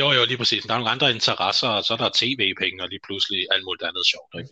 jo 0.00 0.12
jo, 0.12 0.24
lige 0.24 0.38
præcis, 0.38 0.62
der 0.64 0.74
er 0.74 0.78
nogle 0.78 0.90
andre 0.90 1.10
interesser, 1.10 1.68
og 1.68 1.84
så 1.84 1.92
er 1.92 1.96
der 1.96 2.10
tv-penge, 2.22 2.82
og 2.82 2.88
lige 2.88 3.04
pludselig 3.06 3.46
alt 3.50 3.64
muligt 3.64 3.88
andet 3.88 4.06
sjovt, 4.12 4.32
ikke? 4.40 4.50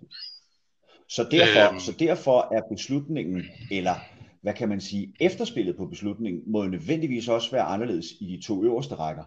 Så 1.08 1.22
derfor, 1.30 1.68
øhm, 1.68 1.80
så 1.80 1.92
derfor 1.98 2.38
er 2.56 2.62
beslutningen, 2.74 3.50
eller 3.70 3.96
hvad 4.42 4.54
kan 4.54 4.68
man 4.68 4.80
sige, 4.80 5.14
efterspillet 5.20 5.76
på 5.76 5.86
beslutningen, 5.86 6.42
må 6.46 6.62
jo 6.62 6.68
nødvendigvis 6.70 7.28
også 7.28 7.50
være 7.50 7.62
anderledes 7.62 8.06
i 8.20 8.36
de 8.36 8.42
to 8.42 8.64
øverste 8.64 8.94
rækker, 8.94 9.24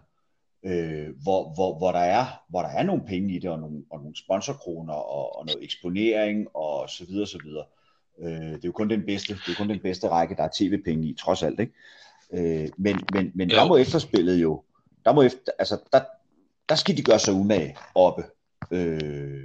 øh, 0.64 1.08
hvor, 1.22 1.54
hvor, 1.54 1.78
hvor, 1.78 1.92
der 1.92 1.98
er, 1.98 2.26
hvor 2.48 2.62
der 2.62 2.68
er 2.68 2.82
nogle 2.82 3.02
penge 3.06 3.34
i 3.34 3.38
det, 3.38 3.50
og 3.50 3.58
nogle, 3.58 3.84
og 3.90 4.00
nogle 4.00 4.16
sponsorkroner, 4.16 4.94
og, 4.94 5.38
og 5.38 5.46
noget 5.46 5.64
eksponering, 5.64 6.56
og 6.56 6.90
så 6.90 7.04
videre, 7.06 7.26
så 7.26 7.38
videre. 7.44 7.64
Øh, 8.18 8.52
det 8.52 8.64
er 8.64 8.68
jo 8.68 8.72
kun 8.72 8.90
den 8.90 9.06
bedste, 9.06 9.34
det 9.34 9.52
er 9.52 9.56
kun 9.56 9.68
den 9.68 9.80
bedste 9.80 10.08
række, 10.08 10.34
der 10.34 10.42
er 10.42 10.48
tv-penge 10.54 11.08
i, 11.08 11.14
trods 11.14 11.42
alt, 11.42 11.60
ikke? 11.60 11.72
Øh, 12.32 12.68
men 12.76 13.00
men, 13.12 13.32
men 13.34 13.50
der 13.50 13.68
må 13.68 13.76
efterspillet 13.76 14.42
jo, 14.42 14.62
der 15.04 15.12
må 15.12 15.22
efter, 15.22 15.52
altså, 15.58 15.78
der, 15.92 16.00
der 16.68 16.74
skal 16.74 16.96
de 16.96 17.02
gøre 17.02 17.18
sig 17.18 17.34
umage 17.34 17.76
oppe, 17.94 18.24
øh, 18.70 19.44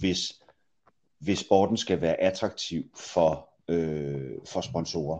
hvis, 0.00 0.32
hvis 1.18 1.38
sporten 1.38 1.76
skal 1.76 2.00
være 2.00 2.20
attraktiv 2.20 2.84
for, 2.96 3.51
øh, 3.68 4.30
for 4.52 4.60
sponsorer 4.60 5.18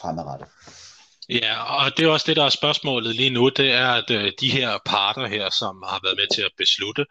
fremadrettet. 0.00 0.48
Ja, 1.28 1.84
og 1.84 1.96
det 1.96 2.04
er 2.04 2.10
også 2.10 2.26
det, 2.26 2.36
der 2.36 2.44
er 2.44 2.58
spørgsmålet 2.60 3.14
lige 3.16 3.30
nu, 3.30 3.48
det 3.48 3.72
er, 3.72 3.88
at 3.88 4.10
øh, 4.10 4.32
de 4.40 4.50
her 4.50 4.78
parter 4.86 5.26
her, 5.26 5.50
som 5.50 5.82
har 5.86 6.00
været 6.02 6.16
med 6.16 6.34
til 6.34 6.42
at 6.42 6.50
beslutte, 6.58 7.06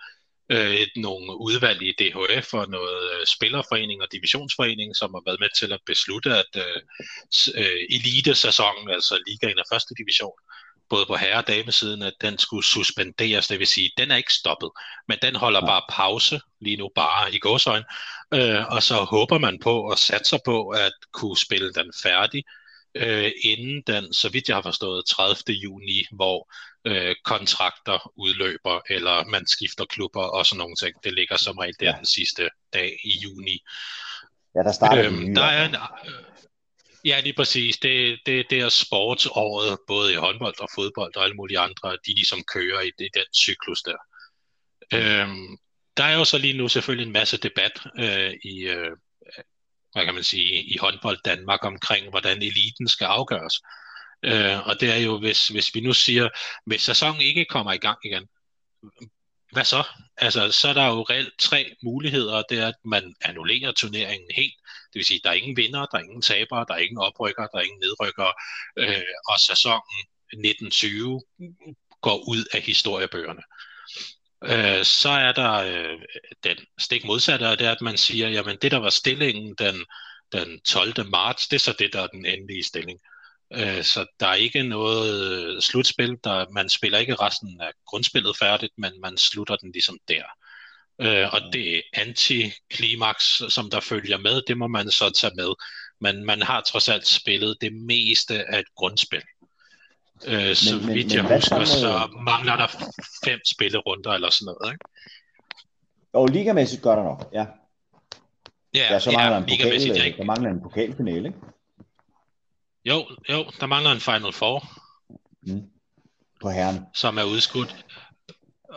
øh, 0.50 0.76
et, 0.84 0.92
nogle 0.96 1.38
udvalg 1.48 1.82
i 1.82 1.94
DHF 2.00 2.54
og 2.54 2.70
noget 2.70 3.04
øh, 3.14 3.26
spillerforening 3.36 4.02
og 4.02 4.08
divisionsforening, 4.12 4.96
som 4.96 5.14
har 5.14 5.24
været 5.26 5.40
med 5.40 5.52
til 5.60 5.74
at 5.74 5.82
beslutte, 5.86 6.30
at 6.42 6.52
øh, 6.56 6.80
elitesæsonen, 7.46 7.64
øh, 7.64 7.98
elite-sæsonen, 7.98 8.90
altså 8.90 9.14
ligaen 9.28 9.60
af 9.60 9.68
første 9.74 9.94
division, 10.02 10.38
både 10.92 11.06
på 11.06 11.16
herre- 11.16 11.38
og 11.38 11.48
damesiden, 11.48 12.02
at 12.02 12.14
den 12.22 12.38
skulle 12.38 12.66
suspenderes, 12.66 13.48
det 13.48 13.60
vil 13.60 13.68
sige, 13.68 13.92
den 13.98 14.12
er 14.12 14.16
ikke 14.16 14.34
stoppet, 14.34 14.70
men 15.08 15.18
den 15.22 15.36
holder 15.36 15.62
bare 15.62 15.82
pause 15.90 16.42
lige 16.62 16.78
nu, 16.78 16.90
bare 16.96 17.34
i 17.34 17.40
gåsøjne, 17.40 17.86
øh, 18.34 18.68
og 18.76 18.84
så 18.84 18.96
håber 18.96 19.38
man 19.38 19.60
på 19.60 19.76
og 19.92 19.98
satser 19.98 20.38
på 20.46 20.70
at 20.70 20.94
kunne 21.14 21.38
spille 21.38 21.74
den 21.74 21.92
færdig, 22.04 22.44
øh, 22.96 23.32
inden 23.44 23.84
den, 23.88 24.14
så 24.14 24.30
vidt 24.30 24.48
jeg 24.48 24.58
har 24.58 24.62
forstået, 24.62 25.06
30. 25.06 25.36
juni, 25.54 26.06
hvor 26.12 26.52
øh, 26.86 27.16
kontrakter 27.24 28.12
udløber, 28.16 28.82
eller 28.90 29.26
man 29.26 29.48
skifter 29.48 29.86
klubber 29.86 30.24
og 30.24 30.46
sådan 30.46 30.60
nogle 30.60 30.76
ting. 30.76 30.94
Det 31.04 31.14
ligger 31.14 31.38
som 31.38 31.58
regel 31.58 31.76
der 31.80 31.86
ja. 31.86 31.98
den 31.98 32.06
sidste 32.06 32.50
dag 32.74 32.98
i 33.04 33.12
juni. 33.24 33.64
Ja, 34.56 34.60
der 34.60 34.72
starter 34.72 35.06
øhm, 35.06 35.36
der 35.36 35.44
er 35.44 35.66
en, 35.66 35.76
øh, 35.76 36.31
Ja, 37.06 37.20
lige 37.20 37.34
præcis. 37.34 37.78
Det, 37.78 38.20
det, 38.26 38.46
det 38.50 38.60
er 38.60 38.70
sportsåret, 38.70 39.80
både 39.88 40.14
i 40.14 40.16
håndbold 40.16 40.60
og 40.60 40.70
fodbold 40.76 41.16
og 41.16 41.24
alle 41.24 41.36
mulige 41.36 41.60
andre, 41.60 41.92
de 41.92 42.14
ligesom 42.14 42.44
kører 42.54 42.82
i, 42.82 42.88
i 42.88 43.10
den 43.14 43.26
cyklus 43.36 43.82
der. 43.82 43.98
Øhm, 44.93 45.58
der 45.97 46.04
er 46.04 46.18
jo 46.18 46.26
så 46.26 46.38
lige 46.38 46.58
nu 46.58 46.68
selvfølgelig 46.68 47.06
en 47.06 47.14
masse 47.14 47.38
debat 47.38 47.72
øh, 47.99 48.34
i, 48.43 48.60
øh, 48.60 48.91
hvad 49.91 50.06
kan 50.06 50.14
man 50.14 50.24
sige, 50.24 50.64
i 50.64 50.78
håndbold 50.78 51.18
Danmark 51.26 51.66
omkring, 51.66 52.10
hvordan 52.10 52.38
eliten 52.38 52.88
skal 52.88 53.06
afgøres. 53.06 53.62
Øh, 54.24 54.68
og 54.68 54.80
det 54.80 54.91
er 54.91 54.97
jo, 54.97 55.20
hvis, 55.20 55.47
hvis 55.47 55.76
vi 55.76 55.80
nu 55.82 55.93
siger, 55.93 56.30
hvis 56.66 56.82
sæsonen 56.82 57.22
ikke 57.22 57.45
kommer 57.45 57.74
i 57.74 57.78
gang 57.78 57.97
igen, 58.06 58.28
hvad 59.52 59.64
så? 59.64 59.84
Altså, 60.22 60.51
så 60.51 60.67
er 60.67 60.74
der 60.74 60.88
jo 60.88 61.01
reelt 61.01 61.34
tre 61.39 61.76
muligheder. 61.84 62.43
Det 62.49 62.59
er, 62.59 62.67
at 62.67 62.76
man 62.86 63.15
annullerer 63.22 63.72
turneringen 63.72 64.30
helt. 64.36 64.53
Det 64.65 64.95
vil 64.99 65.05
sige, 65.05 65.17
at 65.17 65.24
der 65.24 65.30
er 65.30 65.34
ingen 65.34 65.57
vinder, 65.57 65.86
der 65.86 65.97
er 65.97 66.03
ingen 66.03 66.22
tabere, 66.22 66.65
der 66.67 66.74
er 66.74 66.78
ingen 66.78 66.97
oprykker, 66.97 67.47
der 67.47 67.57
er 67.57 67.61
ingen 67.61 67.80
nedrykker. 67.80 68.32
Øh, 68.78 69.03
og 69.28 69.39
sæsonen 69.39 69.97
1920 70.34 71.22
går 72.01 72.17
ud 72.28 72.45
af 72.53 72.61
historiebøgerne. 72.61 73.41
Øh, 74.43 74.86
så 74.86 75.09
er 75.09 75.32
der 75.32 75.51
øh, 75.51 75.99
den 76.43 76.57
stik 76.80 77.05
modsatte, 77.05 77.49
og 77.49 77.59
det 77.59 77.67
er, 77.67 77.72
at 77.72 77.82
man 77.82 77.97
siger, 77.97 78.30
jamen 78.30 78.57
det, 78.61 78.72
der 78.72 78.78
var 78.78 78.89
stillingen 78.89 79.55
den, 79.55 79.76
den 80.32 80.61
12. 80.61 81.09
marts, 81.09 81.47
det 81.47 81.55
er 81.55 81.59
så 81.59 81.76
det, 81.80 81.93
der 81.93 82.01
er 82.01 82.07
den 82.07 82.26
endelige 82.26 82.63
stilling. 82.63 82.99
Øh, 83.54 83.84
så 83.84 84.06
der 84.20 84.28
er 84.28 84.34
ikke 84.34 84.64
noget 84.64 85.32
øh, 85.32 85.62
slutspil, 85.62 86.18
der, 86.24 86.45
man 86.52 86.70
spiller 86.70 86.97
ikke 86.97 87.16
resten 87.16 87.62
af 87.62 87.72
grundspillet 87.86 88.38
færdigt, 88.38 88.74
men 88.78 88.91
man 89.02 89.18
slutter 89.18 89.56
den 89.56 89.72
ligesom 89.72 89.97
der. 90.08 90.24
Øh, 91.02 91.28
og 91.34 91.41
det 91.54 91.82
antiklimaks, 91.93 93.41
som 93.49 93.70
der 93.70 93.80
følger 93.80 94.18
med, 94.18 94.41
det 94.47 94.58
må 94.58 94.68
man 94.68 94.91
så 94.91 95.12
tage 95.22 95.34
med. 95.36 95.54
men 96.02 96.26
man 96.26 96.41
har 96.41 96.62
trods 96.62 96.89
alt 96.89 97.08
spillet 97.08 97.58
det 97.62 97.74
meste 97.74 98.54
af 98.54 98.60
et 98.60 98.76
grundspil. 98.76 99.24
Øh, 100.28 100.56
så 100.56 100.76
men, 100.76 100.95
vidt 100.95 101.08
men, 101.08 101.16
jeg 101.16 101.24
men 101.24 101.34
husker, 101.34 101.58
med... 101.58 101.66
så 101.66 102.10
mangler 102.26 102.56
der 102.56 102.68
fem 103.26 103.39
spillerunder 103.54 104.12
eller 104.12 104.30
sådan 104.30 104.45
noget, 104.45 104.74
ikke? 104.74 104.86
Og 106.14 106.28
ligamæssigt 106.28 106.82
gør 106.82 106.95
der 106.95 107.04
nok, 107.04 107.30
ja. 107.34 107.45
Ja, 108.74 108.93
ja 108.93 108.99
så 108.99 109.12
mangler 109.12 109.32
ja, 109.32 109.38
en 109.38 109.43
pokal, 109.43 110.18
der 110.18 110.24
mangler 110.24 110.49
en 110.49 110.62
pokalfinale, 110.62 111.28
ikke? 111.28 111.39
Jo, 112.86 113.08
jo, 113.30 113.46
der 113.60 113.66
mangler 113.66 113.92
en 113.92 114.00
Final 114.00 114.34
Four. 114.34 114.64
Mm. 115.42 115.62
På 116.42 116.50
herren. 116.50 116.80
Som 116.94 117.18
er 117.18 117.24
udskudt. 117.24 117.86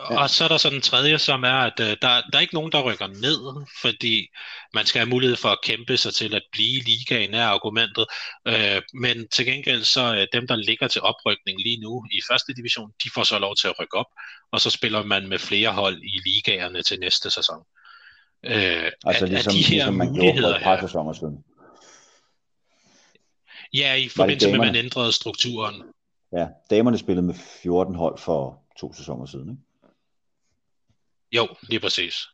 Ja. 0.09 0.21
Og 0.21 0.29
så 0.29 0.43
er 0.43 0.47
der 0.47 0.57
så 0.57 0.69
den 0.69 0.81
tredje, 0.81 1.19
som 1.19 1.43
er, 1.43 1.53
at 1.53 1.79
uh, 1.79 1.85
der, 1.85 1.95
der 2.01 2.33
er 2.33 2.39
ikke 2.39 2.53
nogen, 2.53 2.71
der 2.71 2.83
rykker 2.83 3.07
ned, 3.07 3.65
fordi 3.81 4.27
man 4.73 4.85
skal 4.85 4.99
have 4.99 5.09
mulighed 5.09 5.35
for 5.35 5.49
at 5.49 5.61
kæmpe 5.63 5.97
sig 5.97 6.13
til 6.13 6.35
at 6.35 6.41
blive 6.51 6.83
ligaen 6.83 7.33
er 7.33 7.45
argumentet. 7.45 8.05
Uh, 8.49 8.99
men 9.01 9.27
til 9.27 9.45
gengæld 9.45 9.83
så 9.83 10.11
uh, 10.11 10.39
dem, 10.39 10.47
der 10.47 10.55
ligger 10.55 10.87
til 10.87 11.01
oprykning 11.01 11.61
lige 11.61 11.81
nu 11.81 12.05
i 12.11 12.19
første 12.31 12.53
division, 12.53 12.91
de 13.03 13.09
får 13.13 13.23
så 13.23 13.39
lov 13.39 13.55
til 13.55 13.67
at 13.67 13.79
rykke 13.79 13.97
op, 13.97 14.11
og 14.51 14.61
så 14.61 14.69
spiller 14.69 15.03
man 15.03 15.27
med 15.27 15.39
flere 15.39 15.71
hold 15.71 16.01
i 16.03 16.21
ligaerne 16.25 16.83
til 16.83 16.99
næste 16.99 17.31
sæson. 17.31 17.59
Uh, 18.43 18.51
altså 18.51 19.25
at, 19.25 19.29
ligesom, 19.29 19.51
at 19.51 19.53
de 19.53 19.63
her 19.63 19.75
ligesom 19.75 19.93
man 19.93 20.13
gjorde 20.13 20.41
for 20.41 20.47
et 20.49 20.61
par 20.63 20.81
sæsoner 20.81 21.13
siden. 21.13 21.43
Ja, 23.75 23.93
i 23.93 24.09
forbindelse 24.09 24.47
med, 24.47 24.59
at 24.59 24.65
man 24.65 24.75
ændrede 24.75 25.11
strukturen. 25.11 25.83
Ja, 26.31 26.47
damerne 26.69 26.97
spillede 26.97 27.25
med 27.25 27.35
14 27.63 27.95
hold 27.95 28.17
for 28.17 28.63
to 28.79 28.93
sæsoner 28.93 29.25
siden, 29.25 29.49
ikke? 29.49 29.61
Jo, 31.31 31.47
lige 31.61 31.79
præcis. 31.79 32.27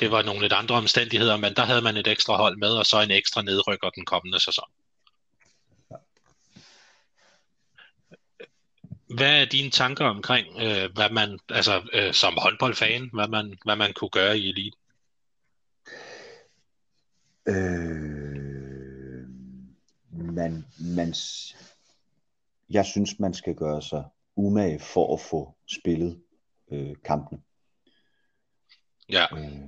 Det 0.00 0.10
var 0.10 0.22
nogle 0.22 0.40
lidt 0.40 0.52
andre 0.52 0.74
omstændigheder, 0.74 1.36
men 1.36 1.54
der 1.54 1.62
havde 1.62 1.82
man 1.82 1.96
et 1.96 2.06
ekstra 2.06 2.36
hold 2.36 2.56
med, 2.56 2.68
og 2.68 2.86
så 2.86 3.00
en 3.00 3.10
ekstra 3.10 3.42
nedrykker 3.42 3.90
den 3.90 4.04
kommende 4.04 4.40
sæson. 4.40 4.68
Hvad 9.16 9.40
er 9.40 9.44
dine 9.44 9.70
tanker 9.70 10.04
omkring, 10.04 10.46
øh, 10.62 10.92
hvad 10.94 11.10
man, 11.10 11.38
altså 11.48 11.82
øh, 11.92 12.12
som 12.14 12.38
håndboldfan, 12.38 13.10
hvad 13.12 13.28
man, 13.28 13.58
hvad 13.64 13.76
man 13.76 13.92
kunne 13.92 14.10
gøre 14.10 14.38
i 14.38 14.48
eliten? 14.48 14.80
Øh, 17.48 18.19
man, 20.30 20.64
man, 20.96 21.14
jeg 22.70 22.84
synes, 22.84 23.18
man 23.18 23.34
skal 23.34 23.54
gøre 23.54 23.82
sig 23.82 24.04
umage 24.36 24.78
for 24.78 25.14
at 25.14 25.20
få 25.20 25.54
spillet 25.66 26.22
øh, 26.70 26.96
kampene. 27.04 27.40
Ja. 29.08 29.26
Øh, 29.36 29.58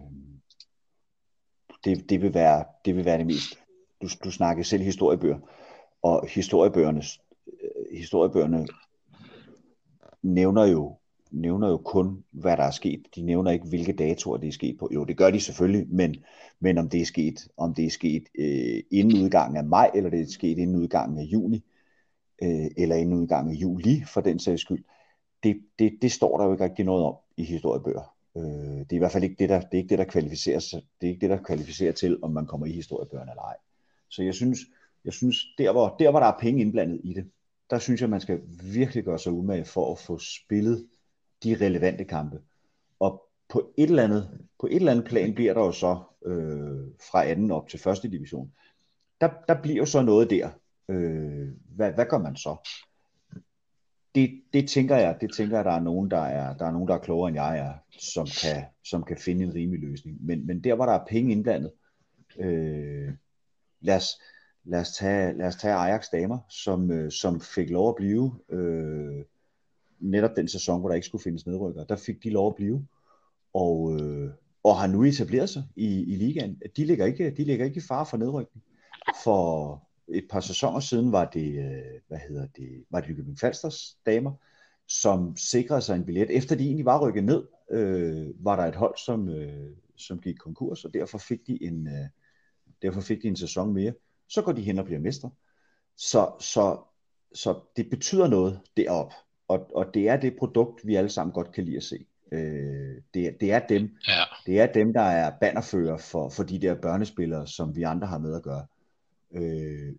det, 1.85 2.11
det, 2.11 2.23
vil 2.23 2.35
være, 2.35 2.65
det 2.85 2.97
vil 2.97 3.05
være 3.05 3.19
det 3.19 3.27
mest. 3.27 3.59
Du, 4.03 4.09
du 4.25 4.31
snakker 4.31 4.63
selv 4.63 4.83
historiebøger, 4.83 5.39
og 6.03 6.29
historiebøgerne, 6.29 7.03
øh, 7.47 7.99
historiebøgerne 7.99 8.67
nævner 10.23 10.65
jo 10.65 10.99
nævner 11.33 11.69
jo 11.69 11.77
kun, 11.77 12.25
hvad 12.31 12.57
der 12.57 12.63
er 12.63 12.71
sket. 12.71 13.07
De 13.17 13.23
nævner 13.23 13.51
ikke, 13.51 13.69
hvilke 13.69 13.93
datoer 13.93 14.37
det 14.37 14.49
er 14.49 14.53
sket 14.53 14.79
på. 14.79 14.91
Jo, 14.95 15.05
det 15.05 15.17
gør 15.17 15.31
de 15.31 15.41
selvfølgelig, 15.41 15.87
men, 15.91 16.17
men 16.61 16.79
om 16.79 16.89
det 16.89 17.01
er 17.01 17.07
sket, 17.07 17.49
om 17.57 17.75
det 17.75 17.87
er 17.87 17.91
sket 17.91 18.23
øh, 18.39 18.83
inden 18.91 19.25
udgangen 19.25 19.57
af 19.57 19.65
maj, 19.65 19.91
eller 19.95 20.11
det 20.11 20.21
er 20.21 20.27
sket 20.27 20.59
inden 20.59 20.77
udgangen 20.77 21.19
af 21.19 21.23
juni, 21.23 21.65
øh, 22.43 22.67
eller 22.77 22.97
inden 22.97 23.15
udgangen 23.15 23.57
af 23.57 23.61
juli, 23.61 24.03
for 24.07 24.21
den 24.21 24.39
sags 24.39 24.61
skyld, 24.61 24.85
det, 25.43 25.61
det, 25.79 25.99
det 26.03 26.13
står 26.13 26.39
der 26.39 26.45
jo 26.45 26.53
ikke 26.53 26.65
rigtig 26.65 26.85
noget 26.85 27.05
om 27.05 27.15
i 27.37 27.45
historiebøger. 27.45 28.15
Øh, 28.37 28.43
det 28.79 28.93
er 28.93 28.97
i 28.97 28.99
hvert 28.99 29.13
fald 29.13 29.25
ikke 29.25 29.37
det, 29.39 29.49
der, 29.49 29.61
det 29.61 29.69
er 29.73 29.79
ikke 29.79 29.89
det, 29.89 29.99
der 29.99 30.05
kvalificerer 30.05 30.59
sig, 30.59 30.83
det 31.01 31.07
er 31.07 31.11
ikke 31.11 31.21
det, 31.21 31.31
der 31.31 31.45
kvalificerer 31.45 31.93
til, 31.93 32.19
om 32.23 32.31
man 32.31 32.47
kommer 32.47 32.67
i 32.67 32.73
historiebøgerne 32.73 33.31
eller 33.31 33.43
ej. 33.43 33.57
Så 34.09 34.23
jeg 34.23 34.35
synes, 34.35 34.59
jeg 35.05 35.13
synes 35.13 35.37
der, 35.59 35.73
hvor, 35.73 35.97
der 35.99 36.11
hvor 36.11 36.21
der 36.21 36.27
er 36.27 36.39
penge 36.41 36.61
indblandet 36.61 37.01
i 37.05 37.13
det, 37.15 37.31
der 37.71 37.79
synes 37.79 38.01
jeg, 38.01 38.11
man 38.11 38.21
skal 38.21 38.41
virkelig 38.63 39.05
gøre 39.05 39.19
sig 39.19 39.33
umage 39.33 39.65
for 39.65 39.93
at 39.93 39.99
få 39.99 40.19
spillet 40.19 40.87
de 41.45 41.55
relevante 41.55 42.05
kampe. 42.05 42.41
Og 43.01 43.23
på 43.49 43.73
et 43.79 43.89
eller 43.89 44.05
andet, 44.05 44.41
på 44.61 44.67
et 44.67 44.77
eller 44.77 44.93
andet 44.93 45.05
plan 45.05 45.35
bliver 45.35 45.55
der 45.55 45.61
jo 45.61 45.73
så 45.73 46.01
øh, 46.27 46.89
fra 47.11 47.25
anden 47.25 47.51
op 47.51 47.69
til 47.69 47.81
første 47.81 48.09
division. 48.11 48.53
Der, 49.21 49.29
der 49.49 49.63
bliver 49.63 49.77
jo 49.77 49.87
så 49.87 50.03
noget 50.03 50.31
der. 50.31 50.51
Øh, 50.89 51.49
hvad, 51.77 51.93
hvad 51.93 52.07
gør 52.07 52.19
man 52.19 52.37
så? 52.37 52.57
det, 54.15 54.43
det 54.53 54.69
tænker 54.69 54.97
jeg, 54.97 55.17
det 55.21 55.35
tænker 55.35 55.57
jeg, 55.57 55.65
der 55.65 55.73
er 55.73 55.81
nogen, 55.81 56.11
der 56.11 56.21
er, 56.21 56.57
der 56.57 56.67
er 56.67 56.71
nogen, 56.71 56.89
der 56.89 56.95
er 56.95 56.99
klogere 56.99 57.29
end 57.29 57.37
jeg 57.37 57.59
er, 57.59 57.73
som 57.99 58.27
kan, 58.43 58.65
som 58.85 59.05
kan 59.05 59.17
finde 59.17 59.45
en 59.45 59.55
rimelig 59.55 59.81
løsning. 59.89 60.27
Men, 60.27 60.47
men 60.47 60.65
der, 60.65 60.75
hvor 60.75 60.87
der 60.87 60.93
er 60.93 61.05
penge 61.09 61.33
indblandet, 61.33 61.73
øh, 62.39 63.13
lad, 63.81 63.97
os, 63.97 64.09
lad, 64.65 64.81
os 64.81 64.93
tage, 64.93 65.39
lad 65.39 65.47
os 65.47 65.57
tage 65.57 65.75
Ajax 65.75 66.07
damer, 66.13 66.39
som, 66.49 66.91
øh, 66.91 67.11
som 67.11 67.41
fik 67.41 67.71
lov 67.71 67.89
at 67.89 67.97
blive 67.97 68.41
øh, 68.49 69.25
netop 70.03 70.37
den 70.37 70.49
sæson, 70.49 70.81
hvor 70.81 70.89
der 70.89 70.95
ikke 70.95 71.07
skulle 71.07 71.23
findes 71.23 71.47
nedrykker. 71.47 71.85
Der 71.85 71.97
fik 71.97 72.23
de 72.25 72.31
lov 72.31 72.49
at 72.49 72.55
blive, 72.55 72.87
og, 73.55 74.01
øh, 74.01 74.31
og 74.63 74.77
har 74.77 74.87
nu 74.87 75.05
etableret 75.05 75.49
sig 75.51 75.65
i, 75.77 76.13
i 76.13 76.17
ligaen. 76.17 76.61
De 76.77 76.85
ligger 76.85 77.07
ikke, 77.07 77.31
de 77.31 77.45
ligger 77.45 77.65
ikke 77.65 77.79
i 77.79 77.87
fare 77.89 78.07
for 78.07 78.17
nedrykning. 78.17 78.65
For, 79.25 79.83
et 80.09 80.27
par 80.31 80.41
sæsoner 80.41 80.81
siden 80.81 81.13
var 81.13 81.25
det, 81.25 81.59
øh, 81.59 82.01
hvad 82.09 82.19
hedder 82.29 82.47
det, 82.57 82.85
var 82.91 83.01
det 83.01 83.11
Nykøbing 83.11 83.39
Falsters 83.39 83.99
damer, 84.07 84.33
som 84.89 85.37
sikrede 85.37 85.81
sig 85.81 85.97
en 85.97 86.05
billet. 86.05 86.37
Efter 86.37 86.57
de 86.57 86.65
egentlig 86.65 86.85
var 86.85 87.09
rykket 87.09 87.25
ned, 87.25 87.45
øh, 87.71 88.45
var 88.45 88.57
der 88.57 88.65
et 88.65 88.75
hold, 88.75 88.95
som, 89.07 89.29
øh, 89.29 89.71
som 89.97 90.19
gik 90.19 90.37
konkurs, 90.37 90.85
og 90.85 90.95
derfor 90.95 91.19
fik 91.19 91.47
de 91.47 91.63
en, 91.63 91.87
øh, 91.87 92.09
derfor 92.83 93.01
fik 93.01 93.23
de 93.23 93.29
en 93.29 93.37
sæson 93.37 93.75
mere. 93.75 93.93
Så 94.29 94.43
går 94.43 94.53
de 94.53 94.63
hen 94.63 94.79
og 94.79 94.85
bliver 94.85 95.01
mestre. 95.01 95.31
Så, 95.97 96.33
så, 96.41 96.81
så 97.35 97.61
det 97.77 97.91
betyder 97.91 98.29
noget 98.29 98.61
derop, 98.77 99.13
og, 99.53 99.77
og 99.77 99.95
det 99.95 100.09
er 100.09 100.17
det 100.17 100.37
produkt, 100.39 100.87
vi 100.87 100.95
alle 100.95 101.11
sammen 101.11 101.33
godt 101.33 101.53
kan 101.53 101.65
lide 101.65 101.77
at 101.77 101.83
se. 101.83 102.07
Øh, 102.33 102.97
det, 103.15 103.41
det 103.41 103.53
er 103.53 103.59
dem, 103.59 103.97
ja. 104.09 104.23
det 104.47 104.61
er 104.61 104.67
dem, 104.67 104.93
der 104.93 105.01
er 105.01 105.33
bannerfører 105.41 105.97
for, 105.97 106.29
for 106.29 106.43
de 106.43 106.59
der 106.59 106.75
børnespillere, 106.75 107.47
som 107.47 107.77
vi 107.77 107.83
andre 107.83 108.07
har 108.07 108.19
med 108.19 108.37
at 108.37 108.43
gøre. 108.43 108.67
Øh, 109.33 109.93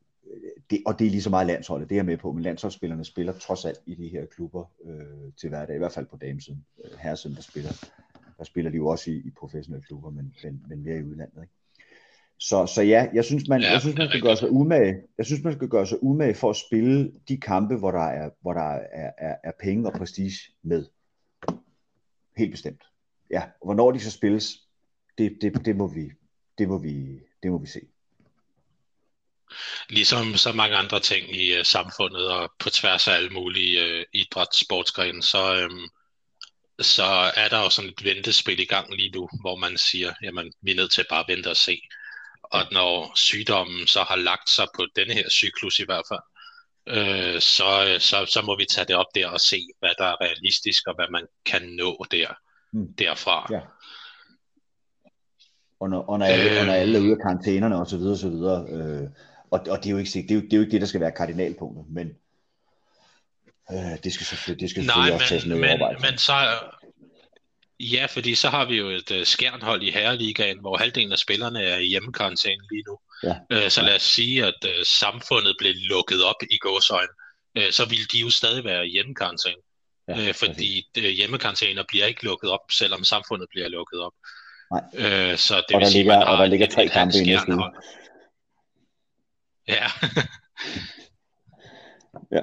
det, 0.69 0.81
og 0.85 0.99
det 0.99 1.07
er 1.07 1.11
lige 1.11 1.21
så 1.21 1.29
meget 1.29 1.47
landsholdet, 1.47 1.89
det 1.89 1.95
er 1.95 1.99
jeg 1.99 2.05
med 2.05 2.17
på, 2.17 2.31
men 2.31 2.43
landsholdsspillerne 2.43 3.05
spiller 3.05 3.33
trods 3.33 3.65
alt 3.65 3.79
i 3.85 3.95
de 3.95 4.07
her 4.07 4.25
klubber 4.25 4.71
øh, 4.85 5.31
til 5.37 5.49
hverdag, 5.49 5.75
i 5.75 5.77
hvert 5.77 5.91
fald 5.91 6.05
på 6.05 6.17
damesiden. 6.17 6.65
Øh, 6.85 6.91
herresiden, 6.99 7.35
der 7.35 7.41
spiller, 7.41 7.85
der 8.37 8.43
spiller 8.43 8.71
de 8.71 8.77
jo 8.77 8.87
også 8.87 9.11
i, 9.11 9.15
i 9.15 9.29
professionelle 9.29 9.85
klubber, 9.85 10.09
men, 10.09 10.33
men, 10.43 10.63
men 10.67 10.83
mere 10.83 10.97
i 10.97 11.03
udlandet. 11.03 11.41
Ikke? 11.41 11.53
Så, 12.49 12.67
så 12.75 12.81
ja, 12.81 13.07
jeg 13.13 13.25
synes, 13.25 13.47
man, 13.47 13.61
ja, 13.61 13.71
jeg 13.71 13.81
synes, 13.81 13.97
man 13.97 14.09
skal 14.09 14.21
gøre 14.21 14.37
sig 14.37 14.51
umage. 14.51 14.95
Jeg 15.17 15.25
synes, 15.25 15.43
man 15.43 15.53
skal 15.53 15.67
gøre 15.67 15.87
sig 15.87 16.03
umage 16.03 16.35
for 16.35 16.49
at 16.49 16.55
spille 16.55 17.11
de 17.27 17.37
kampe, 17.37 17.75
hvor 17.75 17.91
der 17.91 18.07
er, 18.07 18.29
hvor 18.41 18.53
der 18.53 18.71
er, 18.71 19.11
er, 19.17 19.35
er 19.43 19.51
penge 19.63 19.87
og 19.87 19.93
prestige 19.97 20.37
med. 20.63 20.85
Helt 22.37 22.51
bestemt. 22.51 22.83
Ja, 23.31 23.41
og 23.41 23.67
hvornår 23.67 23.91
de 23.91 23.99
så 23.99 24.11
spilles, 24.11 24.57
det, 25.17 25.37
det, 25.41 25.65
det, 25.65 25.75
må 25.75 25.87
vi, 25.87 26.11
det, 26.57 26.67
må 26.67 26.77
vi, 26.77 27.19
det 27.43 27.51
må 27.51 27.57
vi 27.57 27.67
se 27.67 27.79
ligesom 29.89 30.35
så 30.35 30.51
mange 30.51 30.75
andre 30.75 30.99
ting 30.99 31.35
i 31.35 31.59
uh, 31.59 31.65
samfundet 31.65 32.27
og 32.27 32.51
på 32.59 32.69
tværs 32.69 33.07
af 33.07 33.13
alle 33.13 33.29
mulige 33.29 33.99
uh, 33.99 34.03
idræts, 34.13 34.59
sportsgrene, 34.65 35.23
så, 35.23 35.65
um, 35.65 35.89
så 36.79 37.03
er 37.35 37.47
der 37.49 37.59
jo 37.59 37.69
sådan 37.69 37.89
et 37.89 38.03
ventespil 38.03 38.59
i 38.59 38.65
gang 38.65 38.95
lige 38.95 39.09
nu, 39.09 39.29
hvor 39.41 39.55
man 39.55 39.77
siger, 39.77 40.13
jamen 40.23 40.53
vi 40.61 40.71
er 40.71 40.75
nødt 40.75 40.91
til 40.91 41.05
bare 41.09 41.19
at 41.19 41.35
vente 41.35 41.49
og 41.49 41.57
se. 41.57 41.81
Og 42.53 42.63
når 42.71 43.11
sygdommen 43.15 43.87
så 43.87 44.03
har 44.03 44.15
lagt 44.15 44.49
sig 44.49 44.67
på 44.75 44.85
denne 44.95 45.13
her 45.13 45.29
cyklus 45.29 45.79
i 45.79 45.85
hvert 45.85 46.05
fald, 46.11 46.25
øh, 46.87 47.41
så, 47.41 47.97
så, 47.99 48.25
så 48.25 48.41
må 48.41 48.57
vi 48.57 48.65
tage 48.65 48.85
det 48.85 48.95
op 48.95 49.15
der 49.15 49.27
og 49.27 49.39
se, 49.39 49.59
hvad 49.79 49.93
der 49.97 50.05
er 50.05 50.21
realistisk 50.21 50.87
og 50.87 50.95
hvad 50.95 51.09
man 51.11 51.25
kan 51.45 51.61
nå 51.61 52.05
der, 52.11 52.27
mm. 52.73 52.93
derfra. 52.93 53.47
Ja. 53.51 53.59
Og 55.79 55.89
når, 55.89 56.05
og 56.09 56.19
når, 56.19 56.25
alle, 56.25 56.51
øh, 56.51 56.59
og 56.59 56.65
når 56.65 56.73
alle 56.73 56.97
er 56.97 57.01
ude 57.01 57.11
af 57.11 57.17
karantænerne 57.17 57.79
og 57.79 57.87
så 57.87 57.97
videre, 57.97 58.17
så 58.17 58.29
videre 58.29 58.65
øh, 58.69 59.09
og, 59.51 59.59
og 59.69 59.77
det, 59.77 59.85
er 59.85 59.91
jo 59.91 59.97
ikke, 59.97 60.09
det, 60.13 60.31
er 60.31 60.35
jo, 60.35 60.41
det 60.41 60.53
er 60.53 60.57
jo 60.57 60.63
ikke 60.63 60.71
det, 60.71 60.81
der 60.81 60.87
skal 60.87 61.01
være 61.01 61.11
kardinalpunktet, 61.11 61.85
men 61.89 62.07
øh, 63.71 63.97
det 64.03 64.13
skal 64.13 64.25
selvfølgelig, 64.25 64.61
det 64.61 64.69
skal 64.69 64.83
selvfølgelig 64.83 65.11
Nej, 65.11 65.15
også 65.15 65.29
tages 65.29 65.45
noget 65.45 65.61
men, 65.61 66.01
men 66.01 66.17
så, 66.17 66.33
Ja, 67.79 68.05
fordi 68.05 68.35
så 68.35 68.49
har 68.49 68.65
vi 68.65 68.77
jo 68.77 68.89
et 68.89 69.11
uh, 69.11 69.23
skærnhold 69.23 69.83
i 69.83 69.91
Herreligaen, 69.91 70.59
hvor 70.59 70.77
halvdelen 70.77 71.11
af 71.11 71.17
spillerne 71.17 71.63
er 71.63 71.77
i 71.77 71.85
hjemmekarantæne 71.85 72.63
lige 72.71 72.83
nu. 72.87 72.99
Ja. 73.23 73.63
Uh, 73.65 73.69
så 73.69 73.81
lad 73.81 73.95
os 73.95 74.01
sige, 74.01 74.45
at 74.45 74.65
uh, 74.65 74.83
samfundet 74.99 75.55
blev 75.59 75.73
lukket 75.75 76.23
op 76.23 76.35
i 76.51 76.57
gåsøjne. 76.57 77.13
Uh, 77.59 77.71
så 77.71 77.85
vil 77.89 78.11
de 78.11 78.17
jo 78.19 78.29
stadig 78.29 78.63
være 78.63 78.87
i 78.87 78.91
hjemmekarantæne. 78.91 79.61
Ja, 80.07 80.29
uh, 80.29 80.35
fordi 80.35 80.87
uh, 80.97 81.03
hjemmekarantæner 81.03 81.83
bliver 81.87 82.05
ikke 82.05 82.23
lukket 82.23 82.49
op, 82.49 82.71
selvom 82.71 83.03
samfundet 83.03 83.47
bliver 83.49 83.69
lukket 83.69 83.99
op. 83.99 84.13
Nej. 84.71 84.83
Uh, 85.31 85.37
så 85.37 85.55
det 85.55 85.75
og, 85.75 85.79
vil 85.79 85.85
der 85.85 85.91
sige, 85.91 86.03
ligger, 86.03 86.25
og 86.25 86.37
der 86.37 86.45
ligger 86.45 86.67
tre 86.67 86.87
kampe 86.87 87.17
i 87.17 87.23
næste 87.23 87.55
uge. 87.55 87.71
Ja. 89.67 89.87
ja. 92.31 92.41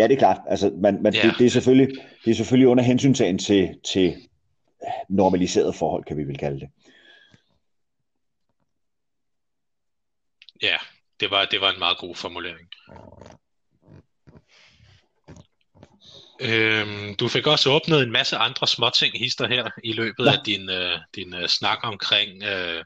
Ja, 0.00 0.08
det 0.08 0.14
er 0.14 0.18
klart. 0.18 0.40
Altså, 0.48 0.70
man, 0.82 1.02
man, 1.02 1.14
ja. 1.14 1.22
det, 1.22 1.34
det, 1.38 1.46
er 1.46 1.50
selvfølgelig, 1.50 1.88
det 2.24 2.30
er 2.30 2.34
selvfølgelig 2.34 2.68
under 2.68 2.84
hensyntagen 2.84 3.38
til, 3.38 3.78
til 3.92 4.16
normaliseret 5.08 5.74
forhold, 5.74 6.04
kan 6.04 6.16
vi 6.16 6.24
vel 6.24 6.38
kalde 6.38 6.60
det. 6.60 6.68
Ja, 10.62 10.76
det 11.20 11.30
var, 11.30 11.44
det 11.44 11.60
var 11.60 11.70
en 11.70 11.78
meget 11.78 11.98
god 11.98 12.14
formulering. 12.14 12.68
Øhm, 16.40 17.14
du 17.14 17.28
fik 17.28 17.46
også 17.46 17.70
åbnet 17.70 18.02
en 18.02 18.12
masse 18.12 18.36
andre 18.36 18.66
småting 18.66 19.18
hister 19.18 19.48
her 19.48 19.70
i 19.84 19.92
løbet 19.92 20.26
ja. 20.26 20.32
af 20.32 20.38
din, 20.46 20.70
øh, 20.70 20.98
din 21.14 21.34
øh, 21.34 21.48
snak 21.48 21.78
omkring, 21.82 22.42
øh, 22.42 22.84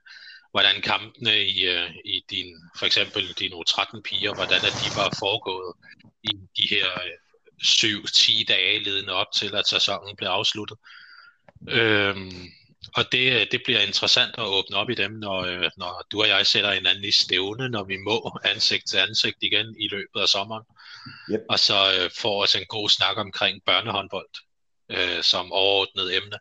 hvordan 0.54 0.82
kampene 0.82 1.46
i, 1.46 1.64
øh, 1.64 1.90
i 2.04 2.24
din, 2.30 2.48
for 2.78 2.86
eksempel 2.86 3.32
dine 3.32 3.54
U13-piger, 3.54 4.34
hvordan 4.34 4.60
at 4.64 4.76
de 4.82 4.88
var 4.96 5.16
foregået 5.18 5.72
i 6.22 6.32
de 6.56 6.66
her 6.74 6.86
øh, 7.04 7.12
7-10 7.62 8.44
dage 8.44 8.84
ledende 8.84 9.12
op 9.12 9.26
til, 9.36 9.54
at 9.56 9.68
sæsonen 9.68 10.16
blev 10.16 10.28
afsluttet. 10.28 10.78
Øhm, 11.68 12.48
og 12.96 13.12
det, 13.12 13.52
det 13.52 13.60
bliver 13.64 13.80
interessant 13.80 14.34
at 14.38 14.44
åbne 14.44 14.76
op 14.76 14.90
i 14.90 14.94
dem, 14.94 15.12
når, 15.12 15.40
øh, 15.40 15.70
når 15.76 16.06
du 16.12 16.20
og 16.22 16.28
jeg 16.28 16.46
sætter 16.46 16.72
hinanden 16.72 17.04
i 17.04 17.12
stævne, 17.12 17.68
når 17.68 17.84
vi 17.84 17.96
må 17.96 18.38
ansigt 18.44 18.88
til 18.88 18.96
ansigt 18.96 19.38
igen 19.42 19.76
i 19.78 19.88
løbet 19.88 20.20
af 20.20 20.28
sommeren. 20.28 20.64
Yep. 21.30 21.40
Og 21.48 21.58
så 21.58 21.78
øh, 21.98 22.10
får 22.20 22.42
os 22.42 22.54
en 22.54 22.66
god 22.68 22.88
snak 22.88 23.16
omkring 23.16 23.62
børnehåndbold 23.66 24.34
øh, 24.90 25.22
som 25.22 25.52
overordnet 25.52 26.16
emne. 26.16 26.38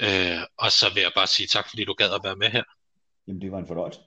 Øh, 0.00 0.40
og 0.56 0.72
så 0.72 0.94
vil 0.94 1.00
jeg 1.00 1.12
bare 1.14 1.26
sige 1.26 1.46
tak, 1.46 1.68
fordi 1.68 1.84
du 1.84 1.94
gad 1.94 2.14
at 2.14 2.20
være 2.24 2.36
med 2.36 2.48
her. 2.48 2.62
Jamen, 3.26 3.42
det 3.42 3.52
var 3.52 3.58
en 3.58 3.66
fornøjelse. 3.66 4.00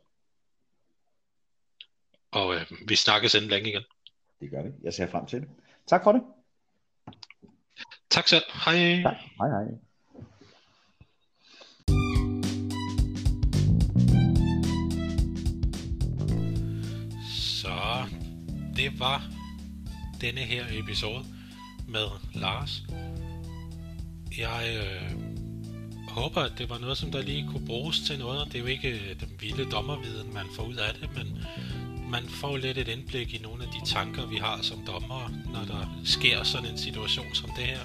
Og 2.32 2.56
øh, 2.56 2.72
vi 2.88 2.96
snakkes 2.96 3.34
inden 3.34 3.50
længe 3.50 3.70
igen. 3.70 3.84
Det 4.42 4.52
gør 4.52 4.64
vi. 4.64 4.70
Jeg 4.84 4.94
ser 4.94 5.08
frem 5.08 5.26
til 5.26 5.42
det. 5.42 5.50
Tak 5.88 6.04
for 6.04 6.12
det. 6.12 6.22
Tak 8.10 8.28
selv. 8.28 8.44
Hej. 8.66 9.02
Tak. 9.04 9.18
Hej 9.38 9.50
hej. 9.50 9.66
Så 17.62 18.06
det 18.76 19.00
var 19.00 19.22
denne 20.22 20.42
her 20.42 20.66
episode 20.72 21.26
med 21.88 22.08
Lars. 22.34 22.82
Jeg 24.38 24.64
øh, 24.78 25.41
håber, 26.12 26.42
at 26.42 26.52
det 26.58 26.70
var 26.70 26.78
noget, 26.78 26.98
som 26.98 27.12
der 27.12 27.22
lige 27.22 27.48
kunne 27.52 27.66
bruges 27.66 28.00
til 28.00 28.20
noget. 28.20 28.48
Det 28.48 28.56
er 28.56 28.60
jo 28.60 28.66
ikke 28.66 28.90
øh, 28.90 29.20
den 29.20 29.30
vilde 29.40 29.72
dommerviden, 29.72 30.34
man 30.34 30.46
får 30.56 30.64
ud 30.64 30.76
af 30.76 30.94
det, 30.94 31.10
men 31.16 31.46
man 32.12 32.24
får 32.30 32.58
lidt 32.58 32.78
et 32.78 32.88
indblik 32.88 33.34
i 33.34 33.38
nogle 33.38 33.64
af 33.64 33.70
de 33.70 33.86
tanker, 33.86 34.26
vi 34.26 34.36
har 34.36 34.60
som 34.62 34.86
dommer, 34.88 35.32
når 35.54 35.64
der 35.76 36.02
sker 36.06 36.44
sådan 36.44 36.70
en 36.70 36.78
situation 36.78 37.36
som 37.36 37.50
det 37.58 37.66
her. 37.66 37.80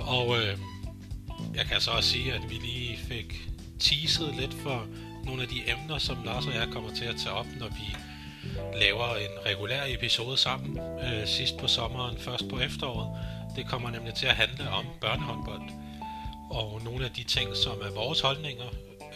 Og 0.00 0.38
øh, 0.38 0.58
jeg 1.54 1.66
kan 1.66 1.80
så 1.80 1.90
også 1.90 2.10
sige, 2.10 2.32
at 2.32 2.42
vi 2.50 2.54
lige 2.54 2.96
fik 2.96 3.48
teaset 3.78 4.34
lidt 4.38 4.54
for 4.54 4.86
nogle 5.24 5.42
af 5.42 5.48
de 5.48 5.62
emner, 5.70 5.98
som 5.98 6.16
Lars 6.24 6.46
og 6.46 6.54
jeg 6.54 6.68
kommer 6.72 6.94
til 6.94 7.04
at 7.04 7.16
tage 7.16 7.34
op, 7.34 7.46
når 7.60 7.68
vi 7.68 7.96
laver 8.80 9.16
en 9.16 9.46
regulær 9.46 9.82
episode 9.86 10.36
sammen 10.36 10.78
øh, 10.78 11.26
sidst 11.26 11.56
på 11.56 11.66
sommeren, 11.66 12.16
først 12.18 12.48
på 12.48 12.58
efteråret. 12.58 13.08
Det 13.56 13.66
kommer 13.66 13.90
nemlig 13.90 14.14
til 14.14 14.26
at 14.26 14.34
handle 14.34 14.70
om 14.70 14.84
børnehåndbold. 15.00 15.83
Og 16.54 16.80
nogle 16.84 17.04
af 17.04 17.10
de 17.10 17.24
ting, 17.24 17.56
som 17.56 17.80
er 17.80 17.90
vores 17.90 18.20
holdninger, 18.20 18.68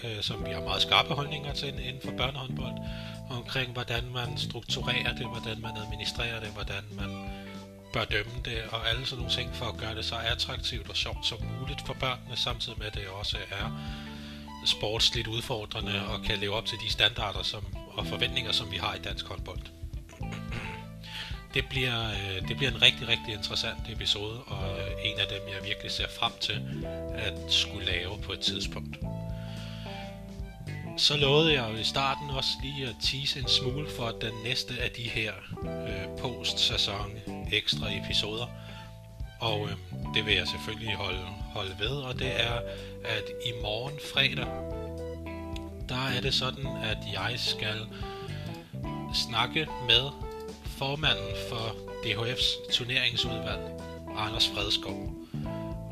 øh, 0.04 0.22
som 0.22 0.46
vi 0.46 0.50
har 0.50 0.60
meget 0.60 0.82
skarpe 0.82 1.14
holdninger 1.14 1.52
til 1.52 1.68
inden 1.68 2.02
for 2.04 2.12
børnehåndbold, 2.16 2.74
omkring 3.30 3.72
hvordan 3.72 4.04
man 4.12 4.38
strukturerer 4.38 5.14
det, 5.14 5.26
hvordan 5.26 5.60
man 5.60 5.76
administrerer 5.76 6.40
det, 6.40 6.48
hvordan 6.48 6.84
man 6.90 7.10
bør 7.92 8.04
dømme 8.04 8.32
det, 8.44 8.58
og 8.72 8.88
alle 8.88 9.06
sådan 9.06 9.18
nogle 9.18 9.34
ting 9.34 9.54
for 9.54 9.66
at 9.66 9.76
gøre 9.76 9.94
det 9.94 10.04
så 10.04 10.14
attraktivt 10.16 10.90
og 10.90 10.96
sjovt 10.96 11.26
som 11.26 11.38
muligt 11.60 11.86
for 11.86 11.94
børnene, 12.00 12.36
samtidig 12.36 12.78
med 12.78 12.86
at 12.86 12.94
det 12.94 13.08
også 13.20 13.36
er 13.50 13.66
sportsligt 14.66 15.26
udfordrende 15.26 16.06
og 16.08 16.22
kan 16.22 16.38
leve 16.38 16.54
op 16.54 16.66
til 16.66 16.78
de 16.78 16.90
standarder 16.90 17.42
som, 17.42 17.64
og 17.90 18.06
forventninger, 18.06 18.52
som 18.52 18.70
vi 18.70 18.76
har 18.76 18.94
i 18.94 18.98
dansk 18.98 19.26
håndbold. 19.26 19.77
Det 21.54 21.64
bliver, 21.68 22.08
øh, 22.10 22.48
det 22.48 22.56
bliver 22.56 22.70
en 22.70 22.82
rigtig, 22.82 23.08
rigtig 23.08 23.34
interessant 23.34 23.90
episode, 23.90 24.40
og 24.46 24.78
øh, 24.78 24.90
en 25.04 25.18
af 25.18 25.26
dem, 25.26 25.48
jeg 25.48 25.68
virkelig 25.68 25.90
ser 25.90 26.08
frem 26.18 26.32
til 26.40 26.86
at 27.14 27.34
skulle 27.48 27.86
lave 27.86 28.18
på 28.22 28.32
et 28.32 28.40
tidspunkt. 28.40 28.98
Så 30.96 31.16
lovede 31.16 31.52
jeg 31.52 31.72
jo 31.72 31.78
i 31.78 31.84
starten 31.84 32.30
også 32.30 32.50
lige 32.62 32.86
at 32.86 32.94
tease 33.02 33.40
en 33.40 33.48
smule 33.48 33.90
for 33.96 34.14
den 34.20 34.32
næste 34.44 34.74
af 34.80 34.90
de 34.90 35.02
her 35.02 35.32
øh, 35.62 36.18
post-sæson 36.18 37.10
ekstra 37.52 37.86
episoder. 37.92 38.46
Og 39.40 39.68
øh, 39.68 39.76
det 40.14 40.26
vil 40.26 40.34
jeg 40.34 40.48
selvfølgelig 40.48 40.94
holde, 40.94 41.24
holde 41.54 41.76
ved, 41.78 41.96
og 41.96 42.18
det 42.18 42.40
er, 42.40 42.60
at 43.04 43.24
i 43.46 43.52
morgen 43.62 43.98
fredag, 44.14 44.46
der 45.88 46.08
er 46.16 46.20
det 46.20 46.34
sådan, 46.34 46.66
at 46.66 46.98
jeg 47.12 47.34
skal 47.36 47.86
snakke 49.14 49.66
med 49.88 50.27
formanden 50.78 51.34
for 51.48 51.76
DHF's 52.04 52.72
turneringsudvalg, 52.72 53.80
Anders 54.16 54.48
Fredskov. 54.48 55.14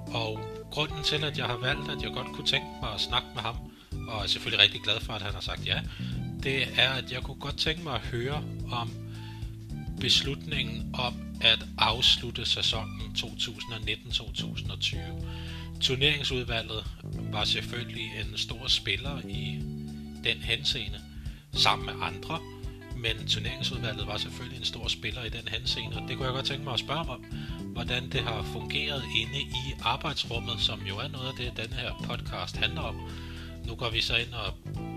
Og 0.07 0.41
grunden 0.71 1.03
til, 1.05 1.25
at 1.25 1.39
jeg 1.39 1.47
har 1.47 1.57
valgt, 1.57 1.91
at 1.91 2.03
jeg 2.03 2.13
godt 2.15 2.27
kunne 2.33 2.47
tænke 2.47 2.67
mig 2.83 2.95
at 2.95 3.01
snakke 3.01 3.29
med 3.35 3.43
ham, 3.43 3.57
og 4.09 4.23
er 4.23 4.27
selvfølgelig 4.27 4.63
rigtig 4.65 4.81
glad 4.81 5.01
for, 5.01 5.13
at 5.13 5.23
han 5.23 5.35
har 5.35 5.41
sagt 5.41 5.67
ja, 5.67 5.81
det 6.43 6.63
er, 6.79 6.91
at 6.91 7.13
jeg 7.13 7.23
kunne 7.23 7.41
godt 7.41 7.59
tænke 7.59 7.83
mig 7.83 7.95
at 7.95 8.01
høre 8.01 8.43
om 8.73 8.91
beslutningen 10.01 10.95
om 10.95 11.15
at 11.41 11.59
afslutte 11.79 12.47
sæsonen 12.47 13.01
2019-2020. 13.19 14.97
Turneringsudvalget 15.81 16.85
var 17.33 17.45
selvfølgelig 17.45 18.11
en 18.21 18.39
stor 18.39 18.67
spiller 18.67 19.21
i 19.29 19.63
den 20.25 20.39
henseende, 20.43 21.01
sammen 21.53 21.87
med 21.87 21.95
andre, 22.07 22.41
men 22.97 23.27
turneringsudvalget 23.29 24.07
var 24.07 24.17
selvfølgelig 24.17 24.59
en 24.59 24.65
stor 24.65 24.89
spiller 24.89 25.25
i 25.25 25.29
den 25.29 25.49
henseende, 25.49 25.97
og 25.97 26.09
det 26.09 26.17
kunne 26.17 26.27
jeg 26.27 26.35
godt 26.35 26.47
tænke 26.47 26.65
mig 26.65 26.73
at 26.73 26.81
spørge 26.81 27.09
om, 27.09 27.25
hvordan 27.61 28.11
det 28.11 28.21
har 28.21 28.43
fungeret 28.53 29.03
inde 29.21 29.41
i 29.41 29.75
arbejdsrummet, 29.85 30.61
som 30.61 30.81
jo 30.89 30.97
er 30.99 31.09
noget 31.09 31.29
af 31.29 31.35
det, 31.39 31.57
denne 31.57 31.77
her 31.77 32.07
podcast 32.09 32.57
handler 32.57 32.81
om. 32.81 33.01
Nu 33.67 33.75
går 33.75 33.91
vi 33.91 34.01
så 34.01 34.17
ind 34.17 34.35
og 34.35 34.55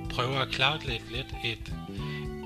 prøver 0.10 0.39
at 0.39 0.50
klarlægge 0.50 1.06
lidt, 1.12 1.36
lidt 1.43 1.56
et 1.60 1.74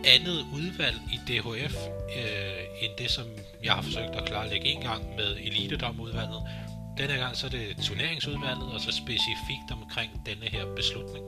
andet 0.06 0.46
udvalg 0.54 0.98
i 1.12 1.18
DHF, 1.28 1.76
øh, 2.18 2.64
end 2.82 2.92
det, 2.98 3.12
som 3.12 3.26
jeg 3.64 3.74
har 3.74 3.82
forsøgt 3.82 4.16
at 4.16 4.26
klarlægge 4.26 4.66
en 4.66 4.82
gang 4.82 5.16
med 5.16 5.38
elitedomudvalget. 5.38 6.42
Denne 6.98 7.14
gang 7.14 7.38
så 7.38 7.46
er 7.48 7.52
det 7.52 7.78
turneringsudvalget, 7.84 8.72
og 8.74 8.82
så 8.82 8.92
specifikt 8.92 9.72
omkring 9.72 10.12
denne 10.26 10.46
her 10.46 10.66
beslutning. 10.76 11.26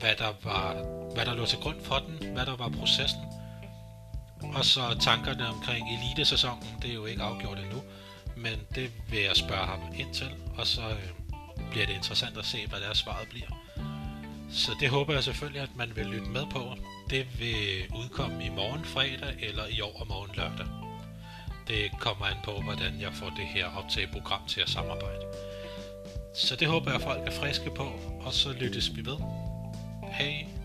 Hvad 0.00 0.14
der, 0.18 0.32
var, 0.44 0.74
hvad 1.14 1.26
der 1.26 1.34
lå 1.34 1.46
til 1.46 1.58
grund 1.58 1.80
for 1.84 1.98
den, 1.98 2.32
hvad 2.32 2.46
der 2.46 2.56
var 2.56 2.68
processen, 2.68 3.20
og 4.54 4.64
så 4.64 4.96
tankerne 5.00 5.48
omkring 5.48 5.88
elitesæsonen, 5.98 6.68
det 6.82 6.90
er 6.90 6.94
jo 6.94 7.06
ikke 7.06 7.22
afgjort 7.22 7.58
endnu, 7.58 7.82
men 8.36 8.60
det 8.74 8.92
vil 9.10 9.20
jeg 9.20 9.36
spørge 9.36 9.66
ham 9.66 9.80
ind 9.98 10.14
til, 10.14 10.30
og 10.58 10.66
så 10.66 10.80
øh, 10.80 11.08
bliver 11.70 11.86
det 11.86 11.94
interessant 11.94 12.38
at 12.38 12.44
se, 12.44 12.66
hvad 12.66 12.80
deres 12.80 12.98
svaret 12.98 13.28
bliver. 13.28 13.48
Så 14.50 14.72
det 14.80 14.88
håber 14.88 15.14
jeg 15.14 15.24
selvfølgelig, 15.24 15.62
at 15.62 15.76
man 15.76 15.96
vil 15.96 16.06
lytte 16.06 16.30
med 16.30 16.46
på. 16.50 16.76
Det 17.10 17.26
vil 17.38 17.96
udkomme 17.96 18.44
i 18.44 18.48
morgen 18.48 18.84
fredag 18.84 19.36
eller 19.40 19.66
i 19.70 19.80
overmorgen 19.80 20.30
lørdag. 20.36 20.66
Det 21.68 22.00
kommer 22.00 22.26
an 22.26 22.36
på, 22.44 22.60
hvordan 22.60 23.00
jeg 23.00 23.12
får 23.12 23.30
det 23.30 23.46
her 23.46 23.66
optageprogram 23.76 24.46
til 24.48 24.60
at 24.60 24.68
samarbejde. 24.68 25.22
Så 26.34 26.56
det 26.56 26.68
håber 26.68 26.90
jeg, 26.90 27.00
at 27.00 27.02
folk 27.02 27.20
er 27.26 27.30
friske 27.30 27.70
på, 27.70 27.92
og 28.20 28.32
så 28.32 28.52
lyttes 28.52 28.96
vi 28.96 29.06
ved. 29.06 29.16
Hej! 30.16 30.55